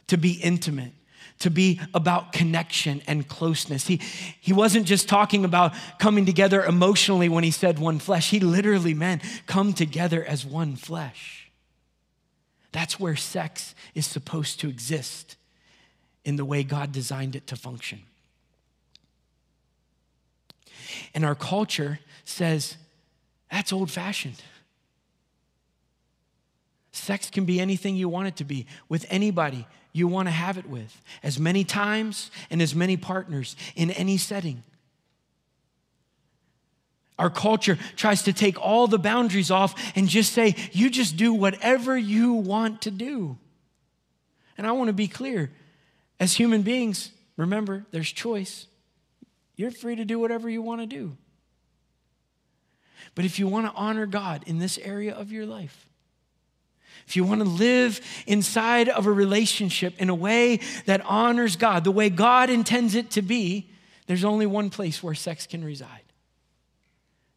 to 0.08 0.18
be 0.18 0.34
intimate, 0.34 0.94
to 1.40 1.50
be 1.50 1.80
about 1.94 2.32
connection 2.32 3.02
and 3.08 3.28
closeness. 3.28 3.88
He, 3.88 3.98
he 4.40 4.54
wasn't 4.54 4.86
just 4.86 5.10
talking 5.10 5.46
about 5.46 5.74
coming 6.00 6.26
together 6.26 6.64
emotionally 6.64 7.30
when 7.30 7.44
he 7.44 7.52
said 7.52 7.80
one 7.80 8.00
flesh, 8.00 8.30
he 8.30 8.40
literally 8.40 8.94
meant 8.94 9.24
come 9.46 9.74
together 9.74 10.24
as 10.24 10.46
one 10.46 10.76
flesh. 10.76 11.52
That's 12.72 13.00
where 13.00 13.16
sex 13.16 13.76
is 13.94 14.06
supposed 14.06 14.60
to 14.62 14.70
exist 14.70 15.36
in 16.26 16.38
the 16.38 16.46
way 16.46 16.64
God 16.64 16.92
designed 16.92 17.36
it 17.36 17.48
to 17.48 17.56
function. 17.56 18.02
And 21.14 21.26
our 21.26 21.36
culture 21.36 22.00
says 22.24 22.78
that's 23.52 23.74
old 23.74 23.92
fashioned. 23.92 24.42
Sex 26.94 27.30
can 27.30 27.44
be 27.44 27.60
anything 27.60 27.96
you 27.96 28.08
want 28.08 28.28
it 28.28 28.36
to 28.38 28.46
be 28.46 28.68
with 28.88 29.06
anybody 29.10 29.68
you 29.92 30.08
want 30.08 30.28
to 30.28 30.32
have 30.32 30.58
it 30.58 30.68
with, 30.68 31.02
as 31.22 31.40
many 31.40 31.64
times 31.64 32.32
and 32.50 32.62
as 32.62 32.74
many 32.74 32.98
partners 32.98 33.56
in 33.76 33.92
any 33.92 34.18
setting. 34.18 34.64
Our 37.20 37.30
culture 37.30 37.78
tries 37.96 38.24
to 38.24 38.34
take 38.34 38.60
all 38.60 38.88
the 38.88 38.98
boundaries 38.98 39.52
off 39.52 39.76
and 39.96 40.08
just 40.08 40.34
say, 40.34 40.56
you 40.72 40.90
just 40.90 41.16
do 41.16 41.32
whatever 41.34 41.96
you 41.96 42.34
want 42.34 42.82
to 42.82 42.92
do. 42.92 43.38
And 44.58 44.66
I 44.66 44.72
want 44.72 44.88
to 44.88 44.94
be 44.94 45.08
clear 45.08 45.52
as 46.20 46.34
human 46.34 46.64
beings, 46.64 47.12
remember, 47.38 47.86
there's 47.92 48.12
choice. 48.12 48.66
You're 49.56 49.72
free 49.72 49.96
to 49.96 50.06
do 50.06 50.18
whatever 50.18 50.50
you 50.50 50.64
want 50.64 50.82
to 50.82 50.88
do. 50.88 51.16
But 53.14 53.26
if 53.26 53.38
you 53.38 53.48
want 53.48 53.68
to 53.68 53.74
honor 53.74 54.08
God 54.08 54.44
in 54.48 54.58
this 54.58 54.80
area 54.80 55.14
of 55.14 55.32
your 55.32 55.46
life, 55.46 55.88
if 57.08 57.16
you 57.16 57.24
want 57.24 57.42
to 57.42 57.48
live 57.48 58.02
inside 58.28 58.90
of 58.90 59.06
a 59.06 59.12
relationship 59.12 59.94
in 60.00 60.10
a 60.10 60.16
way 60.16 60.60
that 60.86 61.02
honors 61.06 61.56
God, 61.56 61.84
the 61.84 61.92
way 61.92 62.10
God 62.10 62.50
intends 62.50 62.96
it 62.96 63.12
to 63.12 63.22
be, 63.22 63.70
there's 64.08 64.24
only 64.24 64.46
one 64.46 64.70
place 64.70 65.02
where 65.02 65.14
sex 65.14 65.48
can 65.48 65.64
reside 65.64 66.02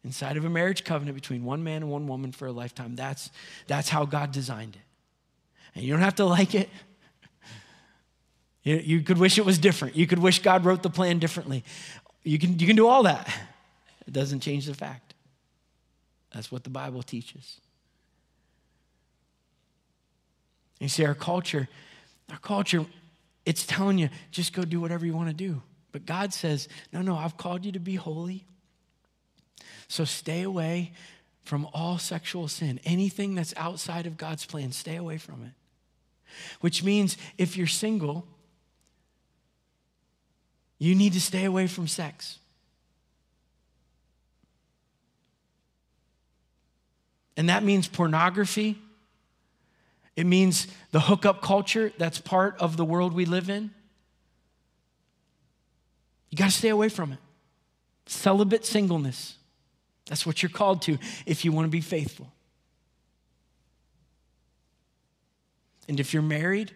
inside 0.03 0.37
of 0.37 0.45
a 0.45 0.49
marriage 0.49 0.85
covenant 0.85 1.15
between 1.15 1.43
one 1.43 1.63
man 1.63 1.83
and 1.83 1.91
one 1.91 2.07
woman 2.07 2.31
for 2.31 2.47
a 2.47 2.51
lifetime. 2.51 2.95
That's, 2.95 3.29
that's 3.67 3.89
how 3.89 4.05
God 4.05 4.31
designed 4.31 4.75
it. 4.75 4.81
And 5.75 5.83
you 5.83 5.91
don't 5.93 6.01
have 6.01 6.15
to 6.15 6.25
like 6.25 6.55
it. 6.55 6.69
You, 8.63 8.77
you 8.77 9.01
could 9.01 9.17
wish 9.17 9.37
it 9.37 9.45
was 9.45 9.59
different. 9.59 9.95
You 9.95 10.07
could 10.07 10.19
wish 10.19 10.41
God 10.41 10.65
wrote 10.65 10.81
the 10.81 10.89
plan 10.89 11.19
differently. 11.19 11.63
You 12.23 12.39
can, 12.39 12.57
you 12.57 12.65
can 12.65 12.75
do 12.75 12.87
all 12.87 13.03
that. 13.03 13.27
It 14.07 14.13
doesn't 14.13 14.39
change 14.39 14.65
the 14.65 14.73
fact. 14.73 15.13
That's 16.33 16.51
what 16.51 16.63
the 16.63 16.69
Bible 16.69 17.03
teaches. 17.03 17.59
You 20.79 20.87
see, 20.87 21.05
our 21.05 21.15
culture, 21.15 21.67
our 22.29 22.37
culture, 22.37 22.85
it's 23.45 23.65
telling 23.65 23.97
you, 23.97 24.09
just 24.31 24.53
go 24.53 24.63
do 24.63 24.79
whatever 24.79 25.05
you 25.05 25.15
want 25.15 25.29
to 25.29 25.33
do. 25.33 25.61
But 25.91 26.05
God 26.05 26.33
says, 26.33 26.67
no, 26.91 27.01
no, 27.01 27.15
I've 27.15 27.37
called 27.37 27.65
you 27.65 27.71
to 27.71 27.79
be 27.79 27.95
holy. 27.95 28.43
So 29.87 30.05
stay 30.05 30.43
away 30.43 30.91
from 31.43 31.67
all 31.73 31.97
sexual 31.97 32.47
sin. 32.47 32.79
Anything 32.83 33.35
that's 33.35 33.53
outside 33.55 34.05
of 34.05 34.17
God's 34.17 34.45
plan, 34.45 34.71
stay 34.71 34.97
away 34.97 35.17
from 35.17 35.43
it. 35.43 35.51
Which 36.59 36.83
means 36.83 37.17
if 37.37 37.55
you're 37.55 37.67
single, 37.67 38.27
you 40.77 40.93
need 40.93 41.13
to 41.13 41.21
stay 41.21 41.45
away 41.45 41.67
from 41.67 41.87
sex. 41.87 42.37
And 47.37 47.49
that 47.49 47.63
means 47.63 47.87
pornography, 47.87 48.77
it 50.17 50.25
means 50.25 50.67
the 50.91 50.99
hookup 50.99 51.41
culture 51.41 51.93
that's 51.97 52.19
part 52.19 52.57
of 52.59 52.75
the 52.75 52.83
world 52.83 53.13
we 53.13 53.25
live 53.25 53.49
in. 53.49 53.69
You 56.31 56.37
got 56.37 56.45
to 56.45 56.51
stay 56.51 56.69
away 56.69 56.89
from 56.89 57.13
it. 57.13 57.19
Celibate 58.07 58.65
singleness. 58.65 59.35
That's 60.07 60.25
what 60.25 60.41
you're 60.41 60.49
called 60.49 60.81
to 60.83 60.97
if 61.27 61.45
you 61.45 61.51
want 61.51 61.65
to 61.65 61.69
be 61.69 61.81
faithful. 61.81 62.31
And 65.87 65.99
if 65.99 66.13
you're 66.13 66.23
married, 66.23 66.71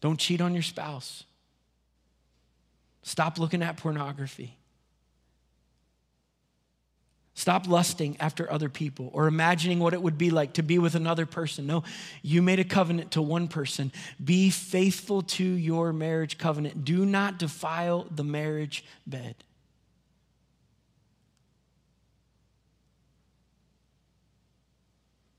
don't 0.00 0.18
cheat 0.18 0.40
on 0.40 0.54
your 0.54 0.62
spouse. 0.62 1.24
Stop 3.02 3.38
looking 3.38 3.62
at 3.62 3.76
pornography. 3.76 4.56
Stop 7.34 7.66
lusting 7.66 8.16
after 8.20 8.50
other 8.50 8.68
people 8.68 9.10
or 9.14 9.26
imagining 9.26 9.78
what 9.78 9.94
it 9.94 10.02
would 10.02 10.18
be 10.18 10.30
like 10.30 10.52
to 10.54 10.62
be 10.62 10.78
with 10.78 10.94
another 10.94 11.24
person. 11.24 11.66
No, 11.66 11.82
you 12.20 12.42
made 12.42 12.58
a 12.58 12.64
covenant 12.64 13.12
to 13.12 13.22
one 13.22 13.48
person. 13.48 13.90
Be 14.22 14.50
faithful 14.50 15.22
to 15.22 15.44
your 15.44 15.92
marriage 15.94 16.36
covenant. 16.36 16.84
Do 16.84 17.06
not 17.06 17.38
defile 17.38 18.06
the 18.10 18.24
marriage 18.24 18.84
bed. 19.06 19.36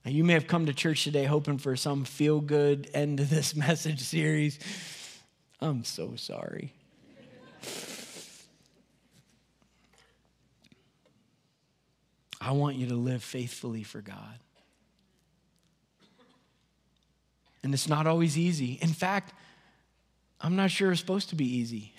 Now, 0.03 0.11
you 0.11 0.23
may 0.23 0.33
have 0.33 0.47
come 0.47 0.65
to 0.65 0.73
church 0.73 1.03
today 1.03 1.23
hoping 1.25 1.59
for 1.59 1.75
some 1.77 2.03
feel 2.03 2.41
good 2.41 2.89
end 2.93 3.19
to 3.19 3.23
this 3.23 3.55
message 3.55 4.01
series. 4.01 4.59
I'm 5.61 5.83
so 5.83 6.15
sorry. 6.15 6.73
I 12.43 12.51
want 12.51 12.75
you 12.75 12.87
to 12.87 12.95
live 12.95 13.23
faithfully 13.23 13.83
for 13.83 14.01
God. 14.01 14.39
And 17.63 17.73
it's 17.73 17.87
not 17.87 18.05
always 18.05 18.37
easy. 18.37 18.77
In 18.81 18.89
fact, 18.89 19.33
I'm 20.41 20.57
not 20.57 20.69
sure 20.69 20.91
it's 20.91 20.99
supposed 20.99 21.29
to 21.29 21.35
be 21.35 21.45
easy. 21.45 21.93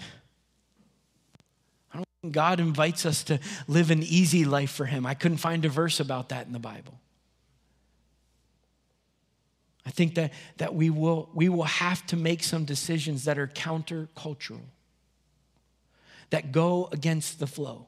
I 1.92 1.96
don't 1.96 2.08
think 2.20 2.34
God 2.34 2.60
invites 2.60 3.06
us 3.06 3.24
to 3.24 3.40
live 3.66 3.90
an 3.90 4.02
easy 4.02 4.44
life 4.44 4.70
for 4.70 4.84
Him. 4.84 5.06
I 5.06 5.14
couldn't 5.14 5.38
find 5.38 5.64
a 5.64 5.70
verse 5.70 5.98
about 5.98 6.28
that 6.28 6.46
in 6.46 6.52
the 6.52 6.58
Bible. 6.58 7.00
I 9.86 9.90
think 9.90 10.16
that, 10.16 10.34
that 10.58 10.74
we, 10.74 10.90
will, 10.90 11.30
we 11.32 11.48
will 11.48 11.64
have 11.64 12.04
to 12.06 12.16
make 12.16 12.42
some 12.42 12.66
decisions 12.66 13.24
that 13.24 13.38
are 13.38 13.46
countercultural, 13.46 14.60
that 16.28 16.52
go 16.52 16.90
against 16.92 17.38
the 17.38 17.46
flow. 17.46 17.86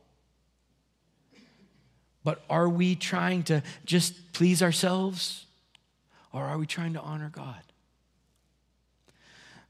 But 2.27 2.43
are 2.51 2.69
we 2.69 2.97
trying 2.97 3.45
to 3.45 3.63
just 3.85 4.33
please 4.33 4.61
ourselves 4.61 5.47
or 6.33 6.43
are 6.43 6.59
we 6.59 6.67
trying 6.67 6.95
to 6.95 7.01
honor 7.01 7.31
God? 7.33 7.63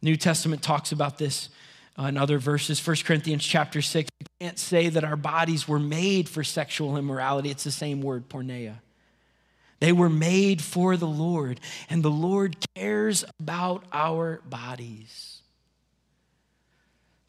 New 0.00 0.16
Testament 0.16 0.62
talks 0.62 0.90
about 0.90 1.18
this 1.18 1.50
in 1.98 2.16
other 2.16 2.38
verses. 2.38 2.84
1 2.84 2.96
Corinthians 3.04 3.44
chapter 3.44 3.82
6. 3.82 4.08
You 4.20 4.26
can't 4.40 4.58
say 4.58 4.88
that 4.88 5.04
our 5.04 5.16
bodies 5.16 5.68
were 5.68 5.78
made 5.78 6.30
for 6.30 6.42
sexual 6.42 6.96
immorality. 6.96 7.50
It's 7.50 7.64
the 7.64 7.70
same 7.70 8.00
word, 8.00 8.26
porneia. 8.30 8.76
They 9.80 9.92
were 9.92 10.08
made 10.08 10.62
for 10.62 10.96
the 10.96 11.06
Lord, 11.06 11.60
and 11.90 12.02
the 12.02 12.10
Lord 12.10 12.56
cares 12.74 13.22
about 13.38 13.84
our 13.92 14.40
bodies. 14.48 15.42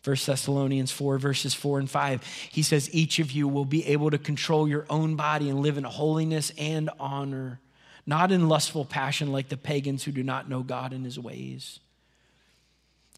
1 0.08 0.16
Thessalonians 0.26 0.90
4, 0.92 1.18
verses 1.18 1.54
4 1.54 1.80
and 1.80 1.90
5, 1.90 2.24
he 2.50 2.62
says, 2.62 2.90
Each 2.94 3.20
of 3.20 3.32
you 3.32 3.46
will 3.48 3.66
be 3.66 3.86
able 3.88 4.10
to 4.10 4.18
control 4.18 4.66
your 4.66 4.86
own 4.90 5.18
body 5.18 5.50
and 5.50 5.60
live 5.60 5.78
in 5.78 5.84
holiness 5.84 6.54
and 6.58 6.90
honor, 6.98 7.60
not 8.06 8.32
in 8.32 8.48
lustful 8.48 8.86
passion 8.86 9.34
like 9.34 9.50
the 9.50 9.58
pagans 9.58 10.06
who 10.06 10.14
do 10.14 10.24
not 10.24 10.50
know 10.50 10.64
God 10.64 10.94
and 10.94 11.04
his 11.04 11.20
ways. 11.20 11.82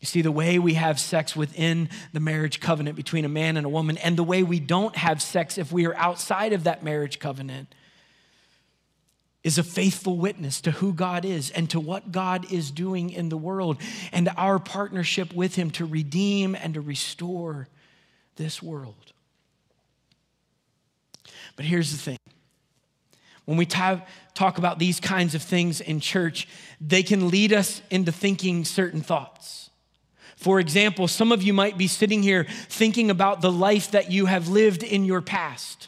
You 0.02 0.08
see, 0.08 0.24
the 0.24 0.32
way 0.32 0.58
we 0.58 0.74
have 0.76 1.00
sex 1.00 1.36
within 1.36 1.90
the 2.12 2.20
marriage 2.20 2.60
covenant 2.60 2.96
between 2.96 3.24
a 3.24 3.30
man 3.30 3.56
and 3.56 3.68
a 3.68 3.70
woman, 3.70 3.98
and 3.98 4.18
the 4.18 4.24
way 4.24 4.42
we 4.42 4.60
don't 4.60 4.96
have 4.96 5.22
sex 5.22 5.60
if 5.60 5.72
we 5.72 5.86
are 5.86 5.96
outside 5.96 6.54
of 6.54 6.64
that 6.64 6.84
marriage 6.84 7.20
covenant, 7.20 7.76
is 9.44 9.58
a 9.58 9.64
faithful 9.64 10.18
witness 10.18 10.62
to 10.62 10.72
who 10.72 10.94
God 10.94 11.24
is 11.24 11.50
and 11.52 11.70
to 11.70 11.80
what 11.80 12.12
God 12.12 12.52
is 12.52 12.72
doing 12.72 13.10
in 13.10 13.30
the 13.30 13.38
world 13.38 13.78
and 14.12 14.30
our 14.36 14.60
partnership 14.60 15.34
with 15.34 15.56
Him 15.56 15.72
to 15.72 15.86
redeem 15.86 16.56
and 16.56 16.74
to 16.74 16.82
restore 16.82 17.68
this 18.36 18.62
world. 18.62 19.14
But 21.56 21.66
here's 21.66 21.92
the 21.92 21.98
thing 21.98 22.20
when 23.46 23.58
we 23.58 23.66
talk 23.66 24.58
about 24.58 24.78
these 24.78 25.00
kinds 25.00 25.34
of 25.34 25.42
things 25.42 25.82
in 25.82 26.00
church, 26.00 26.48
they 26.80 27.02
can 27.02 27.30
lead 27.30 27.52
us 27.52 27.82
into 27.90 28.12
thinking 28.12 28.64
certain 28.64 29.02
thoughts. 29.02 29.70
For 30.36 30.60
example, 30.60 31.08
some 31.08 31.32
of 31.32 31.44
you 31.44 31.52
might 31.52 31.78
be 31.78 31.88
sitting 31.88 32.24
here 32.24 32.46
thinking 32.70 33.10
about 33.10 33.42
the 33.42 33.52
life 33.52 33.92
that 33.92 34.12
you 34.12 34.28
have 34.28 34.48
lived 34.48 34.84
in 34.84 35.04
your 35.04 35.22
past. 35.22 35.88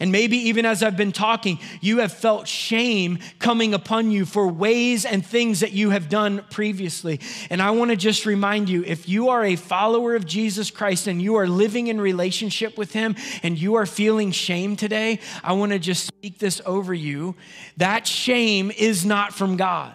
And 0.00 0.12
maybe 0.12 0.36
even 0.48 0.66
as 0.66 0.82
I've 0.82 0.96
been 0.96 1.12
talking, 1.12 1.58
you 1.80 1.98
have 1.98 2.12
felt 2.12 2.46
shame 2.46 3.18
coming 3.38 3.74
upon 3.74 4.10
you 4.10 4.24
for 4.24 4.46
ways 4.48 5.04
and 5.04 5.24
things 5.24 5.60
that 5.60 5.72
you 5.72 5.90
have 5.90 6.08
done 6.08 6.44
previously. 6.50 7.20
And 7.50 7.60
I 7.62 7.70
want 7.70 7.90
to 7.90 7.96
just 7.96 8.26
remind 8.26 8.68
you 8.68 8.84
if 8.84 9.08
you 9.08 9.28
are 9.28 9.44
a 9.44 9.56
follower 9.56 10.14
of 10.14 10.26
Jesus 10.26 10.70
Christ 10.70 11.06
and 11.06 11.20
you 11.20 11.36
are 11.36 11.46
living 11.46 11.88
in 11.88 12.00
relationship 12.00 12.78
with 12.78 12.92
Him 12.92 13.16
and 13.42 13.58
you 13.58 13.74
are 13.76 13.86
feeling 13.86 14.30
shame 14.30 14.76
today, 14.76 15.20
I 15.42 15.52
want 15.54 15.72
to 15.72 15.78
just 15.78 16.06
speak 16.06 16.38
this 16.38 16.60
over 16.66 16.94
you. 16.94 17.34
That 17.76 18.06
shame 18.06 18.70
is 18.70 19.04
not 19.04 19.34
from 19.34 19.56
God. 19.56 19.94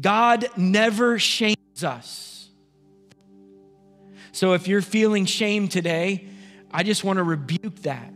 God 0.00 0.46
never 0.56 1.18
shames 1.18 1.82
us. 1.82 2.48
So 4.32 4.52
if 4.52 4.68
you're 4.68 4.82
feeling 4.82 5.24
shame 5.24 5.68
today, 5.68 6.28
I 6.70 6.82
just 6.82 7.04
want 7.04 7.16
to 7.18 7.22
rebuke 7.22 7.82
that 7.82 8.12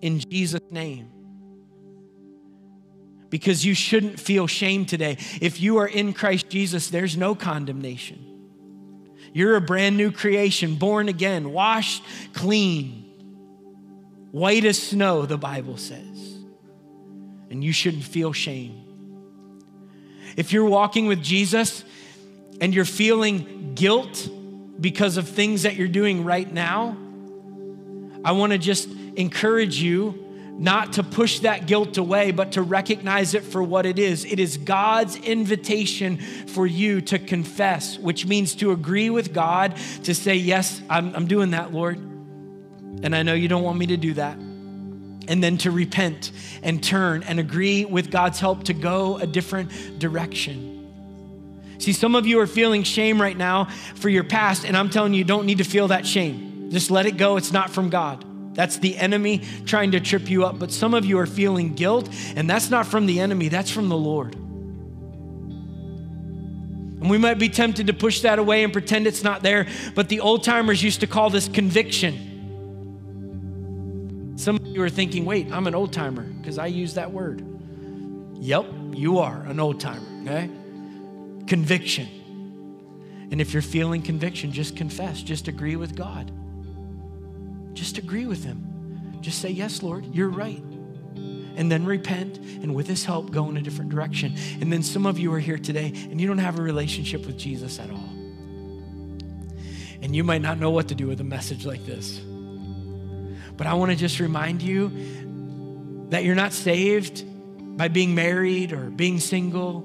in 0.00 0.20
Jesus' 0.20 0.70
name. 0.70 1.10
Because 3.30 3.64
you 3.64 3.74
shouldn't 3.74 4.18
feel 4.18 4.46
shame 4.46 4.86
today. 4.86 5.18
If 5.40 5.60
you 5.60 5.78
are 5.78 5.86
in 5.86 6.12
Christ 6.12 6.48
Jesus, 6.48 6.88
there's 6.88 7.16
no 7.16 7.34
condemnation. 7.34 8.24
You're 9.32 9.56
a 9.56 9.60
brand 9.60 9.96
new 9.96 10.10
creation, 10.10 10.76
born 10.76 11.08
again, 11.08 11.52
washed 11.52 12.02
clean, 12.32 13.04
white 14.30 14.64
as 14.64 14.80
snow, 14.80 15.26
the 15.26 15.36
Bible 15.36 15.76
says. 15.76 16.38
And 17.50 17.62
you 17.62 17.72
shouldn't 17.72 18.04
feel 18.04 18.32
shame. 18.32 18.84
If 20.36 20.52
you're 20.52 20.64
walking 20.64 21.06
with 21.06 21.22
Jesus 21.22 21.84
and 22.60 22.74
you're 22.74 22.84
feeling 22.84 23.72
guilt 23.74 24.28
because 24.80 25.16
of 25.16 25.28
things 25.28 25.64
that 25.64 25.74
you're 25.74 25.88
doing 25.88 26.24
right 26.24 26.50
now, 26.50 26.96
I 28.24 28.32
want 28.32 28.52
to 28.52 28.58
just 28.58 28.88
encourage 29.16 29.80
you 29.80 30.24
not 30.58 30.94
to 30.94 31.04
push 31.04 31.38
that 31.40 31.66
guilt 31.66 31.96
away, 31.98 32.32
but 32.32 32.52
to 32.52 32.62
recognize 32.62 33.34
it 33.34 33.44
for 33.44 33.62
what 33.62 33.86
it 33.86 33.98
is. 33.98 34.24
It 34.24 34.40
is 34.40 34.56
God's 34.56 35.16
invitation 35.16 36.18
for 36.18 36.66
you 36.66 37.00
to 37.02 37.18
confess, 37.18 37.96
which 37.96 38.26
means 38.26 38.56
to 38.56 38.72
agree 38.72 39.08
with 39.08 39.32
God, 39.32 39.76
to 40.02 40.14
say, 40.14 40.34
Yes, 40.34 40.82
I'm, 40.90 41.14
I'm 41.14 41.26
doing 41.28 41.52
that, 41.52 41.72
Lord. 41.72 41.98
And 41.98 43.14
I 43.14 43.22
know 43.22 43.34
you 43.34 43.46
don't 43.46 43.62
want 43.62 43.78
me 43.78 43.86
to 43.86 43.96
do 43.96 44.14
that. 44.14 44.36
And 44.36 45.42
then 45.44 45.58
to 45.58 45.70
repent 45.70 46.32
and 46.62 46.82
turn 46.82 47.22
and 47.22 47.38
agree 47.38 47.84
with 47.84 48.10
God's 48.10 48.40
help 48.40 48.64
to 48.64 48.72
go 48.72 49.18
a 49.18 49.26
different 49.26 49.98
direction. 50.00 50.74
See, 51.78 51.92
some 51.92 52.16
of 52.16 52.26
you 52.26 52.40
are 52.40 52.46
feeling 52.48 52.82
shame 52.82 53.22
right 53.22 53.36
now 53.36 53.66
for 53.94 54.08
your 54.08 54.24
past, 54.24 54.64
and 54.64 54.76
I'm 54.76 54.90
telling 54.90 55.12
you, 55.12 55.18
you 55.18 55.24
don't 55.24 55.46
need 55.46 55.58
to 55.58 55.64
feel 55.64 55.88
that 55.88 56.04
shame. 56.04 56.47
Just 56.68 56.90
let 56.90 57.06
it 57.06 57.16
go. 57.16 57.36
It's 57.36 57.52
not 57.52 57.70
from 57.70 57.90
God. 57.90 58.24
That's 58.54 58.78
the 58.78 58.96
enemy 58.96 59.42
trying 59.66 59.92
to 59.92 60.00
trip 60.00 60.28
you 60.28 60.44
up. 60.44 60.58
But 60.58 60.72
some 60.72 60.92
of 60.92 61.04
you 61.04 61.18
are 61.18 61.26
feeling 61.26 61.74
guilt, 61.74 62.08
and 62.34 62.50
that's 62.50 62.70
not 62.70 62.86
from 62.86 63.06
the 63.06 63.20
enemy, 63.20 63.48
that's 63.48 63.70
from 63.70 63.88
the 63.88 63.96
Lord. 63.96 64.34
And 67.00 67.08
we 67.08 67.18
might 67.18 67.38
be 67.38 67.48
tempted 67.48 67.86
to 67.86 67.92
push 67.92 68.22
that 68.22 68.40
away 68.40 68.64
and 68.64 68.72
pretend 68.72 69.06
it's 69.06 69.22
not 69.22 69.44
there, 69.44 69.68
but 69.94 70.08
the 70.08 70.18
old 70.18 70.42
timers 70.42 70.82
used 70.82 70.98
to 71.00 71.06
call 71.06 71.30
this 71.30 71.46
conviction. 71.46 72.24
Some 74.36 74.56
of 74.56 74.66
you 74.66 74.82
are 74.82 74.90
thinking, 74.90 75.24
wait, 75.24 75.52
I'm 75.52 75.68
an 75.68 75.76
old 75.76 75.92
timer 75.92 76.24
because 76.24 76.58
I 76.58 76.66
use 76.66 76.94
that 76.94 77.12
word. 77.12 77.44
Yep, 78.40 78.66
you 78.94 79.18
are 79.18 79.42
an 79.42 79.60
old 79.60 79.78
timer, 79.78 80.06
okay? 80.22 80.50
Conviction. 81.46 82.08
And 83.30 83.40
if 83.40 83.52
you're 83.52 83.62
feeling 83.62 84.02
conviction, 84.02 84.50
just 84.50 84.74
confess, 84.76 85.22
just 85.22 85.46
agree 85.46 85.76
with 85.76 85.94
God. 85.94 86.32
Just 87.78 87.96
agree 87.96 88.26
with 88.26 88.42
Him. 88.42 89.18
Just 89.20 89.40
say, 89.40 89.50
Yes, 89.50 89.84
Lord, 89.84 90.04
you're 90.12 90.30
right. 90.30 90.64
And 91.54 91.70
then 91.70 91.84
repent 91.84 92.38
and 92.38 92.74
with 92.74 92.88
His 92.88 93.04
help 93.04 93.30
go 93.30 93.48
in 93.48 93.56
a 93.56 93.62
different 93.62 93.92
direction. 93.92 94.34
And 94.60 94.72
then 94.72 94.82
some 94.82 95.06
of 95.06 95.16
you 95.16 95.32
are 95.32 95.38
here 95.38 95.58
today 95.58 95.92
and 96.10 96.20
you 96.20 96.26
don't 96.26 96.38
have 96.38 96.58
a 96.58 96.62
relationship 96.62 97.24
with 97.24 97.38
Jesus 97.38 97.78
at 97.78 97.88
all. 97.88 98.10
And 100.02 100.14
you 100.14 100.24
might 100.24 100.42
not 100.42 100.58
know 100.58 100.70
what 100.70 100.88
to 100.88 100.96
do 100.96 101.06
with 101.06 101.20
a 101.20 101.24
message 101.24 101.64
like 101.64 101.86
this. 101.86 102.18
But 103.56 103.68
I 103.68 103.74
want 103.74 103.92
to 103.92 103.96
just 103.96 104.18
remind 104.18 104.60
you 104.60 104.90
that 106.10 106.24
you're 106.24 106.34
not 106.34 106.52
saved 106.52 107.24
by 107.76 107.86
being 107.86 108.12
married 108.12 108.72
or 108.72 108.90
being 108.90 109.20
single. 109.20 109.84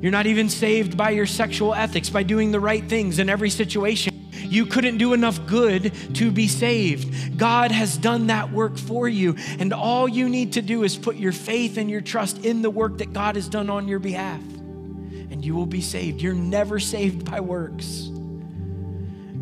You're 0.00 0.12
not 0.12 0.26
even 0.26 0.48
saved 0.48 0.96
by 0.96 1.10
your 1.10 1.26
sexual 1.26 1.74
ethics, 1.74 2.08
by 2.08 2.22
doing 2.22 2.52
the 2.52 2.60
right 2.60 2.88
things 2.88 3.18
in 3.18 3.28
every 3.28 3.50
situation. 3.50 4.09
You 4.50 4.66
couldn't 4.66 4.98
do 4.98 5.14
enough 5.14 5.46
good 5.46 5.92
to 6.16 6.30
be 6.32 6.48
saved. 6.48 7.38
God 7.38 7.70
has 7.70 7.96
done 7.96 8.26
that 8.26 8.52
work 8.52 8.76
for 8.76 9.08
you. 9.08 9.36
And 9.60 9.72
all 9.72 10.08
you 10.08 10.28
need 10.28 10.54
to 10.54 10.62
do 10.62 10.82
is 10.82 10.96
put 10.96 11.16
your 11.16 11.32
faith 11.32 11.78
and 11.78 11.88
your 11.88 12.00
trust 12.00 12.44
in 12.44 12.60
the 12.60 12.68
work 12.68 12.98
that 12.98 13.12
God 13.12 13.36
has 13.36 13.48
done 13.48 13.70
on 13.70 13.86
your 13.86 14.00
behalf. 14.00 14.40
And 14.40 15.44
you 15.44 15.54
will 15.54 15.66
be 15.66 15.80
saved. 15.80 16.20
You're 16.20 16.34
never 16.34 16.80
saved 16.80 17.30
by 17.30 17.40
works. 17.40 18.10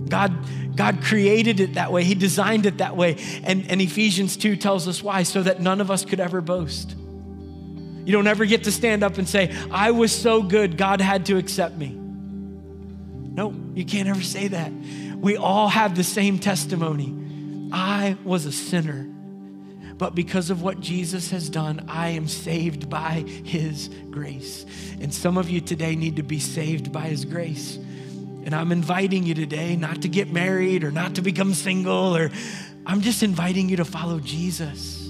God, 0.09 0.35
God 0.77 1.03
created 1.03 1.61
it 1.61 1.75
that 1.75 1.91
way. 1.91 2.05
He 2.05 2.15
designed 2.15 2.67
it 2.67 2.79
that 2.79 2.95
way. 2.95 3.17
And, 3.45 3.71
and 3.71 3.81
Ephesians 3.81 4.37
2 4.37 4.57
tells 4.57 4.87
us 4.87 5.03
why, 5.03 5.23
so 5.23 5.43
that 5.43 5.61
none 5.61 5.81
of 5.81 5.91
us 5.91 6.05
could 6.05 6.21
ever 6.21 6.43
boast. 6.43 6.95
You 8.05 8.13
don't 8.13 8.27
ever 8.27 8.45
get 8.45 8.65
to 8.65 8.73
stand 8.73 9.03
up 9.03 9.19
and 9.19 9.29
say, 9.29 9.55
I 9.71 9.91
was 9.91 10.13
so 10.13 10.43
good, 10.43 10.77
God 10.77 11.01
had 11.01 11.27
to 11.27 11.37
accept 11.37 11.77
me. 11.77 11.98
No, 13.39 13.55
you 13.73 13.85
can't 13.85 14.09
ever 14.09 14.21
say 14.21 14.49
that. 14.49 14.73
We 15.15 15.37
all 15.37 15.69
have 15.69 15.95
the 15.95 16.03
same 16.03 16.41
testimony. 16.41 17.69
I 17.71 18.17
was 18.25 18.47
a 18.47 18.51
sinner, 18.51 19.05
but 19.97 20.17
because 20.17 20.51
of 20.51 20.61
what 20.61 20.81
Jesus 20.81 21.31
has 21.31 21.49
done, 21.49 21.85
I 21.87 22.09
am 22.09 22.27
saved 22.27 22.91
by 22.91 23.25
his 23.45 23.91
grace. 24.11 24.67
And 25.01 25.15
some 25.15 25.39
of 25.39 25.49
you 25.49 25.61
today 25.61 25.95
need 25.95 26.17
to 26.17 26.25
be 26.25 26.41
saved 26.41 26.91
by 26.91 27.03
his 27.03 27.25
grace. 27.25 27.77
And 27.77 28.53
I'm 28.57 28.73
inviting 28.73 29.23
you 29.23 29.35
today 29.35 29.77
not 29.77 30.03
to 30.03 30.09
get 30.09 30.33
married 30.33 30.83
or 30.83 30.91
not 30.91 31.15
to 31.15 31.23
become 31.23 31.55
single, 31.55 32.17
or 32.17 32.33
I'm 32.87 33.03
just 33.03 33.23
inviting 33.23 33.69
you 33.69 33.77
to 33.77 33.85
follow 33.85 34.19
Jesus. 34.19 35.07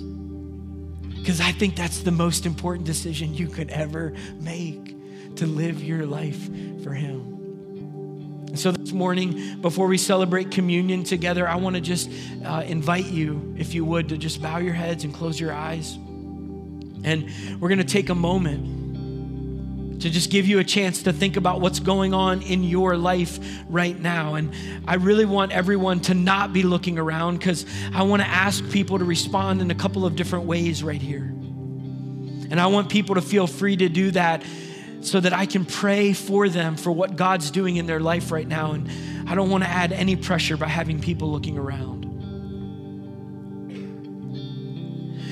Because 1.17 1.41
I 1.41 1.53
think 1.53 1.77
that's 1.77 2.01
the 2.01 2.13
most 2.13 2.45
important 2.45 2.85
decision 2.85 3.33
you 3.33 3.49
could 3.49 3.71
ever 3.71 4.13
make 4.39 5.37
to 5.37 5.47
live 5.47 5.83
your 5.83 6.05
life 6.05 6.45
for 6.85 6.93
him. 6.93 7.38
So, 8.55 8.73
this 8.73 8.93
morning, 8.93 9.61
before 9.61 9.87
we 9.87 9.99
celebrate 9.99 10.51
communion 10.51 11.05
together, 11.05 11.47
I 11.47 11.57
want 11.57 11.77
to 11.77 11.83
just 11.83 12.11
uh, 12.45 12.65
invite 12.67 13.07
you, 13.07 13.55
if 13.59 13.75
you 13.75 13.85
would, 13.85 14.09
to 14.09 14.17
just 14.17 14.41
bow 14.41 14.59
your 14.59 14.73
heads 14.73 15.05
and 15.05 15.13
close 15.13 15.39
your 15.39 15.53
eyes. 15.53 15.95
And 17.05 17.31
we're 17.61 17.69
going 17.69 17.79
to 17.79 17.85
take 17.85 18.09
a 18.09 18.15
moment 18.15 20.01
to 20.01 20.11
just 20.11 20.31
give 20.31 20.47
you 20.47 20.61
a 20.61 20.65
chance 20.65 21.03
to 21.03 21.13
think 21.13 21.37
about 21.37 21.61
what's 21.61 21.81
going 21.81 22.15
on 22.15 22.43
in 22.43 22.63
your 22.65 22.97
life 22.97 23.39
right 23.69 23.99
now. 23.99 24.35
And 24.35 24.53
I 24.87 24.95
really 24.95 25.25
want 25.25 25.53
everyone 25.53 26.01
to 26.03 26.15
not 26.15 26.53
be 26.53 26.63
looking 26.63 26.99
around 26.99 27.39
because 27.39 27.67
I 27.93 28.03
want 28.03 28.23
to 28.23 28.29
ask 28.29 28.69
people 28.71 28.99
to 28.99 29.05
respond 29.05 29.61
in 29.61 29.71
a 29.71 29.75
couple 29.75 30.07
of 30.07 30.17
different 30.17 30.47
ways 30.47 30.83
right 30.83 31.03
here. 31.03 31.25
And 32.51 32.59
I 32.59 32.69
want 32.69 32.89
people 32.89 33.17
to 33.17 33.23
feel 33.23 33.47
free 33.47 33.77
to 33.77 33.89
do 33.89 34.11
that 34.13 34.43
so 35.01 35.21
that 35.21 35.33
I 35.33 35.47
can 35.47 35.65
pray 35.65 36.13
for 36.13 36.49
them 36.49 36.77
for 36.77 36.91
what 36.91 37.17
God's 37.17 37.51
doing 37.51 37.77
in 37.77 37.87
their 37.87 38.01
life 38.01 38.31
right 38.31 38.47
now. 38.47 38.73
And 38.73 38.89
I 39.29 39.35
don't 39.35 39.51
want 39.51 39.65
to 39.65 39.71
add 39.71 39.93
any 39.93 40.17
pressure 40.17 40.57
by 40.57 40.69
having 40.69 41.01
people 41.01 41.31
looking 41.31 41.59
around. 41.59 42.07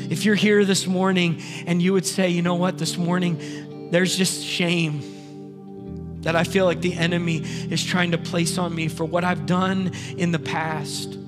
If 0.09 0.25
you're 0.25 0.37
here 0.37 0.65
this 0.65 0.87
morning 0.87 1.43
and 1.67 1.83
you 1.83 1.93
would 1.93 2.07
say, 2.07 2.29
you 2.29 2.43
know 2.43 2.55
what, 2.55 2.79
this 2.79 2.97
morning 2.97 3.91
there's 3.91 4.17
just 4.17 4.45
shame 4.45 6.21
that 6.23 6.37
I 6.37 6.45
feel 6.45 6.65
like 6.65 6.81
the 6.81 6.95
enemy 6.95 7.39
is 7.39 7.85
trying 7.85 8.13
to 8.13 8.19
place 8.19 8.59
on 8.59 8.75
me 8.75 8.89
for 8.89 9.05
what 9.05 9.25
I've 9.25 9.47
done 9.47 9.93
in 10.17 10.33
the 10.33 10.39
past. 10.39 11.19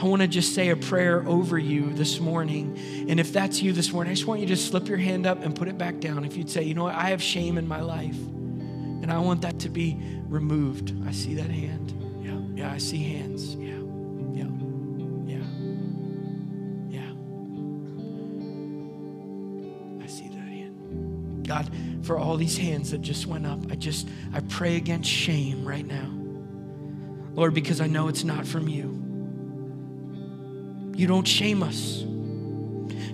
I 0.00 0.04
want 0.06 0.22
to 0.22 0.28
just 0.28 0.54
say 0.54 0.70
a 0.70 0.76
prayer 0.76 1.22
over 1.28 1.58
you 1.58 1.92
this 1.92 2.20
morning. 2.20 2.78
And 3.10 3.20
if 3.20 3.34
that's 3.34 3.60
you 3.60 3.72
this 3.72 3.92
morning, 3.92 4.12
I 4.12 4.14
just 4.14 4.26
want 4.26 4.40
you 4.40 4.46
to 4.46 4.56
slip 4.56 4.88
your 4.88 4.96
hand 4.96 5.26
up 5.26 5.44
and 5.44 5.54
put 5.54 5.68
it 5.68 5.76
back 5.76 6.00
down. 6.00 6.24
If 6.24 6.38
you'd 6.38 6.48
say, 6.48 6.62
you 6.62 6.72
know 6.72 6.84
what, 6.84 6.94
I 6.94 7.10
have 7.10 7.22
shame 7.22 7.58
in 7.58 7.68
my 7.68 7.82
life, 7.82 8.16
and 8.16 9.12
I 9.12 9.18
want 9.18 9.42
that 9.42 9.58
to 9.58 9.68
be 9.68 9.98
removed. 10.26 10.94
I 11.06 11.12
see 11.12 11.34
that 11.34 11.50
hand. 11.50 11.92
Yeah, 12.22 12.38
yeah, 12.54 12.72
I 12.72 12.78
see 12.78 13.02
hands. 13.02 13.54
Yeah, 13.56 13.76
yeah, 14.32 14.48
yeah, 15.26 15.44
yeah. 16.88 17.12
I 20.02 20.06
see 20.06 20.28
that 20.28 20.48
hand. 20.48 21.46
God, 21.46 21.70
for 22.06 22.16
all 22.16 22.38
these 22.38 22.56
hands 22.56 22.90
that 22.92 23.02
just 23.02 23.26
went 23.26 23.44
up, 23.44 23.60
I 23.70 23.74
just, 23.74 24.08
I 24.32 24.40
pray 24.40 24.76
against 24.76 25.10
shame 25.10 25.62
right 25.62 25.86
now. 25.86 26.10
Lord, 27.34 27.52
because 27.52 27.82
I 27.82 27.86
know 27.86 28.08
it's 28.08 28.24
not 28.24 28.46
from 28.46 28.66
you. 28.66 29.09
You 31.00 31.06
don't 31.06 31.26
shame 31.26 31.62
us. 31.62 32.09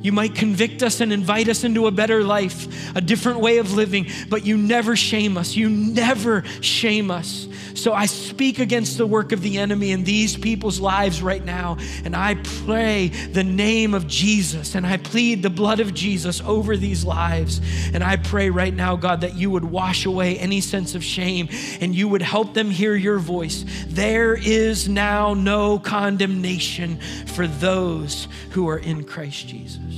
You 0.07 0.13
might 0.13 0.37
convict 0.37 0.85
us 0.85 1.01
and 1.01 1.13
invite 1.13 1.49
us 1.49 1.65
into 1.65 1.89
a 1.89 1.91
better 1.91 2.23
life, 2.23 2.95
a 2.95 3.01
different 3.01 3.41
way 3.41 3.59
of 3.59 3.73
living, 3.73 4.07
but 4.29 4.47
you 4.47 4.57
never 4.57 4.95
shame 4.95 5.37
us. 5.37 5.57
You 5.57 5.69
never 5.69 6.45
shame 6.61 7.11
us. 7.11 7.49
So 7.75 7.93
I 7.93 8.07
speak 8.07 8.61
against 8.61 8.99
the 8.99 9.07
work 9.07 9.33
of 9.33 9.43
the 9.43 9.59
enemy 9.59 9.91
in 9.91 10.05
these 10.05 10.37
people's 10.37 10.79
lives 10.79 11.23
right 11.23 11.45
now, 11.45 11.77
and 12.05 12.15
I 12.15 12.37
pray 12.65 13.09
the 13.09 13.43
name 13.43 13.95
of 13.95 14.07
Jesus, 14.07 14.77
and 14.77 14.87
I 14.87 14.97
plead 14.97 15.43
the 15.43 15.51
blood 15.51 15.81
of 15.81 15.93
Jesus 15.93 16.41
over 16.41 16.77
these 16.77 17.05
lives. 17.05 17.61
And 17.93 18.05
I 18.05 18.17
pray 18.17 18.49
right 18.49 18.75
now, 18.75 18.95
God, 18.95 19.23
that 19.23 19.35
you 19.35 19.51
would 19.51 19.65
wash 19.65 20.07
away 20.07 20.39
any 20.39 20.61
sense 20.61 20.95
of 20.95 21.03
shame 21.03 21.49
and 21.81 21.95
you 21.95 22.09
would 22.09 22.23
help 22.23 22.55
them 22.55 22.71
hear 22.71 22.95
your 22.95 23.19
voice. 23.19 23.65
There 23.89 24.35
is 24.35 24.89
now 24.89 25.35
no 25.35 25.79
condemnation 25.79 26.99
for 27.27 27.47
those 27.47 28.29
who 28.51 28.69
are 28.69 28.79
in 28.79 29.05
Christ 29.05 29.49
Jesus. 29.49 29.96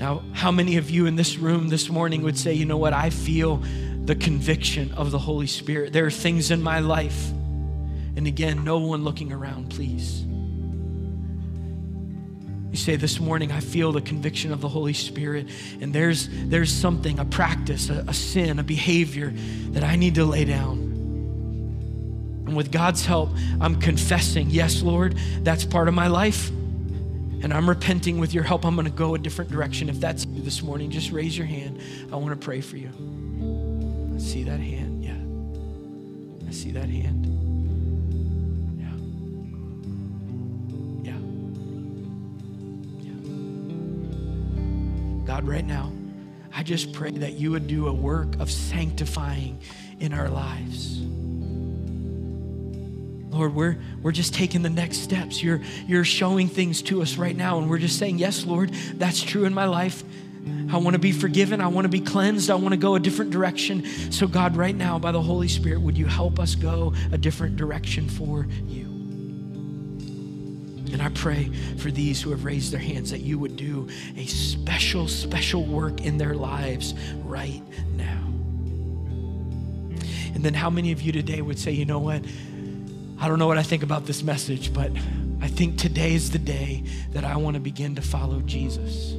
Now, 0.00 0.22
how 0.32 0.50
many 0.50 0.78
of 0.78 0.88
you 0.88 1.04
in 1.04 1.14
this 1.14 1.36
room 1.36 1.68
this 1.68 1.90
morning 1.90 2.22
would 2.22 2.38
say, 2.38 2.54
you 2.54 2.64
know 2.64 2.78
what, 2.78 2.94
I 2.94 3.10
feel 3.10 3.58
the 4.06 4.14
conviction 4.14 4.92
of 4.92 5.10
the 5.10 5.18
Holy 5.18 5.46
Spirit? 5.46 5.92
There 5.92 6.06
are 6.06 6.10
things 6.10 6.50
in 6.50 6.62
my 6.62 6.78
life. 6.78 7.28
And 8.16 8.26
again, 8.26 8.64
no 8.64 8.78
one 8.78 9.04
looking 9.04 9.30
around, 9.30 9.68
please. 9.68 10.22
You 12.70 12.76
say 12.78 12.96
this 12.96 13.20
morning, 13.20 13.52
I 13.52 13.60
feel 13.60 13.92
the 13.92 14.00
conviction 14.00 14.52
of 14.52 14.62
the 14.62 14.70
Holy 14.70 14.94
Spirit, 14.94 15.48
and 15.82 15.92
there's, 15.92 16.30
there's 16.48 16.72
something, 16.72 17.18
a 17.18 17.26
practice, 17.26 17.90
a, 17.90 18.02
a 18.08 18.14
sin, 18.14 18.58
a 18.58 18.62
behavior 18.62 19.34
that 19.72 19.84
I 19.84 19.96
need 19.96 20.14
to 20.14 20.24
lay 20.24 20.46
down. 20.46 20.78
And 22.46 22.56
with 22.56 22.72
God's 22.72 23.04
help, 23.04 23.28
I'm 23.60 23.78
confessing, 23.78 24.48
yes, 24.48 24.80
Lord, 24.80 25.18
that's 25.42 25.66
part 25.66 25.88
of 25.88 25.94
my 25.94 26.06
life 26.06 26.50
and 27.42 27.54
I'm 27.54 27.68
repenting 27.68 28.18
with 28.18 28.34
your 28.34 28.44
help. 28.44 28.64
I'm 28.64 28.74
going 28.74 28.86
to 28.86 28.90
go 28.90 29.14
a 29.14 29.18
different 29.18 29.50
direction. 29.50 29.88
If 29.88 30.00
that's 30.00 30.26
you 30.26 30.42
this 30.42 30.62
morning, 30.62 30.90
just 30.90 31.10
raise 31.10 31.36
your 31.36 31.46
hand. 31.46 31.80
I 32.12 32.16
want 32.16 32.38
to 32.38 32.44
pray 32.44 32.60
for 32.60 32.76
you. 32.76 32.90
I 34.14 34.18
see 34.18 34.42
that 34.44 34.60
hand. 34.60 35.02
Yeah. 35.02 36.48
I 36.48 36.52
see 36.52 36.70
that 36.72 36.88
hand. 36.88 37.26
Yeah. 38.78 38.94
Yeah. 41.10 41.16
Yeah. 45.22 45.26
God, 45.26 45.48
right 45.48 45.64
now, 45.64 45.90
I 46.54 46.62
just 46.62 46.92
pray 46.92 47.10
that 47.12 47.32
you 47.34 47.50
would 47.52 47.66
do 47.66 47.88
a 47.88 47.92
work 47.92 48.38
of 48.38 48.50
sanctifying 48.50 49.60
in 49.98 50.12
our 50.12 50.28
lives. 50.28 51.00
Lord, 53.30 53.54
we're, 53.54 53.76
we're 54.02 54.12
just 54.12 54.34
taking 54.34 54.62
the 54.62 54.70
next 54.70 54.98
steps. 54.98 55.42
You're, 55.42 55.60
you're 55.86 56.04
showing 56.04 56.48
things 56.48 56.82
to 56.82 57.00
us 57.00 57.16
right 57.16 57.36
now, 57.36 57.58
and 57.58 57.70
we're 57.70 57.78
just 57.78 57.98
saying, 57.98 58.18
Yes, 58.18 58.44
Lord, 58.44 58.70
that's 58.94 59.22
true 59.22 59.44
in 59.44 59.54
my 59.54 59.66
life. 59.66 60.02
I 60.70 60.78
want 60.78 60.94
to 60.94 60.98
be 60.98 61.12
forgiven. 61.12 61.60
I 61.60 61.68
want 61.68 61.84
to 61.84 61.88
be 61.88 62.00
cleansed. 62.00 62.50
I 62.50 62.54
want 62.54 62.72
to 62.72 62.78
go 62.78 62.94
a 62.94 63.00
different 63.00 63.30
direction. 63.30 63.84
So, 64.10 64.26
God, 64.26 64.56
right 64.56 64.74
now, 64.74 64.98
by 64.98 65.12
the 65.12 65.20
Holy 65.20 65.48
Spirit, 65.48 65.80
would 65.80 65.98
you 65.98 66.06
help 66.06 66.38
us 66.38 66.54
go 66.54 66.94
a 67.12 67.18
different 67.18 67.56
direction 67.56 68.08
for 68.08 68.46
you? 68.66 68.86
And 70.92 71.00
I 71.02 71.08
pray 71.10 71.50
for 71.76 71.90
these 71.90 72.20
who 72.20 72.30
have 72.30 72.44
raised 72.44 72.72
their 72.72 72.80
hands 72.80 73.10
that 73.10 73.20
you 73.20 73.38
would 73.38 73.56
do 73.56 73.88
a 74.16 74.26
special, 74.26 75.06
special 75.06 75.64
work 75.64 76.00
in 76.00 76.18
their 76.18 76.34
lives 76.34 76.94
right 77.24 77.62
now. 77.96 78.26
And 80.34 80.44
then, 80.44 80.54
how 80.54 80.70
many 80.70 80.90
of 80.90 81.02
you 81.02 81.12
today 81.12 81.42
would 81.42 81.58
say, 81.58 81.72
you 81.72 81.84
know 81.84 81.98
what? 81.98 82.24
I 83.20 83.28
don't 83.28 83.38
know 83.38 83.46
what 83.46 83.58
I 83.58 83.62
think 83.62 83.82
about 83.82 84.06
this 84.06 84.22
message, 84.22 84.72
but 84.72 84.90
I 85.42 85.48
think 85.48 85.78
today 85.78 86.14
is 86.14 86.30
the 86.30 86.38
day 86.38 86.84
that 87.12 87.22
I 87.22 87.36
want 87.36 87.54
to 87.54 87.60
begin 87.60 87.94
to 87.96 88.02
follow 88.02 88.40
Jesus. 88.40 89.12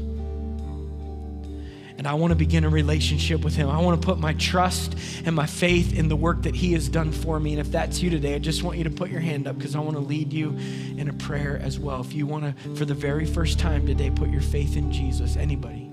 And 1.99 2.07
I 2.07 2.15
want 2.15 2.31
to 2.31 2.35
begin 2.35 2.63
a 2.63 2.69
relationship 2.69 3.43
with 3.43 3.55
Him. 3.55 3.69
I 3.69 3.79
want 3.79 4.01
to 4.01 4.05
put 4.05 4.17
my 4.17 4.33
trust 4.33 4.97
and 5.23 5.35
my 5.35 5.45
faith 5.45 5.95
in 5.95 6.07
the 6.07 6.15
work 6.15 6.41
that 6.43 6.55
He 6.55 6.73
has 6.73 6.89
done 6.89 7.11
for 7.11 7.39
me. 7.39 7.51
And 7.51 7.59
if 7.59 7.71
that's 7.71 8.01
you 8.01 8.09
today, 8.09 8.33
I 8.33 8.39
just 8.39 8.63
want 8.63 8.79
you 8.79 8.83
to 8.85 8.89
put 8.89 9.11
your 9.11 9.19
hand 9.19 9.47
up 9.47 9.55
because 9.55 9.75
I 9.75 9.79
want 9.81 9.97
to 9.97 10.01
lead 10.01 10.33
you 10.33 10.57
in 10.97 11.07
a 11.07 11.13
prayer 11.13 11.59
as 11.61 11.77
well. 11.77 12.01
If 12.01 12.13
you 12.13 12.25
want 12.25 12.45
to, 12.45 12.75
for 12.75 12.85
the 12.85 12.95
very 12.95 13.27
first 13.27 13.59
time 13.59 13.85
today, 13.85 14.09
put 14.09 14.29
your 14.29 14.41
faith 14.41 14.77
in 14.77 14.91
Jesus, 14.91 15.37
anybody? 15.37 15.91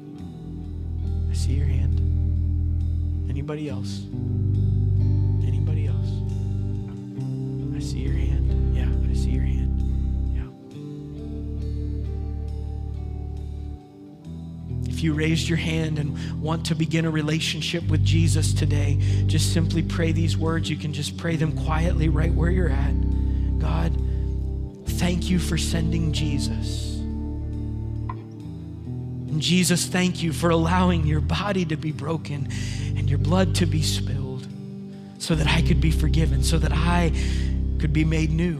I 1.30 1.34
see 1.34 1.52
your 1.52 1.66
hand. 1.66 3.28
Anybody 3.28 3.68
else? 3.68 4.00
If 14.98 15.04
you 15.04 15.14
raised 15.14 15.48
your 15.48 15.58
hand 15.58 16.00
and 16.00 16.42
want 16.42 16.66
to 16.66 16.74
begin 16.74 17.04
a 17.04 17.10
relationship 17.10 17.86
with 17.86 18.04
Jesus 18.04 18.52
today, 18.52 18.98
just 19.28 19.52
simply 19.52 19.80
pray 19.80 20.10
these 20.10 20.36
words. 20.36 20.68
You 20.68 20.74
can 20.74 20.92
just 20.92 21.16
pray 21.16 21.36
them 21.36 21.56
quietly 21.56 22.08
right 22.08 22.34
where 22.34 22.50
you're 22.50 22.68
at. 22.68 23.60
God, 23.60 23.96
thank 24.86 25.30
you 25.30 25.38
for 25.38 25.56
sending 25.56 26.12
Jesus. 26.12 26.96
And 28.08 29.40
Jesus, 29.40 29.86
thank 29.86 30.20
you 30.20 30.32
for 30.32 30.50
allowing 30.50 31.06
your 31.06 31.20
body 31.20 31.64
to 31.66 31.76
be 31.76 31.92
broken 31.92 32.48
and 32.96 33.08
your 33.08 33.20
blood 33.20 33.54
to 33.54 33.66
be 33.66 33.82
spilled 33.82 34.48
so 35.18 35.36
that 35.36 35.46
I 35.46 35.62
could 35.62 35.80
be 35.80 35.92
forgiven, 35.92 36.42
so 36.42 36.58
that 36.58 36.72
I 36.72 37.12
could 37.78 37.92
be 37.92 38.04
made 38.04 38.32
new. 38.32 38.58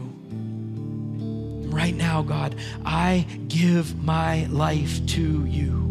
Right 1.69 1.95
now, 1.95 2.21
God, 2.21 2.55
I 2.85 3.27
give 3.49 4.01
my 4.01 4.45
life 4.45 5.05
to 5.07 5.43
you. 5.43 5.88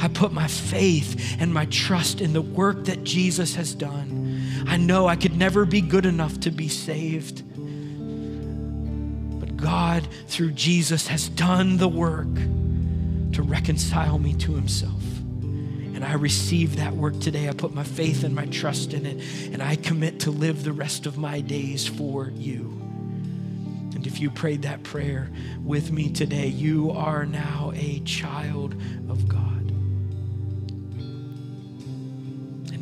I 0.00 0.08
put 0.08 0.32
my 0.32 0.46
faith 0.46 1.36
and 1.40 1.52
my 1.52 1.66
trust 1.66 2.20
in 2.20 2.32
the 2.32 2.42
work 2.42 2.84
that 2.86 3.04
Jesus 3.04 3.54
has 3.54 3.74
done. 3.74 4.64
I 4.66 4.76
know 4.76 5.06
I 5.08 5.16
could 5.16 5.36
never 5.36 5.64
be 5.64 5.80
good 5.80 6.06
enough 6.06 6.40
to 6.40 6.50
be 6.50 6.68
saved. 6.68 7.42
But 9.40 9.56
God, 9.56 10.06
through 10.26 10.52
Jesus, 10.52 11.06
has 11.08 11.28
done 11.28 11.78
the 11.78 11.88
work 11.88 12.32
to 13.32 13.42
reconcile 13.42 14.18
me 14.18 14.34
to 14.34 14.54
Himself. 14.54 15.02
And 15.98 16.04
I 16.04 16.12
receive 16.12 16.76
that 16.76 16.94
work 16.94 17.18
today. 17.18 17.48
I 17.48 17.52
put 17.52 17.74
my 17.74 17.82
faith 17.82 18.22
and 18.22 18.34
my 18.34 18.46
trust 18.46 18.94
in 18.94 19.04
it, 19.04 19.20
and 19.52 19.62
I 19.62 19.74
commit 19.76 20.20
to 20.20 20.30
live 20.30 20.62
the 20.62 20.72
rest 20.72 21.06
of 21.06 21.18
my 21.18 21.40
days 21.40 21.86
for 21.88 22.30
you. 22.36 22.80
And 23.94 24.06
if 24.06 24.20
you 24.20 24.30
prayed 24.30 24.62
that 24.62 24.84
prayer 24.84 25.28
with 25.64 25.90
me 25.90 26.08
today, 26.08 26.46
you 26.46 26.92
are 26.92 27.26
now 27.26 27.72
a 27.74 27.98
child 28.00 28.74
of 29.08 29.26
God. 29.26 29.57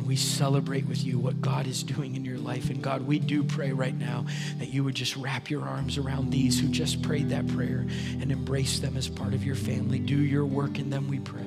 we 0.07 0.15
celebrate 0.15 0.87
with 0.87 1.03
you 1.03 1.19
what 1.19 1.41
God 1.41 1.67
is 1.67 1.83
doing 1.83 2.15
in 2.15 2.23
your 2.23 2.37
life. 2.37 2.69
And 2.69 2.81
God, 2.81 3.01
we 3.05 3.19
do 3.19 3.43
pray 3.43 3.73
right 3.73 3.95
now 3.95 4.25
that 4.57 4.69
you 4.69 4.85
would 4.85 4.95
just 4.95 5.17
wrap 5.17 5.49
your 5.49 5.63
arms 5.63 5.97
around 5.97 6.31
these 6.31 6.57
who 6.59 6.69
just 6.69 7.01
prayed 7.01 7.29
that 7.29 7.45
prayer 7.47 7.85
and 8.21 8.31
embrace 8.31 8.79
them 8.79 8.95
as 8.95 9.09
part 9.09 9.33
of 9.33 9.43
your 9.43 9.55
family. 9.55 9.99
Do 9.99 10.17
your 10.17 10.45
work 10.45 10.79
in 10.79 10.89
them, 10.89 11.09
we 11.09 11.19
pray. 11.19 11.43